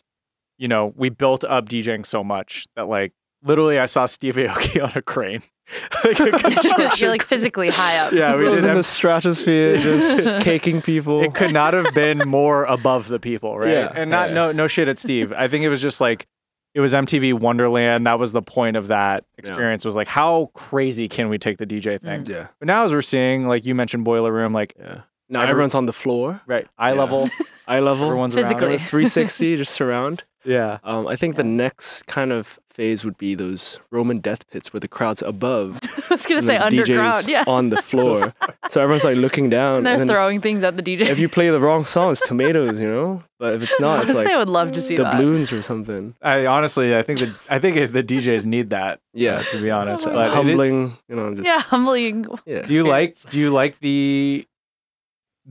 you 0.58 0.70
know, 0.70 0.94
we 0.96 1.10
built 1.10 1.44
up 1.44 1.68
DJing 1.68 2.06
so 2.06 2.24
much 2.24 2.66
that 2.78 2.88
like 2.88 3.12
literally 3.44 3.80
I 3.80 3.86
saw 3.86 4.06
Steve 4.06 4.36
Aoki 4.36 4.84
on 4.84 4.92
a 4.96 5.02
crane. 5.02 5.42
like 6.04 6.20
a 6.20 6.94
You're 6.98 7.10
like 7.12 7.22
physically 7.24 7.70
high 7.70 7.98
up. 8.00 8.12
Yeah, 8.12 8.36
we 8.36 8.48
It 8.48 8.50
was 8.50 8.64
did 8.64 8.72
in 8.72 8.78
the 8.78 8.84
stratosphere, 8.84 9.78
just 9.78 10.42
caking 10.44 10.82
people. 10.82 11.22
it 11.22 11.36
could 11.36 11.54
not 11.54 11.74
have 11.74 11.94
been 11.94 12.20
more 12.28 12.64
above 12.66 13.08
the 13.08 13.20
people, 13.20 13.58
right? 13.58 13.70
Yeah, 13.72 13.92
and 13.94 14.10
not 14.10 14.30
yeah. 14.30 14.36
no 14.36 14.52
no 14.52 14.68
shit 14.68 14.88
at 14.88 14.98
Steve. 14.98 15.32
I 15.34 15.48
think 15.48 15.64
it 15.64 15.70
was 15.70 15.82
just 15.82 16.02
like 16.02 16.28
it 16.74 16.80
was 16.82 16.94
MTV 16.94 17.34
Wonderland. 17.40 18.06
That 18.08 18.18
was 18.20 18.32
the 18.32 18.42
point 18.42 18.78
of 18.78 18.88
that 18.88 19.26
experience. 19.38 19.86
Was 19.86 19.96
like 19.96 20.08
how 20.08 20.50
crazy 20.56 21.08
can 21.08 21.30
we 21.30 21.38
take 21.38 21.58
the 21.60 21.66
DJ 21.68 22.00
thing? 22.00 22.26
yeah, 22.28 22.48
But 22.60 22.66
now 22.68 22.86
as 22.86 22.92
we're 22.92 23.02
seeing, 23.04 23.48
like 23.48 23.64
you 23.66 23.76
mentioned, 23.76 24.06
Boiler 24.06 24.32
Room, 24.34 24.54
like 24.54 24.74
yeah. 24.80 25.02
Now 25.32 25.42
Every- 25.42 25.52
everyone's 25.52 25.76
on 25.76 25.86
the 25.86 25.94
floor, 25.94 26.42
right 26.48 26.68
eye 26.80 26.94
Yeah. 26.94 27.00
level, 27.00 27.30
eye 27.68 27.80
level, 27.80 28.06
everyone's 28.08 28.36
around. 28.36 28.44
Physically. 28.46 28.78
360, 28.80 29.58
just 29.58 29.72
surround. 29.74 30.24
Yeah, 30.44 30.80
Um, 30.84 31.06
I 31.06 31.16
think 31.16 31.36
the 31.36 31.44
next 31.44 32.08
kind 32.08 32.32
of 32.32 32.58
phase 32.80 33.04
would 33.04 33.18
be 33.18 33.36
those 33.36 33.78
Roman 33.92 34.20
death 34.20 34.48
pits 34.50 34.72
where 34.72 34.80
the 34.80 34.88
crowd's 34.88 35.22
above 35.22 35.80
I 36.10 36.14
was 36.14 36.24
gonna 36.24 36.38
and 36.38 36.46
say 36.46 36.58
the 36.58 36.66
underground. 36.66 37.14
DJ's 37.26 37.28
Yeah, 37.28 37.44
on 37.46 37.70
the 37.72 37.82
floor. 37.82 38.34
so 38.70 38.80
everyone's 38.82 39.04
like 39.04 39.18
looking 39.18 39.50
down. 39.50 39.78
and 39.80 39.86
they're 39.86 40.02
and 40.02 40.10
throwing 40.10 40.40
things 40.40 40.64
at 40.64 40.78
the 40.78 40.82
DJ. 40.84 41.02
if 41.10 41.20
you 41.20 41.28
play 41.28 41.50
the 41.50 41.60
wrong 41.60 41.84
song, 41.84 42.14
it's 42.14 42.22
tomatoes, 42.22 42.80
you 42.80 42.88
know. 42.90 43.22
But 43.38 43.56
if 43.56 43.64
it's 43.64 43.78
not, 43.86 44.04
it's 44.04 44.14
like 44.14 44.28
I 44.28 44.38
would 44.38 44.48
love 44.48 44.72
to 44.72 44.82
see 44.82 44.96
that. 44.96 45.12
doubloons 45.12 45.52
or 45.52 45.62
something. 45.62 46.16
I 46.22 46.46
honestly 46.46 46.96
I 46.96 47.04
think 47.04 47.20
that 47.20 47.30
I 47.50 47.60
think 47.60 47.92
the 47.92 48.02
DJs 48.02 48.46
need 48.46 48.70
that. 48.70 49.02
Yeah. 49.14 49.40
uh, 49.40 49.44
to 49.52 49.62
be 49.62 49.70
honest. 49.72 50.06
my 50.06 50.14
But 50.14 50.32
Humbling, 50.32 50.94
you 51.10 51.16
know. 51.18 51.36
Just, 51.36 51.46
Yeah, 51.48 51.60
humbling. 51.60 52.28
yeah. 52.46 52.62
do 52.62 52.74
you 52.74 52.86
like 52.86 53.18
do 53.30 53.38
you 53.40 53.50
like 53.52 53.78
the 53.80 54.48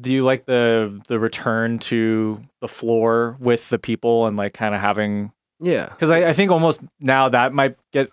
do 0.01 0.11
you 0.13 0.25
like 0.25 0.47
the 0.47 0.99
the 1.09 1.19
return 1.19 1.79
to 1.91 2.41
the 2.63 2.69
floor 2.69 3.37
with 3.39 3.69
the 3.69 3.79
people 3.79 4.27
and 4.27 4.37
like 4.37 4.55
kind 4.55 4.75
of 4.75 4.81
having 4.81 5.31
Yeah. 5.61 5.89
because 5.89 6.11
I, 6.11 6.29
I 6.29 6.33
think 6.33 6.51
almost 6.51 6.81
now 7.01 7.29
that 7.31 7.53
might 7.53 7.77
get 7.93 8.11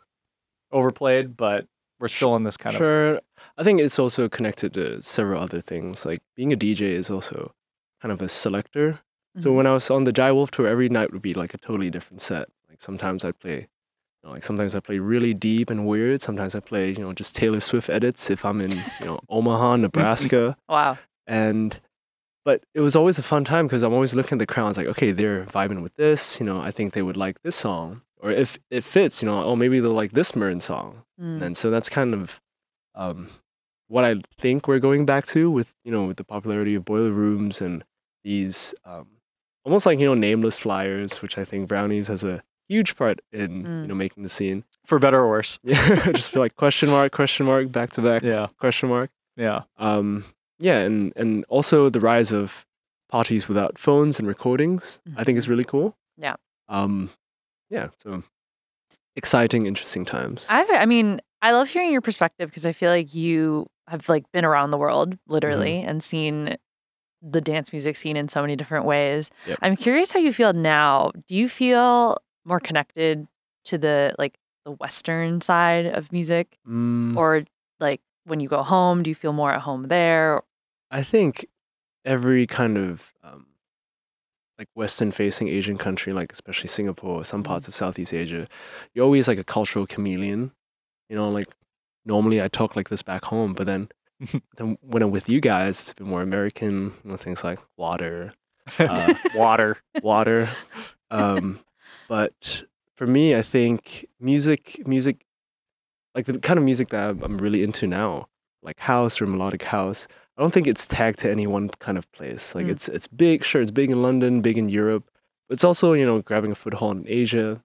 overplayed 0.72 1.38
but 1.38 1.68
we're 2.00 2.08
still 2.10 2.36
in 2.36 2.44
this 2.44 2.58
kind 2.58 2.76
of 2.76 2.80
sure. 2.80 3.22
I 3.58 3.64
think 3.64 3.80
it's 3.80 3.98
also 4.00 4.28
connected 4.28 4.74
to 4.74 5.02
several 5.02 5.42
other 5.42 5.62
things. 5.62 6.06
Like 6.06 6.20
being 6.36 6.52
a 6.52 6.58
DJ 6.58 6.82
is 6.82 7.10
also 7.10 7.54
kind 8.02 8.12
of 8.12 8.22
a 8.22 8.28
selector. 8.28 9.00
So 9.40 9.52
Mhm. 9.52 9.56
when 9.56 9.68
I 9.68 9.72
was 9.72 9.90
on 9.90 10.04
the 10.04 10.12
Jai 10.12 10.32
Wolf 10.34 10.52
tour, 10.52 10.68
every 10.68 10.90
night 10.90 11.14
would 11.14 11.22
be 11.22 11.34
like 11.34 11.54
a 11.54 11.58
totally 11.58 11.90
different 11.90 12.20
set. 12.22 12.50
Like 12.70 12.82
sometimes 12.82 13.24
I'd 13.24 13.40
play, 13.40 13.60
you 13.60 13.68
know, 14.24 14.32
like 14.32 14.44
sometimes 14.44 14.76
I 14.76 14.82
play 14.82 15.00
really 15.00 15.34
deep 15.34 15.70
and 15.70 15.88
weird. 15.88 16.22
Sometimes 16.22 16.54
I 16.54 16.60
play, 16.60 16.90
you 16.90 17.00
know, 17.00 17.14
just 17.14 17.34
Taylor 17.36 17.62
Swift 17.62 17.90
edits 17.90 18.30
if 18.30 18.44
I'm 18.44 18.60
in, 18.60 18.72
you 18.72 19.06
know, 19.06 19.20
Omaha, 19.30 19.76
Nebraska. 19.86 20.58
wow. 20.68 20.98
and 21.28 21.80
but 22.46 22.64
it 22.74 22.80
was 22.82 22.96
always 22.96 23.20
a 23.20 23.24
fun 23.24 23.44
time 23.44 23.66
because 23.68 23.84
I'm 23.84 23.94
always 23.94 24.14
looking 24.16 24.38
at 24.38 24.40
the 24.40 24.46
crowd. 24.46 24.70
It's 24.70 24.78
like, 24.78 24.88
okay, 24.88 25.12
they're 25.12 25.44
vibing 25.46 25.82
with 25.82 25.96
this. 25.96 26.40
You 26.40 26.46
know, 26.46 26.62
I 26.62 26.72
think 26.72 26.94
they 26.94 27.02
would 27.02 27.18
like 27.18 27.42
this 27.42 27.56
song, 27.56 28.02
or 28.22 28.32
if 28.32 28.58
it 28.70 28.84
fits, 28.84 29.22
you 29.22 29.28
know, 29.30 29.44
oh 29.44 29.56
maybe 29.56 29.80
they'll 29.82 29.92
like 29.92 30.12
this 30.14 30.36
Marin 30.36 30.62
song. 30.62 31.04
Mm. 31.22 31.42
And 31.42 31.58
so 31.58 31.70
that's 31.72 31.90
kind 31.90 32.14
of 32.14 32.42
um, 32.94 33.30
what 33.88 34.06
I 34.06 34.16
think 34.40 34.68
we're 34.68 34.80
going 34.80 35.06
back 35.06 35.26
to 35.28 35.50
with 35.52 35.74
you 35.84 35.92
know 35.92 36.04
with 36.06 36.18
the 36.18 36.24
popularity 36.24 36.76
of 36.76 36.86
boiler 36.86 37.12
rooms 37.12 37.62
and 37.62 37.84
these 38.24 38.74
um, 38.86 39.08
almost 39.64 39.86
like 39.86 40.00
you 40.00 40.06
know 40.06 40.14
nameless 40.16 40.58
flyers, 40.60 41.22
which 41.22 41.38
I 41.38 41.46
think 41.46 41.68
Brownies 41.68 42.08
has 42.08 42.24
a 42.24 42.42
huge 42.68 42.96
part 42.96 43.20
in 43.32 43.64
Mm. 43.64 43.82
you 43.84 43.88
know 43.88 43.96
making 43.96 44.24
the 44.24 44.30
scene. 44.30 44.64
for 44.86 44.98
better 45.00 45.20
or 45.20 45.30
worse 45.30 45.60
Yeah, 45.64 46.12
just 46.14 46.34
be 46.34 46.40
like 46.40 46.56
question 46.56 46.90
mark, 46.90 47.12
question 47.12 47.46
mark, 47.46 47.72
back 47.72 47.90
to 47.92 48.02
back, 48.02 48.24
yeah 48.24 48.48
question 48.60 48.90
mark. 48.90 49.10
yeah 49.38 49.62
Um, 49.78 50.26
yeah, 50.60 50.80
and 50.80 51.14
and 51.16 51.46
also 51.50 51.90
the 51.90 52.00
rise 52.00 52.32
of 52.32 52.66
parties 53.10 53.48
without 53.48 53.78
phones 53.78 54.20
and 54.20 54.28
recordings. 54.28 55.00
I 55.16 55.24
think 55.24 55.38
is 55.38 55.48
really 55.50 55.64
cool. 55.66 55.96
Yeah. 56.18 56.36
Um, 56.70 57.10
yeah. 57.70 57.90
So 58.04 58.24
exciting, 59.16 59.66
interesting 59.66 60.06
times. 60.06 60.46
I've, 60.50 60.70
I 60.72 60.86
mean, 60.86 61.22
I 61.42 61.52
love 61.52 61.70
hearing 61.70 61.92
your 61.92 62.02
perspective 62.02 62.50
because 62.50 62.66
I 62.66 62.72
feel 62.72 62.90
like 62.90 63.14
you 63.14 63.68
have 63.88 64.10
like 64.10 64.24
been 64.32 64.46
around 64.46 64.72
the 64.72 64.78
world 64.78 65.18
literally 65.28 65.74
Mm-hmm. 65.80 65.90
and 65.90 66.04
seen 66.04 66.58
the 67.22 67.42
dance 67.42 67.72
music 67.72 67.96
scene 67.96 68.18
in 68.18 68.30
so 68.30 68.42
many 68.42 68.56
different 68.56 68.86
ways. 68.86 69.30
Yep. 69.48 69.60
I'm 69.62 69.76
curious 69.76 70.12
how 70.12 70.20
you 70.20 70.34
feel 70.34 70.54
now. 70.54 71.12
Do 71.28 71.36
you 71.36 71.48
feel 71.50 72.18
more 72.46 72.60
connected 72.60 73.28
to 73.66 73.78
the 73.78 74.14
like 74.20 74.38
the 74.66 74.72
western 74.72 75.42
side 75.42 75.86
of 75.86 76.12
music 76.12 76.58
Mm, 76.68 77.16
or 77.16 77.44
like 77.80 78.02
when 78.26 78.40
you 78.40 78.48
go 78.50 78.64
home, 78.64 79.04
do 79.04 79.10
you 79.10 79.16
feel 79.16 79.34
more 79.34 79.52
at 79.52 79.62
home 79.62 79.88
there? 79.88 80.42
I 80.92 81.04
think 81.04 81.46
every 82.04 82.46
kind 82.48 82.78
of 82.78 83.12
um, 83.24 83.48
like 84.58 84.70
Western 84.74 85.12
facing 85.12 85.48
Asian 85.48 85.78
country, 85.78 86.14
like 86.14 86.32
especially 86.32 86.68
Singapore, 86.70 87.26
some 87.26 87.42
Mhm. 87.42 87.46
parts 87.46 87.68
of 87.68 87.76
Southeast 87.76 88.14
Asia, 88.14 88.48
you're 88.94 89.06
always 89.06 89.28
like 89.28 89.38
a 89.40 89.44
cultural 89.44 89.86
chameleon. 89.86 90.52
You 91.10 91.16
know, 91.16 91.30
like 91.30 91.48
normally 92.06 92.42
I 92.42 92.48
talk 92.48 92.76
like 92.76 92.90
this 92.90 93.02
back 93.02 93.26
home, 93.26 93.54
but 93.54 93.66
then 93.66 93.90
then 94.58 94.78
when 94.82 95.04
I'm 95.04 95.12
with 95.12 95.28
you 95.30 95.42
guys, 95.42 95.82
it's 95.82 95.92
a 95.92 95.96
bit 95.96 96.08
more 96.08 96.22
American. 96.22 96.94
You 97.04 97.12
know, 97.12 97.18
things 97.18 97.44
like 97.44 97.60
water, 97.78 98.34
uh, 98.80 99.14
water 99.36 99.78
water. 100.02 100.50
Um, 101.12 101.60
but 102.10 102.64
for 102.96 103.06
me, 103.06 103.36
I 103.36 103.44
think 103.44 104.08
music, 104.20 104.86
music, 104.88 105.24
like 106.16 106.26
the 106.26 106.40
kind 106.40 106.58
of 106.58 106.64
music 106.66 106.90
that 106.90 107.18
I'm, 107.22 107.38
really 107.38 107.62
into 107.64 107.86
now, 107.88 108.28
like 108.64 108.80
house 108.80 109.22
or 109.22 109.28
melodic 109.28 109.64
house. 109.64 110.08
I 110.38 110.42
don't 110.42 110.52
think 110.52 110.68
it's 110.68 110.88
tagged 110.88 111.20
to 111.20 111.30
any 111.32 111.48
one 111.48 111.70
kind 111.80 111.98
of 111.98 112.12
place. 112.12 112.56
Like 112.56 112.66
Mm. 112.66 112.72
it's 112.72 112.88
it's 112.90 113.08
big, 113.08 113.44
sure, 113.44 113.62
it's 113.62 113.72
big 113.72 113.90
in 113.92 114.02
London, 114.02 114.42
big 114.42 114.58
in 114.58 114.70
Europe. 114.70 115.04
But 115.48 115.54
it's 115.56 115.64
also 115.64 115.94
you 115.94 116.06
know 116.06 116.22
grabbing 116.22 116.52
a 116.52 116.56
foothold 116.56 116.98
in 116.98 117.06
Asia, 117.08 117.62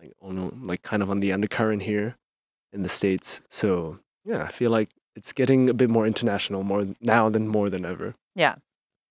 like 0.00 0.12
on 0.20 0.66
like 0.66 0.82
kind 0.82 1.02
of 1.02 1.10
on 1.10 1.20
the 1.20 1.32
undercurrent 1.32 1.82
here 1.82 2.16
in 2.72 2.82
the 2.82 2.88
states. 2.88 3.40
So 3.48 3.98
yeah, 4.24 4.42
I 4.44 4.48
feel 4.48 4.70
like 4.70 4.90
it's 5.16 5.32
getting 5.32 5.68
a 5.68 5.74
bit 5.74 5.90
more 5.90 6.06
international 6.06 6.62
more 6.62 6.84
now 7.00 7.28
than 7.28 7.48
more 7.48 7.68
than 7.70 7.84
ever. 7.84 8.14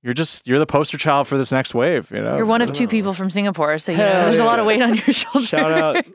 You're 0.03 0.13
just 0.13 0.45
you're 0.45 0.59
the 0.59 0.65
poster 0.65 0.97
child 0.97 1.27
for 1.27 1.37
this 1.37 1.51
next 1.51 1.73
wave 1.73 2.11
you 2.11 2.21
know 2.21 2.35
You're 2.37 2.45
one 2.45 2.61
of 2.61 2.71
two 2.73 2.83
know. 2.83 2.89
people 2.89 3.13
from 3.13 3.29
Singapore, 3.29 3.77
so 3.79 3.91
you 3.93 3.97
know, 3.97 4.05
Hell 4.07 4.25
there's 4.25 4.39
a 4.39 4.45
lot 4.45 4.59
of 4.59 4.65
weight 4.65 4.81
on 4.81 4.95
your 4.95 5.05
shoulders. 5.13 5.47
Shout 5.49 5.71
out. 5.71 6.05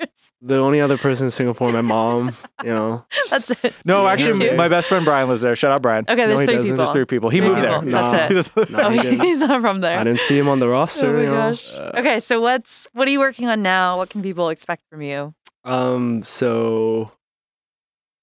The 0.41 0.57
only 0.59 0.80
other 0.80 0.97
person 0.99 1.24
in 1.26 1.30
Singapore, 1.32 1.72
my 1.72 1.80
mom. 1.80 2.32
You 2.62 2.70
know, 2.70 3.05
That's 3.30 3.51
it. 3.51 3.74
no 3.84 4.03
You 4.03 4.09
actually 4.09 4.51
my 4.57 4.68
best 4.68 4.89
friend 4.89 5.05
brian 5.05 5.28
lives 5.28 5.43
there 5.43 5.57
shout 5.57 5.72
out 5.72 5.82
brian 5.82 6.05
Okay, 6.09 6.26
there's 6.26 6.41
he 6.41 6.47
three 6.47 6.59
people. 6.62 6.76
there's 6.76 6.91
three 6.91 7.05
people 7.07 7.30
he 7.30 7.39
Three 7.41 7.49
moved 7.49 7.61
people. 7.62 7.80
there 7.82 7.93
That's 7.93 8.12
Nah. 8.12 8.18
it. 8.24 8.28
He 8.28 8.34
doesn't- 8.34 8.70
No, 8.78 8.91
he 8.91 9.01
didn't. 9.01 9.20
he's 9.20 9.41
not 9.41 9.61
from 9.61 9.80
there. 9.80 9.99
I 9.99 10.05
didn't 10.05 10.20
see 10.20 10.39
him 10.39 10.49
on 10.49 10.61
the 10.61 10.68
roster. 10.68 11.09
Oh 11.09 11.12
my 11.14 11.20
you 11.22 11.26
know. 11.26 11.51
gosh. 11.51 11.74
Uh, 11.74 11.91
Okay, 11.97 12.20
so 12.20 12.41
what's 12.41 12.86
what 12.93 13.09
are 13.09 13.11
you 13.11 13.18
working 13.20 13.49
on 13.49 13.62
now? 13.62 13.97
What 13.97 14.11
can 14.11 14.22
people 14.22 14.49
expect 14.51 14.82
from 14.91 15.03
you? 15.03 15.34
Um. 15.64 16.22
So, 16.22 17.11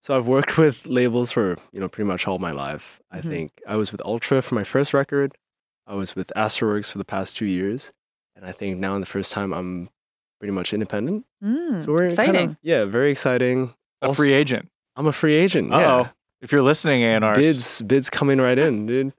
so 0.02 0.16
I've 0.16 0.28
worked 0.28 0.58
with 0.58 0.88
labels 0.88 1.32
for 1.32 1.58
you 1.74 1.80
know 1.80 1.90
pretty 1.90 2.08
much 2.08 2.28
all 2.28 2.40
my 2.40 2.52
life. 2.52 3.02
I 3.12 3.20
Mhm. 3.20 3.30
think 3.30 3.52
I 3.68 3.76
was 3.76 3.92
with 3.92 4.02
Ultra 4.06 4.42
for 4.42 4.56
my 4.56 4.64
first 4.64 4.94
record. 4.94 5.34
I 5.88 5.94
was 5.96 6.16
with 6.16 6.32
Astralwerks 6.36 6.92
for 6.92 6.98
the 6.98 7.06
past 7.06 7.38
two 7.38 7.46
years, 7.46 7.94
and 8.36 8.46
I 8.46 8.52
think 8.52 8.78
now, 8.80 8.96
in 8.96 9.02
the 9.02 9.06
first 9.08 9.32
time, 9.32 9.54
I'm 9.54 9.90
pretty 10.40 10.52
much 10.52 10.74
independent. 10.74 11.26
Mm, 11.44 11.84
So 11.86 11.92
we're 11.94 12.06
exciting. 12.06 12.34
kind 12.36 12.50
of 12.52 12.58
yeah, 12.62 12.86
very 12.86 13.12
exciting. 13.12 13.74
a 14.02 14.08
Also- 14.08 14.16
free 14.16 14.34
agent 14.34 14.70
I'm 14.98 15.08
a 15.08 15.12
free 15.14 15.36
agent. 15.36 15.72
oh 15.74 15.80
Yeah. 15.80 16.08
if 16.42 16.52
you're 16.52 16.62
listening 16.62 17.04
A&R 17.04 17.36
Bids 17.36 17.82
bids 17.82 18.10
coming 18.10 18.40
right 18.40 18.58
in, 18.58 18.86
dude. 18.86 19.14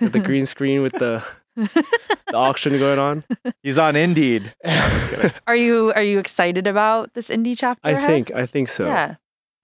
With 0.00 0.12
the 0.12 0.20
green 0.20 0.44
screen 0.46 0.82
with 0.82 0.92
the 0.94 1.22
the 1.56 2.34
auction 2.34 2.78
going 2.78 2.98
on. 2.98 3.24
he's 3.62 3.78
on 3.78 3.96
indeed 3.96 4.54
No, 4.64 4.70
I'm 4.72 4.90
just 4.90 5.10
kidding. 5.10 5.32
are 5.46 5.56
you 5.56 5.92
are 5.94 6.02
you 6.02 6.18
excited 6.18 6.66
about 6.66 7.14
this 7.14 7.28
indie 7.28 7.56
chapter? 7.56 7.80
I 7.84 7.92
ahead? 7.92 8.08
think 8.08 8.30
I 8.32 8.46
think 8.46 8.68
so. 8.68 8.86
Yeah. 8.86 9.14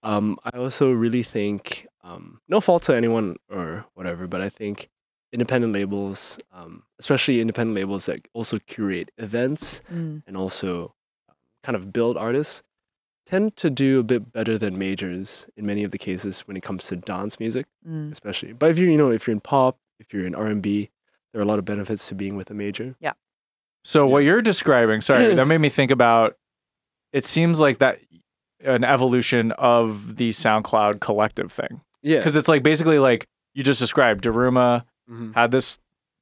Um, 0.01 0.37
I 0.43 0.57
also 0.57 0.91
really 0.91 1.23
think, 1.23 1.87
um, 2.03 2.41
no 2.49 2.59
fault 2.59 2.83
to 2.83 2.93
anyone 2.95 3.37
or 3.49 3.85
whatever, 3.93 4.27
but 4.27 4.41
I 4.41 4.49
think 4.49 4.89
independent 5.33 5.73
labels, 5.73 6.37
um, 6.53 6.83
especially 6.99 7.41
independent 7.41 7.75
labels 7.75 8.05
that 8.05 8.27
also 8.33 8.59
curate 8.59 9.09
events 9.17 9.81
Mm. 9.91 10.21
and 10.27 10.37
also 10.37 10.93
um, 11.27 11.35
kind 11.63 11.75
of 11.75 11.91
build 11.91 12.15
artists, 12.17 12.63
tend 13.25 13.55
to 13.57 13.69
do 13.69 13.99
a 13.99 14.03
bit 14.03 14.31
better 14.31 14.57
than 14.57 14.77
majors 14.77 15.47
in 15.57 15.65
many 15.65 15.83
of 15.83 15.91
the 15.91 15.97
cases 15.97 16.41
when 16.41 16.55
it 16.55 16.61
comes 16.63 16.87
to 16.87 16.95
dance 16.95 17.39
music, 17.39 17.65
Mm. 17.87 18.11
especially. 18.11 18.53
But 18.53 18.69
if 18.71 18.77
you 18.79 18.87
you 18.89 18.97
know 18.97 19.11
if 19.11 19.25
you're 19.27 19.33
in 19.33 19.41
pop, 19.41 19.77
if 19.99 20.13
you're 20.13 20.25
in 20.25 20.35
R 20.35 20.45
and 20.45 20.61
B, 20.61 20.89
there 21.31 21.39
are 21.41 21.43
a 21.43 21.47
lot 21.47 21.59
of 21.59 21.65
benefits 21.65 22.07
to 22.09 22.15
being 22.15 22.35
with 22.37 22.51
a 22.51 22.53
major. 22.53 22.95
Yeah. 22.99 23.13
So 23.83 24.05
Yeah. 24.05 24.11
what 24.13 24.19
you're 24.19 24.41
describing, 24.41 25.01
sorry, 25.01 25.33
that 25.33 25.45
made 25.47 25.57
me 25.57 25.69
think 25.79 25.89
about. 25.91 26.37
It 27.11 27.25
seems 27.25 27.59
like 27.59 27.79
that 27.79 27.99
an 28.63 28.83
evolution 28.83 29.51
of 29.53 30.15
the 30.15 30.29
SoundCloud 30.29 30.99
collective 31.01 31.51
thing 31.51 31.81
Yeah, 32.01 32.19
because 32.19 32.35
it's 32.35 32.47
like 32.47 32.63
basically 32.63 32.97
like 32.99 33.27
you 33.53 33.61
just 33.63 33.79
described. 33.79 34.23
Daruma 34.23 34.83
Mhm. 35.09 35.33
had 35.35 35.51
this 35.51 35.77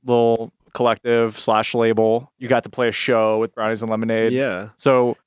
little 0.06 0.52
collective 0.74 1.40
slash 1.40 1.74
label. 1.76 2.32
You 2.40 2.48
got 2.48 2.64
to 2.64 2.70
play 2.70 2.88
a 2.88 2.92
show 2.92 3.40
with 3.40 3.54
Brownies 3.54 3.82
and 3.82 3.92
Lemonade. 3.92 4.32
yeah, 4.32 4.70
So, 4.78 5.18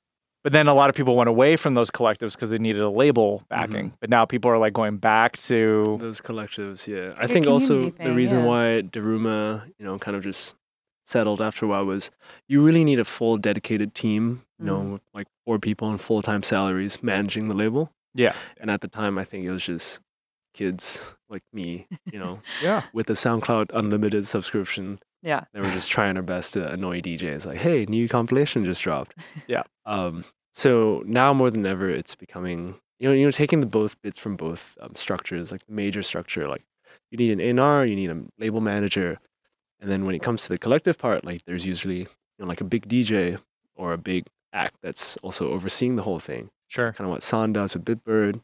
but 0.43 0.51
then 0.51 0.67
a 0.67 0.73
lot 0.73 0.89
of 0.89 0.95
people 0.95 1.15
went 1.15 1.29
away 1.29 1.55
from 1.55 1.73
those 1.75 1.89
collectives 1.91 2.33
because 2.33 2.49
they 2.49 2.57
needed 2.57 2.81
a 2.81 2.89
label 2.89 3.43
backing. 3.49 3.87
Mm-hmm. 3.87 3.95
But 3.99 4.09
now 4.09 4.25
people 4.25 4.49
are 4.51 4.57
like 4.57 4.73
going 4.73 4.97
back 4.97 5.37
to 5.49 5.95
those 5.99 6.19
collectives. 6.21 6.87
Yeah, 6.87 7.11
It's 7.11 7.19
I 7.19 7.27
think 7.27 7.47
also 7.47 7.75
community 7.91 8.03
the 8.03 8.13
reason 8.13 8.39
yeah. 8.41 8.45
why 8.45 8.81
Daruma, 8.83 9.71
you 9.77 9.85
know, 9.85 9.97
kind 9.99 10.17
of 10.17 10.23
just 10.23 10.55
settled 11.05 11.39
after 11.41 11.65
a 11.65 11.69
while 11.69 11.85
was 11.85 12.09
you 12.47 12.63
really 12.65 12.83
need 12.83 12.99
a 12.99 13.05
full 13.05 13.37
dedicated 13.37 13.93
team. 13.95 14.41
You 14.59 14.65
know, 14.65 14.77
Mm. 14.79 14.91
with 14.93 15.01
like 15.13 15.27
four 15.45 15.59
people 15.59 15.87
on 15.89 15.97
full 15.97 16.21
time 16.21 16.41
salaries 16.43 17.03
managing 17.03 17.47
the 17.47 17.53
label. 17.53 17.91
yeah, 18.13 18.33
And 18.59 18.71
at 18.71 18.79
the 18.81 18.87
time, 18.87 19.17
I 19.17 19.23
think 19.25 19.43
it 19.45 19.51
was 19.51 19.65
just 19.65 19.99
kids 20.55 21.15
like 21.29 21.43
me, 21.53 21.87
you 22.11 22.19
know, 22.19 22.41
yeah, 22.61 22.83
with 22.93 23.09
a 23.09 23.13
SoundCloud 23.13 23.69
unlimited 23.73 24.27
subscription. 24.27 24.99
Yeah. 25.21 25.45
They 25.53 25.59
were 25.59 25.71
just 25.71 25.89
trying 25.89 26.13
their 26.13 26.23
best 26.23 26.53
to 26.53 26.71
annoy 26.71 27.01
DJs, 27.01 27.47
like, 27.47 27.57
"Hey, 27.57 27.85
new 27.89 28.07
compilation 28.07 28.65
just 28.65 28.81
dropped." 28.81 29.15
Yeah. 29.47 29.63
Um. 29.85 30.25
So 30.51 31.03
now 31.05 31.33
more 31.33 31.51
than 31.51 31.65
ever, 31.65 31.89
it's 31.89 32.15
becoming 32.15 32.75
you 32.99 33.09
know 33.09 33.13
you 33.13 33.25
know 33.25 33.31
taking 33.31 33.59
the 33.59 33.65
both 33.65 34.01
bits 34.01 34.17
from 34.17 34.35
both 34.35 34.77
um, 34.81 34.95
structures, 34.95 35.51
like 35.51 35.65
the 35.65 35.73
major 35.73 36.01
structure, 36.01 36.47
like 36.47 36.63
you 37.11 37.17
need 37.17 37.31
an 37.31 37.59
A&R, 37.59 37.85
you 37.85 37.95
need 37.95 38.09
a 38.09 38.23
label 38.39 38.61
manager, 38.61 39.19
and 39.79 39.89
then 39.89 40.05
when 40.05 40.15
it 40.15 40.21
comes 40.21 40.43
to 40.43 40.49
the 40.49 40.57
collective 40.57 40.97
part, 40.97 41.25
like 41.25 41.43
there's 41.45 41.65
usually 41.65 41.99
you 41.99 42.07
know 42.39 42.45
like 42.45 42.61
a 42.61 42.65
big 42.65 42.87
DJ 42.87 43.39
or 43.75 43.93
a 43.93 43.97
big 43.97 44.27
act 44.53 44.75
that's 44.81 45.17
also 45.17 45.51
overseeing 45.51 45.95
the 45.95 46.03
whole 46.03 46.19
thing 46.19 46.49
sure. 46.67 46.93
kind 46.93 47.07
of 47.07 47.11
what 47.11 47.23
San 47.23 47.53
does 47.53 47.73
with 47.73 47.85
Bitbird, 47.85 48.41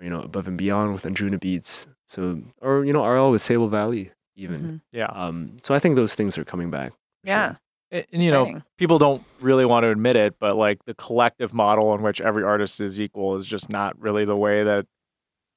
you 0.00 0.10
know, 0.10 0.22
above 0.22 0.48
and 0.48 0.56
beyond 0.58 0.92
with 0.92 1.02
Andruna 1.04 1.38
Beats. 1.40 1.86
So, 2.06 2.42
or 2.60 2.84
you 2.84 2.92
know, 2.92 3.04
RL 3.04 3.30
with 3.30 3.42
Sable 3.42 3.68
Valley, 3.68 4.10
even. 4.36 4.60
Mhm. 4.62 4.80
Yeah. 4.92 5.06
Um, 5.06 5.56
so 5.62 5.74
I 5.74 5.78
think 5.78 5.96
those 5.96 6.14
things 6.14 6.36
are 6.38 6.44
coming 6.44 6.70
back. 6.70 6.92
Yeah. 7.24 7.48
sure. 7.50 7.58
And, 7.92 8.06
and, 8.12 8.22
you 8.22 8.30
know, 8.30 8.42
Exciting. 8.42 8.62
people 8.78 8.98
don't 8.98 9.22
really 9.40 9.64
want 9.64 9.84
to 9.84 9.90
admit 9.90 10.16
it, 10.16 10.36
but 10.38 10.56
like 10.56 10.84
the 10.86 10.94
collective 10.94 11.52
model 11.52 11.92
in 11.94 12.02
which 12.02 12.20
every 12.20 12.44
artist 12.44 12.80
is 12.80 13.00
equal 13.00 13.36
is 13.36 13.44
just 13.46 13.68
not 13.68 13.98
really 14.00 14.24
the 14.24 14.36
way 14.36 14.62
that 14.64 14.86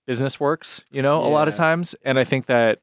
business 0.08 0.39
works, 0.39 0.82
you 0.91 1.02
know, 1.02 1.24
a 1.24 1.30
lot 1.30 1.48
of 1.48 1.56
times. 1.56 1.96
And 2.04 2.18
I 2.20 2.24
think 2.24 2.48
that, 2.48 2.80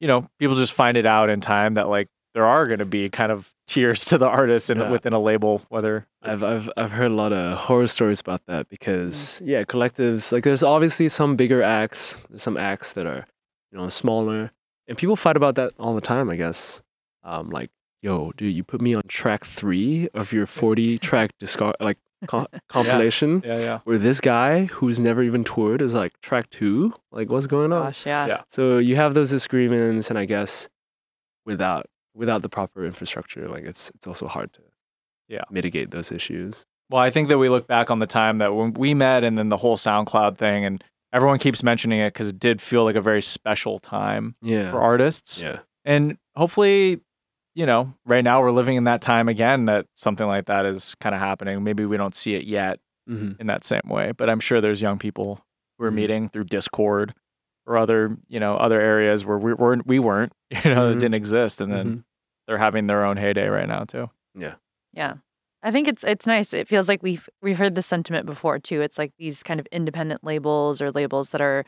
you 0.00 0.08
know, 0.08 0.26
people 0.38 0.56
just 0.56 0.72
find 0.72 0.96
it 0.96 1.06
out 1.06 1.30
in 1.30 1.40
time 1.40 1.74
that 1.74 1.88
like 1.88 2.08
there 2.34 2.46
are 2.46 2.66
going 2.66 2.78
to 2.78 2.84
be 2.86 3.08
kind 3.10 3.30
of 3.30 3.52
tiers 3.66 4.04
to 4.06 4.18
the 4.18 4.26
artists 4.26 4.70
in, 4.70 4.78
Yeah. 4.78 4.90
within 4.90 5.12
a 5.12 5.18
label, 5.20 5.62
whether 5.68 6.06
I've, 6.22 6.42
I've 6.42 6.70
I've 6.76 6.90
heard 6.92 7.10
a 7.10 7.14
lot 7.14 7.32
of 7.32 7.58
horror 7.58 7.86
stories 7.86 8.20
about 8.20 8.42
that 8.46 8.68
because 8.68 9.40
yeah, 9.44 9.64
collectives 9.64 10.32
like 10.32 10.44
there's 10.44 10.62
obviously 10.62 11.08
some 11.08 11.36
bigger 11.36 11.62
acts, 11.62 12.16
there's 12.30 12.42
some 12.42 12.56
acts 12.56 12.92
that 12.94 13.06
are 13.06 13.24
you 13.70 13.78
know 13.78 13.88
smaller, 13.88 14.50
and 14.88 14.96
people 14.98 15.16
fight 15.16 15.36
about 15.36 15.54
that 15.56 15.72
all 15.78 15.94
the 15.94 16.00
time. 16.00 16.30
I 16.30 16.36
guess, 16.36 16.80
um, 17.22 17.50
like 17.50 17.70
yo, 18.02 18.32
dude, 18.36 18.54
you 18.54 18.64
put 18.64 18.80
me 18.80 18.94
on 18.94 19.02
track 19.08 19.44
three 19.44 20.08
of 20.14 20.32
your 20.32 20.46
forty 20.46 20.98
track 20.98 21.30
discard 21.38 21.76
like 21.80 21.98
co- 22.28 22.46
compilation. 22.68 23.42
yeah, 23.44 23.58
yeah. 23.60 23.78
where 23.84 23.98
this 23.98 24.20
guy 24.20 24.64
who's 24.66 24.98
never 24.98 25.22
even 25.22 25.44
toured 25.44 25.82
is 25.82 25.92
like 25.94 26.18
track 26.22 26.48
two. 26.50 26.94
Like, 27.10 27.28
what's 27.30 27.46
going 27.46 27.72
on? 27.72 27.84
Gosh, 27.88 28.06
yeah. 28.06 28.26
Yeah. 28.26 28.42
So 28.48 28.78
you 28.78 28.96
have 28.96 29.14
those 29.14 29.30
disagreements, 29.30 30.08
and 30.10 30.18
I 30.18 30.24
guess 30.24 30.68
without 31.44 31.86
without 32.14 32.42
the 32.42 32.48
proper 32.48 32.84
infrastructure, 32.84 33.48
like 33.48 33.64
it's 33.64 33.90
it's 33.94 34.06
also 34.06 34.26
hard 34.28 34.52
to 34.54 34.60
Yeah. 35.28 35.44
mitigate 35.50 35.90
those 35.90 36.12
issues. 36.12 36.64
Well, 36.90 37.00
I 37.00 37.10
think 37.10 37.28
that 37.28 37.38
we 37.38 37.48
look 37.48 37.66
back 37.66 37.90
on 37.90 38.00
the 38.00 38.06
time 38.06 38.38
that 38.38 38.54
when 38.54 38.74
we 38.74 38.92
met 38.94 39.24
and 39.24 39.38
then 39.38 39.48
the 39.48 39.56
whole 39.56 39.76
SoundCloud 39.76 40.36
thing, 40.36 40.64
and 40.64 40.84
everyone 41.12 41.38
keeps 41.38 41.62
mentioning 41.62 42.00
it 42.00 42.12
because 42.12 42.28
it 42.28 42.38
did 42.38 42.60
feel 42.60 42.84
like 42.84 42.96
a 42.96 43.00
very 43.00 43.22
special 43.22 43.78
time 43.78 44.34
Yeah. 44.42 44.70
for 44.70 44.80
artists. 44.80 45.40
Yeah. 45.40 45.60
And 45.84 46.18
hopefully, 46.36 47.00
you 47.54 47.64
know, 47.66 47.94
right 48.04 48.22
now 48.24 48.42
we're 48.42 48.50
living 48.50 48.76
in 48.76 48.84
that 48.84 49.00
time 49.02 49.28
again 49.28 49.64
that 49.66 49.86
something 49.94 50.26
like 50.26 50.46
that 50.46 50.66
is 50.66 50.94
kind 51.00 51.14
of 51.14 51.20
happening. 51.20 51.62
Maybe 51.64 51.84
we 51.86 51.96
don't 51.96 52.14
see 52.14 52.34
it 52.34 52.44
yet 52.44 52.78
hmm 53.06 53.32
in 53.40 53.46
that 53.48 53.64
same 53.64 53.82
way, 53.88 54.12
but 54.12 54.28
I'm 54.30 54.38
sure 54.40 54.60
there's 54.60 54.80
young 54.82 54.98
people 54.98 55.44
who 55.78 55.86
are 55.86 55.90
Mhm. 55.90 55.94
meeting 55.94 56.28
through 56.28 56.44
Discord 56.44 57.14
or 57.66 57.76
other, 57.78 58.16
you 58.28 58.40
know, 58.40 58.56
other 58.56 58.80
areas 58.80 59.24
where 59.24 59.38
we 59.38 59.54
weren't, 59.54 59.86
we 59.86 59.98
weren't, 59.98 60.32
you 60.64 60.74
know, 60.74 60.88
that 60.90 60.96
Mhm. 60.96 61.00
didn't 61.00 61.14
exist. 61.14 61.60
And 61.60 61.72
then 61.72 61.86
Mhm. 61.86 62.04
they're 62.46 62.58
having 62.58 62.86
their 62.86 63.04
own 63.04 63.16
heyday 63.16 63.48
right 63.48 63.68
now 63.68 63.84
too. 63.84 64.10
Yeah. 64.34 64.54
Yeah. 64.92 65.14
I 65.62 65.70
think 65.70 65.86
it's 65.86 66.02
it's 66.02 66.26
nice. 66.26 66.52
It 66.52 66.66
feels 66.66 66.88
like 66.88 67.02
we've 67.04 67.28
we've 67.40 67.58
heard 67.58 67.76
the 67.76 67.82
sentiment 67.82 68.26
before 68.26 68.58
too. 68.58 68.80
It's 68.82 68.98
like 68.98 69.12
these 69.16 69.42
kind 69.44 69.60
of 69.60 69.66
independent 69.70 70.24
labels 70.24 70.82
or 70.82 70.90
labels 70.90 71.28
that 71.30 71.40
are 71.40 71.64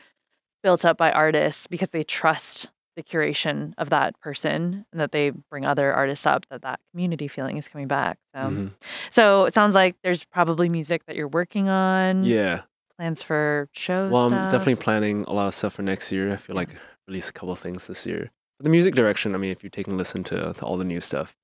built 0.63 0.83
up 0.83 0.97
by 0.97 1.11
artists 1.13 1.65
because 1.67 1.89
they 1.91 2.03
trust 2.03 2.69
the 2.97 3.03
curation 3.03 3.73
of 3.77 3.89
that 3.91 4.19
person 4.19 4.85
and 4.91 4.99
that 4.99 5.11
they 5.13 5.29
bring 5.49 5.65
other 5.65 5.93
artists 5.93 6.25
up 6.25 6.45
that 6.49 6.61
that 6.63 6.79
community 6.91 7.27
feeling 7.29 7.57
is 7.57 7.67
coming 7.69 7.87
back. 7.87 8.17
So 8.33 8.41
Mhm. 8.41 8.71
so 9.11 9.45
it 9.45 9.53
sounds 9.53 9.75
like 9.75 9.95
there's 10.03 10.25
probably 10.25 10.67
music 10.67 11.05
that 11.05 11.15
you're 11.15 11.27
working 11.29 11.69
on. 11.69 12.23
Yeah. 12.25 12.63
Plans 12.97 13.21
for 13.21 13.67
shows. 13.73 14.11
Well, 14.11 14.33
I'm 14.33 14.51
definitely 14.51 14.75
planning 14.75 15.25
a 15.27 15.33
lot 15.33 15.47
of 15.47 15.55
stuff 15.55 15.73
for 15.73 15.81
next 15.81 16.11
year. 16.11 16.31
I 16.31 16.37
feel 16.37 16.55
like 16.55 16.69
release 17.07 17.29
a 17.29 17.33
couple 17.33 17.51
of 17.51 17.59
things 17.59 17.87
this 17.87 18.05
year. 18.05 18.31
The 18.59 18.69
music 18.69 18.95
direction, 18.95 19.35
I 19.35 19.37
mean, 19.37 19.51
if 19.51 19.63
you're 19.63 19.69
taking 19.69 19.95
a 19.95 19.97
listen 19.97 20.23
to, 20.25 20.53
to 20.53 20.65
all 20.65 20.77
the 20.77 20.85
new 20.85 21.01
stuff, 21.01 21.35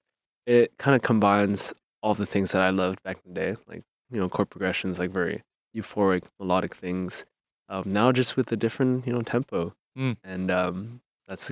it 0.45 0.77
kind 0.77 0.95
of 0.95 1.01
combines 1.01 1.73
all 2.01 2.15
the 2.15 2.25
things 2.25 2.53
that 2.53 2.61
I 2.61 2.69
loved 2.69 3.03
back 3.03 3.17
in 3.25 3.33
the 3.33 3.39
day, 3.39 3.57
like, 3.67 3.83
you 4.09 4.19
know, 4.19 4.29
chord 4.29 4.49
progressions, 4.49 4.97
like 4.97 5.11
very 5.11 5.43
euphoric, 5.75 6.23
melodic 6.39 6.73
things. 6.73 7.25
Um, 7.69 7.83
now 7.85 8.11
just 8.11 8.37
with 8.37 8.51
a 8.51 8.57
different, 8.57 9.05
you 9.05 9.13
know, 9.13 9.21
tempo. 9.21 9.73
Mm. 9.97 10.15
And 10.23 10.49
um, 10.49 11.01
that's, 11.27 11.51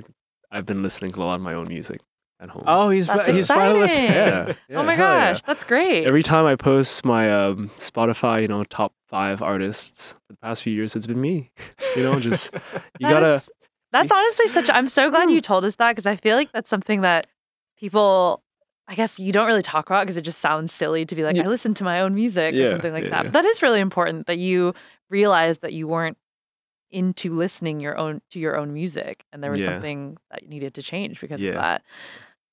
I've 0.50 0.66
been 0.66 0.82
listening 0.82 1.12
to 1.12 1.22
a 1.22 1.24
lot 1.24 1.34
of 1.34 1.40
my 1.42 1.54
own 1.54 1.68
music 1.68 2.00
at 2.40 2.48
home. 2.48 2.64
Oh, 2.66 2.90
he's 2.90 3.06
That's 3.06 3.26
he's 3.26 3.46
finally 3.48 3.84
exciting. 3.84 4.06
yeah. 4.10 4.54
oh 4.70 4.82
my 4.82 4.92
yeah, 4.92 4.96
hell 4.96 5.12
yeah. 5.14 5.32
gosh, 5.32 5.42
that's 5.42 5.62
great. 5.64 6.06
Every 6.06 6.22
time 6.22 6.46
I 6.46 6.56
post 6.56 7.04
my 7.04 7.30
um, 7.30 7.68
Spotify, 7.76 8.42
you 8.42 8.48
know, 8.48 8.64
top 8.64 8.94
five 9.08 9.42
artists 9.42 10.12
for 10.26 10.32
the 10.32 10.38
past 10.38 10.62
few 10.62 10.72
years, 10.72 10.96
it's 10.96 11.06
been 11.06 11.20
me. 11.20 11.50
You 11.96 12.04
know, 12.04 12.20
just 12.20 12.52
you 12.54 12.60
That 13.00 13.10
gotta. 13.14 13.34
is- 13.34 13.50
That's 13.92 14.12
honestly 14.12 14.46
such. 14.48 14.68
a- 14.68 14.76
I'm 14.76 14.86
so 14.86 15.10
glad 15.10 15.28
Hmm. 15.28 15.34
you 15.34 15.40
told 15.40 15.64
us 15.64 15.74
that 15.76 15.90
because 15.92 16.06
I 16.06 16.14
feel 16.16 16.36
like 16.36 16.52
that's 16.52 16.70
something 16.70 17.00
that 17.00 17.26
people, 17.76 18.42
I 18.86 18.94
guess, 18.94 19.18
you 19.18 19.32
don't 19.32 19.46
really 19.48 19.60
talk 19.62 19.86
about 19.90 20.04
because 20.06 20.16
it 20.16 20.22
just 20.22 20.38
sounds 20.40 20.72
silly 20.72 21.04
to 21.04 21.16
be 21.16 21.24
like, 21.24 21.34
Yeah. 21.34 21.42
I 21.42 21.46
listen 21.46 21.74
to 21.74 21.84
my 21.84 22.00
own 22.00 22.14
music 22.14 22.54
or 22.54 22.68
something 22.68 22.92
like 22.92 23.04
yeah, 23.04 23.10
that. 23.10 23.16
yeah. 23.16 23.22
But 23.24 23.32
that 23.32 23.44
is 23.44 23.60
really 23.60 23.80
important 23.80 24.28
that 24.28 24.38
you 24.38 24.72
realize 25.10 25.58
that 25.58 25.72
you 25.72 25.88
weren't 25.88 26.16
into 26.92 27.34
listening 27.36 27.80
your 27.80 27.96
own 27.98 28.20
to 28.30 28.38
your 28.38 28.56
own 28.56 28.72
music, 28.72 29.24
and 29.32 29.42
there 29.42 29.50
was 29.50 29.60
Yeah. 29.62 29.66
something 29.68 30.16
that 30.30 30.48
needed 30.48 30.74
to 30.74 30.82
change 30.82 31.20
because 31.20 31.40
Yeah. 31.42 31.50
of 31.50 31.56
that. 31.56 31.82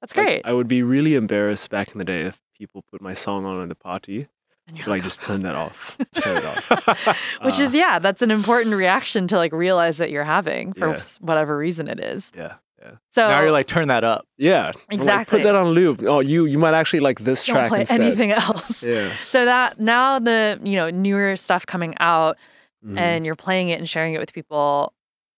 That's 0.02 0.16
like, 0.16 0.26
great. 0.26 0.42
I 0.46 0.54
would 0.54 0.68
be 0.68 0.84
really 0.84 1.16
embarrassed 1.16 1.70
back 1.70 1.92
in 1.92 1.98
the 1.98 2.06
day 2.06 2.22
if 2.22 2.40
people 2.58 2.84
put 2.90 3.02
my 3.02 3.14
song 3.14 3.46
on 3.46 3.62
at 3.62 3.70
the 3.70 3.76
party. 3.76 4.28
And 4.68 4.78
you're 4.78 4.88
Like, 4.88 5.02
"Oh, 5.02 5.06
just 5.06 5.22
turn 5.22 5.42
that 5.44 5.56
off. 5.56 5.96
Turn 6.14 6.38
it 6.38 6.46
off. 6.46 7.38
Which 7.42 7.58
Uh, 7.60 7.64
is 7.64 7.74
yeah, 7.74 8.00
that's 8.00 8.22
an 8.22 8.32
important 8.32 8.76
reaction 8.76 9.26
to 9.30 9.38
like 9.38 9.54
realize 9.54 9.98
that 9.98 10.12
you're 10.12 10.26
having 10.26 10.74
for 10.74 10.90
Yeah. 10.90 11.02
whatever 11.22 11.58
reason 11.58 11.88
it 11.88 12.00
is. 12.02 12.32
Yeah. 12.36 12.56
Yeah. 12.82 12.92
So 13.12 13.28
now 13.30 13.40
you're 13.42 13.52
like, 13.52 13.66
turn 13.68 13.88
that 13.88 14.04
up. 14.04 14.28
Yeah. 14.38 14.64
Or, 14.70 14.74
like, 14.74 14.76
Exactly. 14.92 15.40
put 15.40 15.44
that 15.46 15.56
on 15.56 15.70
loop. 15.70 16.04
Oh, 16.06 16.20
you 16.20 16.46
you 16.46 16.58
might 16.60 16.74
actually 16.74 17.00
like 17.00 17.20
this 17.22 17.46
don't 17.46 17.56
track 17.56 17.70
play 17.70 17.80
instead. 17.82 18.02
anything 18.02 18.32
else. 18.32 18.84
Yeah. 18.84 19.12
So 19.28 19.46
that 19.46 19.80
now 19.80 20.20
the 20.20 20.60
you 20.62 20.76
know 20.76 20.90
newer 20.90 21.38
stuff 21.38 21.66
coming 21.66 21.96
out 22.02 22.38
Mhm. 22.86 22.98
and 23.00 23.26
you're 23.26 23.36
playing 23.36 23.70
it 23.70 23.80
and 23.80 23.90
sharing 23.90 24.14
it 24.16 24.20
with 24.20 24.34
people, 24.34 24.94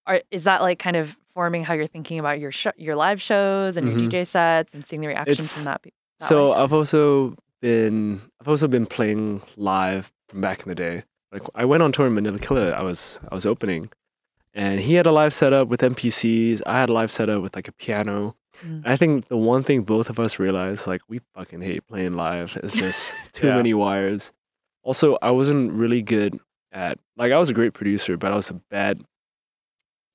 are 0.07 0.21
is 0.31 0.43
that 0.45 0.61
like 0.63 0.79
kind 0.79 0.95
of 0.97 1.15
forming 1.33 1.63
how 1.63 1.73
you're 1.73 1.87
thinking 1.87 2.19
about 2.19 2.39
your 2.39 2.51
sh- 2.51 2.67
your 2.77 2.95
live 2.95 3.21
shows 3.21 3.77
and 3.77 3.87
Mhm. 3.87 3.91
your 4.01 4.09
DJ 4.09 4.25
sets 4.25 4.73
and 4.73 4.85
seeing 4.85 5.01
the 5.01 5.07
reaction 5.07 5.31
It's- 5.33 5.55
from 5.55 5.65
that? 5.65 5.81
pe- 5.81 5.91
that 6.19 6.25
So 6.25 6.51
way? 6.51 6.57
I've 6.57 6.73
also 6.73 7.35
been 7.61 8.21
I've 8.41 8.47
also 8.47 8.67
been 8.67 8.85
playing 8.85 9.41
live 9.57 10.11
from 10.27 10.41
back 10.41 10.61
in 10.63 10.69
the 10.69 10.75
day. 10.75 11.03
Like 11.31 11.43
I 11.55 11.65
went 11.65 11.83
on 11.83 11.91
tour 11.91 12.07
in 12.07 12.13
Manila 12.13 12.39
Killa. 12.39 12.71
I 12.71 12.81
was 12.81 13.19
I 13.31 13.35
was 13.35 13.45
opening, 13.45 13.89
and 14.53 14.79
he 14.79 14.95
had 14.95 15.05
a 15.05 15.11
live 15.11 15.33
setup 15.33 15.67
with 15.67 15.81
MPCs. 15.83 16.61
I 16.65 16.79
had 16.79 16.89
a 16.89 16.93
live 16.93 17.11
setup 17.11 17.41
with 17.41 17.55
like 17.55 17.67
a 17.67 17.71
piano. 17.73 18.35
Mm. 18.65 18.81
I 18.85 18.97
think 18.97 19.27
the 19.27 19.37
one 19.37 19.61
thing 19.63 19.83
both 19.83 20.09
of 20.09 20.19
us 20.19 20.39
realized, 20.39 20.87
like 20.87 21.01
we 21.07 21.19
fucking 21.35 21.61
hate 21.61 21.85
playing 21.87 22.13
live. 22.13 22.57
It's 22.63 22.73
just 22.73 23.13
too 23.33 23.47
Yeah. 23.47 23.55
many 23.57 23.73
wires. 23.73 24.31
Also, 24.81 25.17
I 25.21 25.29
wasn't 25.31 25.71
really 25.73 26.01
good 26.01 26.39
at 26.71 26.97
like 27.17 27.31
I 27.31 27.37
was 27.37 27.49
a 27.49 27.53
great 27.53 27.73
producer, 27.73 28.17
but 28.17 28.31
I 28.31 28.35
was 28.35 28.49
a 28.49 28.55
bad 28.55 29.03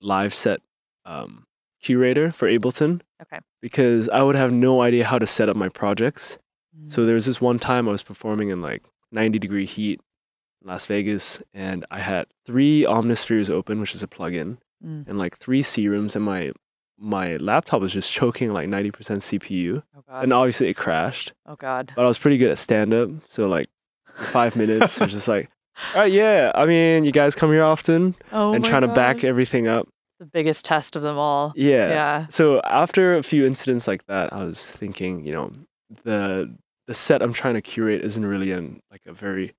live 0.00 0.34
set 0.34 0.60
um, 1.04 1.46
curator 1.82 2.32
for 2.32 2.48
Ableton. 2.48 3.00
Okay. 3.22 3.38
Because 3.60 4.08
I 4.08 4.22
would 4.22 4.36
have 4.36 4.52
no 4.52 4.80
idea 4.82 5.04
how 5.04 5.18
to 5.18 5.26
set 5.26 5.48
up 5.48 5.56
my 5.56 5.68
projects. 5.68 6.38
Mm. 6.78 6.90
So 6.90 7.04
there 7.04 7.14
was 7.14 7.26
this 7.26 7.40
one 7.40 7.58
time 7.58 7.88
I 7.88 7.92
was 7.92 8.02
performing 8.02 8.48
in 8.50 8.60
like 8.62 8.82
90 9.12 9.38
degree 9.38 9.66
heat 9.66 10.00
in 10.62 10.68
Las 10.68 10.86
Vegas, 10.86 11.42
and 11.52 11.84
I 11.90 12.00
had 12.00 12.26
three 12.46 12.82
Omnispheres 12.82 13.50
open, 13.50 13.80
which 13.80 13.94
is 13.94 14.02
a 14.02 14.06
plugin, 14.06 14.58
Mm. 14.84 15.08
and 15.08 15.18
like 15.18 15.38
three 15.38 15.62
serums, 15.62 16.14
and 16.16 16.24
my 16.24 16.52
my 16.98 17.36
laptop 17.38 17.80
was 17.80 17.92
just 17.92 18.12
choking 18.12 18.52
like 18.52 18.68
90% 18.68 18.92
CPU, 19.22 19.82
Oh 19.96 20.02
god. 20.08 20.22
and 20.24 20.32
obviously 20.32 20.68
it 20.68 20.74
crashed. 20.74 21.32
oh 21.46 21.56
god. 21.56 21.92
But 21.96 22.04
I 22.04 22.08
was 22.08 22.18
pretty 22.18 22.36
good 22.38 22.50
at 22.50 22.58
stand 22.58 22.92
up, 22.94 23.10
so 23.28 23.48
like 23.48 23.66
five 24.16 24.54
minutes, 24.62 25.00
I 25.00 25.04
was 25.04 25.12
just 25.14 25.26
like, 25.28 25.50
all 25.94 26.02
right, 26.02 26.12
yeah. 26.12 26.52
I 26.54 26.66
mean, 26.66 27.04
you 27.04 27.12
guys 27.12 27.34
come 27.34 27.50
here 27.50 27.64
often, 27.64 28.14
Oh 28.30 28.52
and 28.54 28.64
trying 28.64 28.82
to 28.82 28.88
back 28.88 29.24
everything 29.24 29.66
up. 29.66 29.88
The 30.24 30.30
biggest 30.30 30.64
test 30.64 30.96
of 30.96 31.02
them 31.02 31.18
all. 31.18 31.52
Yeah. 31.56 31.88
Yeah. 31.88 32.26
So 32.30 32.60
after 32.62 33.16
a 33.16 33.22
few 33.22 33.46
incidents 33.46 33.86
like 33.86 34.06
that, 34.06 34.32
I 34.32 34.44
was 34.44 34.70
thinking, 34.72 35.24
you 35.24 35.32
know, 35.32 35.52
the 36.04 36.56
the 36.86 36.94
set 36.94 37.22
I'm 37.22 37.32
trying 37.32 37.54
to 37.54 37.62
curate 37.62 38.02
isn't 38.04 38.24
really 38.24 38.52
an 38.52 38.80
like 38.90 39.02
a 39.06 39.12
very 39.12 39.54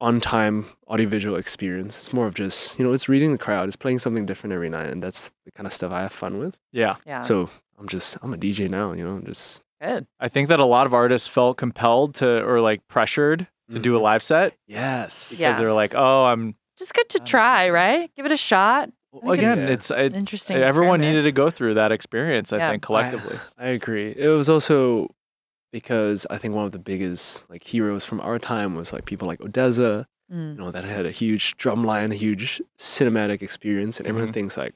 on 0.00 0.20
time 0.20 0.64
audiovisual 0.88 1.36
experience. 1.36 1.96
It's 1.98 2.12
more 2.12 2.26
of 2.26 2.34
just, 2.34 2.78
you 2.78 2.84
know, 2.84 2.92
it's 2.94 3.08
reading 3.08 3.32
the 3.32 3.38
crowd, 3.38 3.66
it's 3.68 3.76
playing 3.76 3.98
something 3.98 4.24
different 4.24 4.54
every 4.54 4.70
night, 4.70 4.88
and 4.88 5.02
that's 5.02 5.30
the 5.44 5.50
kind 5.52 5.66
of 5.66 5.72
stuff 5.72 5.92
I 5.92 6.00
have 6.02 6.12
fun 6.12 6.38
with. 6.38 6.58
Yeah. 6.72 6.96
Yeah. 7.06 7.20
So 7.20 7.50
I'm 7.78 7.88
just 7.88 8.16
I'm 8.22 8.32
a 8.32 8.38
DJ 8.38 8.68
now, 8.70 8.92
you 8.92 9.04
know, 9.04 9.14
I'm 9.16 9.26
just 9.26 9.60
good. 9.82 10.06
I 10.18 10.28
think 10.28 10.48
that 10.48 10.60
a 10.60 10.64
lot 10.64 10.86
of 10.86 10.94
artists 10.94 11.28
felt 11.28 11.56
compelled 11.58 12.14
to 12.16 12.44
or 12.46 12.60
like 12.60 12.86
pressured 12.88 13.46
to 13.70 13.78
do 13.78 13.94
a 13.96 13.98
Mhm. 14.00 14.02
live 14.02 14.22
set 14.22 14.54
yes. 14.66 15.28
because 15.30 15.40
Yeah. 15.40 15.52
they're 15.52 15.72
like, 15.72 15.94
oh, 15.94 16.24
I'm 16.26 16.54
Just 16.78 16.94
good 16.94 17.08
to 17.10 17.18
Um, 17.20 17.26
try, 17.26 17.68
right? 17.68 18.10
Give 18.16 18.24
it 18.24 18.32
a 18.32 18.36
shot. 18.38 18.88
Well, 19.12 19.34
think 19.36 19.42
it's 19.42 19.52
again, 19.52 19.68
it's 19.68 19.90
it, 19.90 20.14
Interesting. 20.14 20.56
everyone 20.56 21.00
experiment. 21.00 21.02
needed 21.16 21.22
to 21.24 21.32
go 21.32 21.50
through 21.50 21.74
that 21.74 21.90
experience. 21.92 22.52
I 22.52 22.58
Yeah. 22.58 22.70
think 22.70 22.82
collectively. 22.82 23.38
I 23.58 23.68
agree. 23.68 24.14
It 24.16 24.28
was 24.28 24.48
also 24.48 25.08
because 25.72 26.26
I 26.30 26.38
think 26.38 26.54
one 26.54 26.64
of 26.64 26.72
the 26.72 26.78
biggest 26.78 27.48
like 27.50 27.62
heroes 27.64 28.04
from 28.04 28.20
our 28.20 28.38
time 28.38 28.74
was 28.74 28.92
like 28.92 29.04
people 29.04 29.26
like 29.28 29.40
ODESZA, 29.40 30.06
Mm. 30.32 30.52
you 30.54 30.60
know, 30.60 30.70
that 30.70 30.84
had 30.84 31.06
a 31.06 31.10
huge 31.10 31.56
drum 31.56 31.82
line, 31.84 32.12
a 32.12 32.14
huge 32.14 32.62
cinematic 32.78 33.42
experience, 33.42 33.98
and 33.98 34.06
everyone 34.06 34.30
Mhm. 34.30 34.34
thinks 34.34 34.56
like 34.56 34.74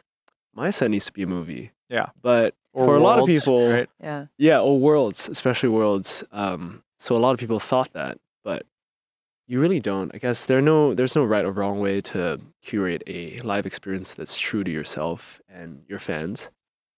my 0.53 0.71
set 0.71 0.91
needs 0.91 1.07
to 1.07 1.13
be 1.13 1.23
a 1.23 1.27
movie. 1.29 1.71
Yeah. 1.89 2.07
But 2.21 2.55
Or 2.73 2.87
for 2.87 2.97
a 2.97 3.01
lot 3.01 3.21
of 3.21 3.27
people, 3.27 3.69
right? 3.71 3.89
Yeah. 4.03 4.27
yeah, 4.37 4.59
or 4.61 4.79
worlds, 4.81 5.29
especially 5.29 5.69
worlds. 5.69 6.25
Um, 6.33 6.83
so 6.99 7.17
a 7.17 7.19
lot 7.19 7.33
of 7.35 7.39
people 7.39 7.61
thought 7.61 7.93
that, 7.93 8.19
but 8.43 8.67
you 9.47 9.61
really 9.61 9.81
don't. 9.81 10.11
I 10.15 10.19
guess 10.19 10.47
there 10.47 10.59
are 10.59 10.63
no 10.63 10.95
there's 10.95 11.15
no 11.15 11.25
right 11.25 11.45
or 11.45 11.53
wrong 11.53 11.81
way 11.81 12.01
to 12.03 12.41
curate 12.63 13.03
a 13.07 13.39
live 13.39 13.67
experience 13.67 14.15
that's 14.15 14.39
true 14.39 14.65
to 14.65 14.71
yourself 14.71 15.41
and 15.49 15.83
your 15.89 15.99
fans. 15.99 16.51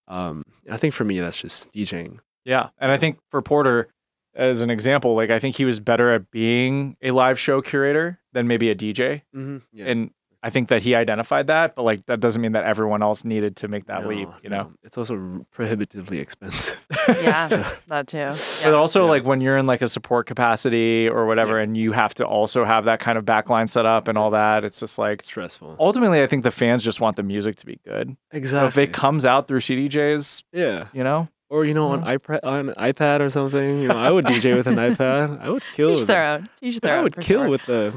Um, 0.08 0.44
and 0.64 0.74
I 0.74 0.76
think 0.76 0.94
for 0.94 1.04
me, 1.04 1.18
that's 1.18 1.40
just 1.40 1.72
DJing. 1.72 2.18
Yeah. 2.44 2.68
And 2.78 2.92
I 2.92 2.96
think 2.96 3.18
for 3.30 3.42
Porter, 3.42 3.88
as 4.34 4.62
an 4.62 4.70
example, 4.70 5.14
like 5.14 5.30
I 5.30 5.38
think 5.38 5.56
he 5.56 5.64
was 5.64 5.80
better 5.80 6.12
at 6.12 6.30
being 6.30 6.96
a 7.02 7.10
live 7.10 7.38
show 7.38 7.60
curator 7.60 8.20
than 8.32 8.46
maybe 8.46 8.70
a 8.70 8.74
DJ. 8.74 9.22
Mm-hmm. 9.34 9.58
Yeah. 9.72 9.84
And 9.86 10.10
I 10.46 10.50
think 10.50 10.68
that 10.68 10.80
he 10.82 10.94
identified 10.94 11.48
that, 11.48 11.74
but 11.74 11.82
like 11.82 12.06
that 12.06 12.20
doesn't 12.20 12.40
mean 12.40 12.52
that 12.52 12.64
everyone 12.64 13.02
else 13.02 13.24
needed 13.24 13.56
to 13.56 13.68
make 13.68 13.86
that 13.86 14.02
No, 14.02 14.08
leap, 14.08 14.28
you 14.42 14.48
know? 14.48 14.62
no. 14.62 14.72
It's 14.84 14.96
also 14.96 15.44
prohibitively 15.50 16.18
expensive. 16.18 16.78
Yeah. 17.08 17.46
So- 17.52 17.64
that 17.88 18.06
too. 18.08 18.32
But 18.64 18.74
also, 18.74 19.04
Yeah. 19.04 19.10
like 19.10 19.24
when 19.24 19.40
you're 19.40 19.56
in 19.58 19.66
like 19.66 19.82
a 19.82 19.88
support 19.88 20.26
capacity 20.26 21.08
or 21.08 21.26
whatever, 21.26 21.58
and 21.58 21.76
you 21.76 21.92
have 21.92 22.14
to 22.14 22.24
also 22.24 22.64
have 22.64 22.84
that 22.84 23.00
kind 23.00 23.18
of 23.18 23.24
backline 23.24 23.68
set 23.68 23.86
up 23.86 24.06
and 24.08 24.16
all 24.18 24.28
It's- 24.28 24.40
that, 24.42 24.64
it's 24.64 24.78
just 24.80 24.98
like 24.98 25.22
stressful. 25.22 25.76
ultimately, 25.80 26.22
I 26.22 26.26
think 26.28 26.42
the 26.44 26.50
fans 26.50 26.82
just 26.84 27.00
want 27.00 27.16
the 27.16 27.22
music 27.24 27.56
to 27.56 27.66
be 27.66 27.80
good. 27.84 28.16
So 28.32 28.36
Exactly. 28.38 28.68
if 28.82 28.88
it 28.88 28.92
comes 28.92 29.26
out 29.26 29.48
through 29.48 29.60
CDJs, 29.60 30.44
yeah. 30.52 30.86
you 30.92 31.02
know, 31.04 31.28
Or 31.48 31.64
you 31.64 31.74
know, 31.74 31.88
on 31.92 32.02
Yeah. 32.04 32.16
iPad 32.16 32.40
on 32.42 32.68
iPad 32.76 33.20
or 33.20 33.30
something. 33.30 33.80
You 33.82 33.88
know, 33.88 33.96
I 33.96 34.10
would 34.10 34.24
DJ 34.26 34.56
with 34.56 34.66
an 34.66 34.76
iPad. 34.88 35.40
I 35.40 35.48
would 35.48 35.62
kill. 35.76 35.90
Teach 35.90 35.98
with 36.00 36.06
their 36.08 36.24
it. 36.24 36.34
own. 36.38 36.46
Teach 36.60 36.80
their 36.80 36.94
I 36.94 36.96
own. 36.98 37.04
would 37.04 37.16
kill 37.20 37.40
sure. 37.42 37.48
with 37.48 37.64
the, 37.66 37.94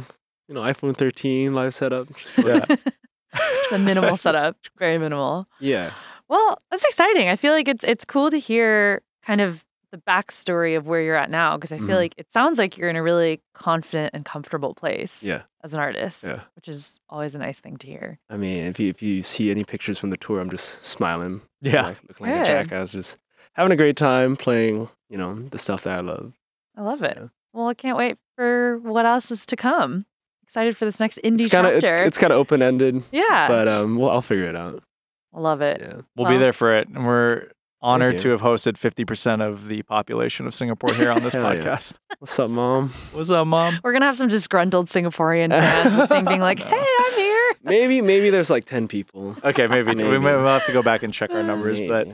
you 0.49 0.55
know, 0.55 0.61
iPhone 0.61 0.97
13 0.97 1.53
live 1.53 1.73
setup. 1.73 2.09
Yeah. 2.37 2.65
the 3.71 3.77
minimal 3.79 4.17
setup. 4.17 4.57
Very 4.77 4.97
minimal. 4.97 5.45
yeah. 5.59 5.91
Well, 6.27 6.57
that's 6.69 6.83
exciting. 6.83 7.27
I 7.29 7.35
feel 7.35 7.53
like 7.53 7.67
it's 7.67 7.83
it's 7.83 8.03
cool 8.05 8.29
to 8.31 8.37
hear 8.39 9.01
kind 9.23 9.39
of 9.41 9.63
the 9.91 9.97
backstory 9.99 10.77
of 10.77 10.85
where 10.85 11.01
you're 11.01 11.15
at 11.15 11.29
now 11.31 11.55
because 11.57 11.71
I 11.71 11.77
feel 11.79 11.87
Mhm. 11.89 11.95
like 12.05 12.13
it 12.17 12.31
sounds 12.31 12.59
like 12.59 12.77
you're 12.77 12.89
in 12.89 12.95
a 12.95 13.01
really 13.01 13.41
confident 13.55 14.11
and 14.13 14.23
comfortable 14.25 14.75
place 14.75 15.23
Yeah. 15.23 15.41
as 15.63 15.73
an 15.73 15.79
artist, 15.79 16.23
Yeah. 16.23 16.41
which 16.55 16.67
is 16.67 16.99
always 17.09 17.33
a 17.33 17.39
nice 17.39 17.59
thing 17.59 17.77
to 17.77 17.87
hear. 17.87 18.19
I 18.29 18.37
mean, 18.37 18.65
if 18.65 18.79
you 18.79 18.89
if 18.89 19.01
you 19.01 19.23
see 19.23 19.49
any 19.49 19.63
pictures 19.63 19.97
from 19.97 20.11
the 20.11 20.17
tour, 20.17 20.39
I'm 20.39 20.49
just 20.51 20.83
smiling. 20.83 21.41
Yeah. 21.61 21.81
Like, 21.87 21.97
looking 22.07 22.27
like 22.27 22.41
a 22.41 22.45
jackass, 22.45 22.91
just 22.91 23.17
having 23.53 23.71
a 23.71 23.75
great 23.75 23.97
time 23.97 24.35
playing. 24.35 24.89
You 25.09 25.17
know, 25.17 25.33
the 25.49 25.57
stuff 25.57 25.83
that 25.83 25.97
I 25.97 26.01
love. 26.01 26.33
I 26.77 26.81
love 26.83 27.01
it. 27.01 27.17
Yeah. 27.19 27.27
Well, 27.53 27.67
I 27.69 27.73
can't 27.73 27.97
wait 27.97 28.17
for 28.35 28.77
what 28.83 29.07
else 29.07 29.31
is 29.31 29.43
to 29.47 29.55
come. 29.55 30.05
Excited 30.49 30.75
for 30.75 30.85
this 30.85 30.99
next 30.99 31.19
indie 31.23 31.41
It's 31.41 31.51
kind 31.51 31.67
of 31.67 31.73
it's, 31.75 31.85
chapter. 31.85 32.03
it's 32.05 32.17
kind 32.17 32.33
of 32.33 32.39
open 32.39 32.63
ended, 32.63 33.03
yeah, 33.11 33.47
but 33.47 33.67
um, 33.67 33.97
well, 33.97 34.09
I'll 34.09 34.23
figure 34.23 34.45
it 34.49 34.55
out. 34.55 34.81
I 35.31 35.39
love 35.39 35.61
it. 35.61 35.79
Yeah. 35.79 36.01
we'll 36.15 36.27
be 36.27 36.37
there 36.37 36.53
for 36.53 36.75
it. 36.75 36.87
And 36.87 37.05
we're 37.05 37.51
honored 37.83 38.17
to 38.17 38.29
have 38.29 38.41
hosted 38.41 38.73
50% 38.73 39.41
of 39.47 39.67
the 39.67 39.83
population 39.83 40.47
of 40.47 40.55
Singapore 40.55 40.91
here 40.95 41.11
on 41.11 41.21
this 41.21 41.33
Hell 41.35 41.53
yeah. 41.53 41.63
podcast. 41.63 41.93
What's 42.17 42.39
up, 42.39 42.49
mom? 42.49 42.89
What's 43.11 43.29
up, 43.29 43.45
mom? 43.45 43.79
We're 43.83 43.93
gonna 43.93 44.05
have 44.07 44.17
some 44.17 44.27
disgruntled 44.27 44.87
Singaporean 44.87 45.49
fans 45.51 45.95
listening, 45.95 46.25
being 46.25 46.41
like, 46.41 46.57
No. 46.65 46.65
"Hey, 46.65 46.85
I'm 46.99 47.13
here." 47.13 47.53
Maybe 47.63 48.01
maybe 48.01 48.31
there's 48.31 48.49
like 48.49 48.65
ten 48.65 48.87
people. 48.87 49.35
Okay, 49.43 49.67
maybe, 49.67 49.89
we 49.89 49.95
Maybe. 49.95 50.17
may 50.17 50.35
we'll 50.35 50.45
have 50.47 50.65
to 50.65 50.71
go 50.73 50.81
back 50.81 51.03
and 51.03 51.13
check 51.13 51.29
our 51.29 51.43
numbers, 51.43 51.79
but 51.79 52.07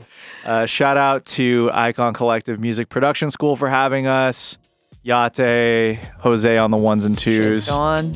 Uh, 0.44 0.66
shout 0.66 0.98
out 0.98 1.24
to 1.24 1.70
Icon 1.72 2.12
Collective 2.12 2.60
Music 2.60 2.90
Production 2.90 3.30
School 3.30 3.56
for 3.56 3.68
having 3.70 4.06
us. 4.06 4.58
Yate, 5.06 6.00
Jose 6.18 6.58
on 6.58 6.72
the 6.72 6.76
ones 6.76 7.04
and 7.04 7.16
twos. 7.16 7.68
Gone. 7.68 8.12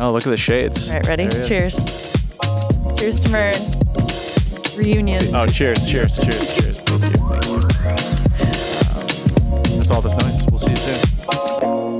Oh, 0.00 0.10
look 0.12 0.26
at 0.26 0.30
the 0.30 0.36
shades. 0.36 0.88
All 0.88 0.96
right, 0.96 1.06
ready? 1.06 1.28
There 1.28 1.46
he 1.46 1.54
is. 1.54 1.76
Cheers. 1.76 2.12
Cheers 2.98 3.20
to 3.20 3.30
MYRNE. 3.30 3.54
Reunion. 4.76 5.32
Oh, 5.36 5.46
cheers, 5.46 5.84
cheers, 5.84 6.16
cheers, 6.16 6.56
cheers. 6.56 6.80
Thank 6.80 7.04
you. 7.04 7.10
Thank 7.20 7.46
you. 7.46 7.54
Um, 8.90 9.78
that's 9.78 9.92
all 9.92 10.02
this 10.02 10.16
noise. 10.16 10.44
We'll 10.50 10.58
see 10.58 10.70
you 10.70 10.76
soon. 10.76 11.91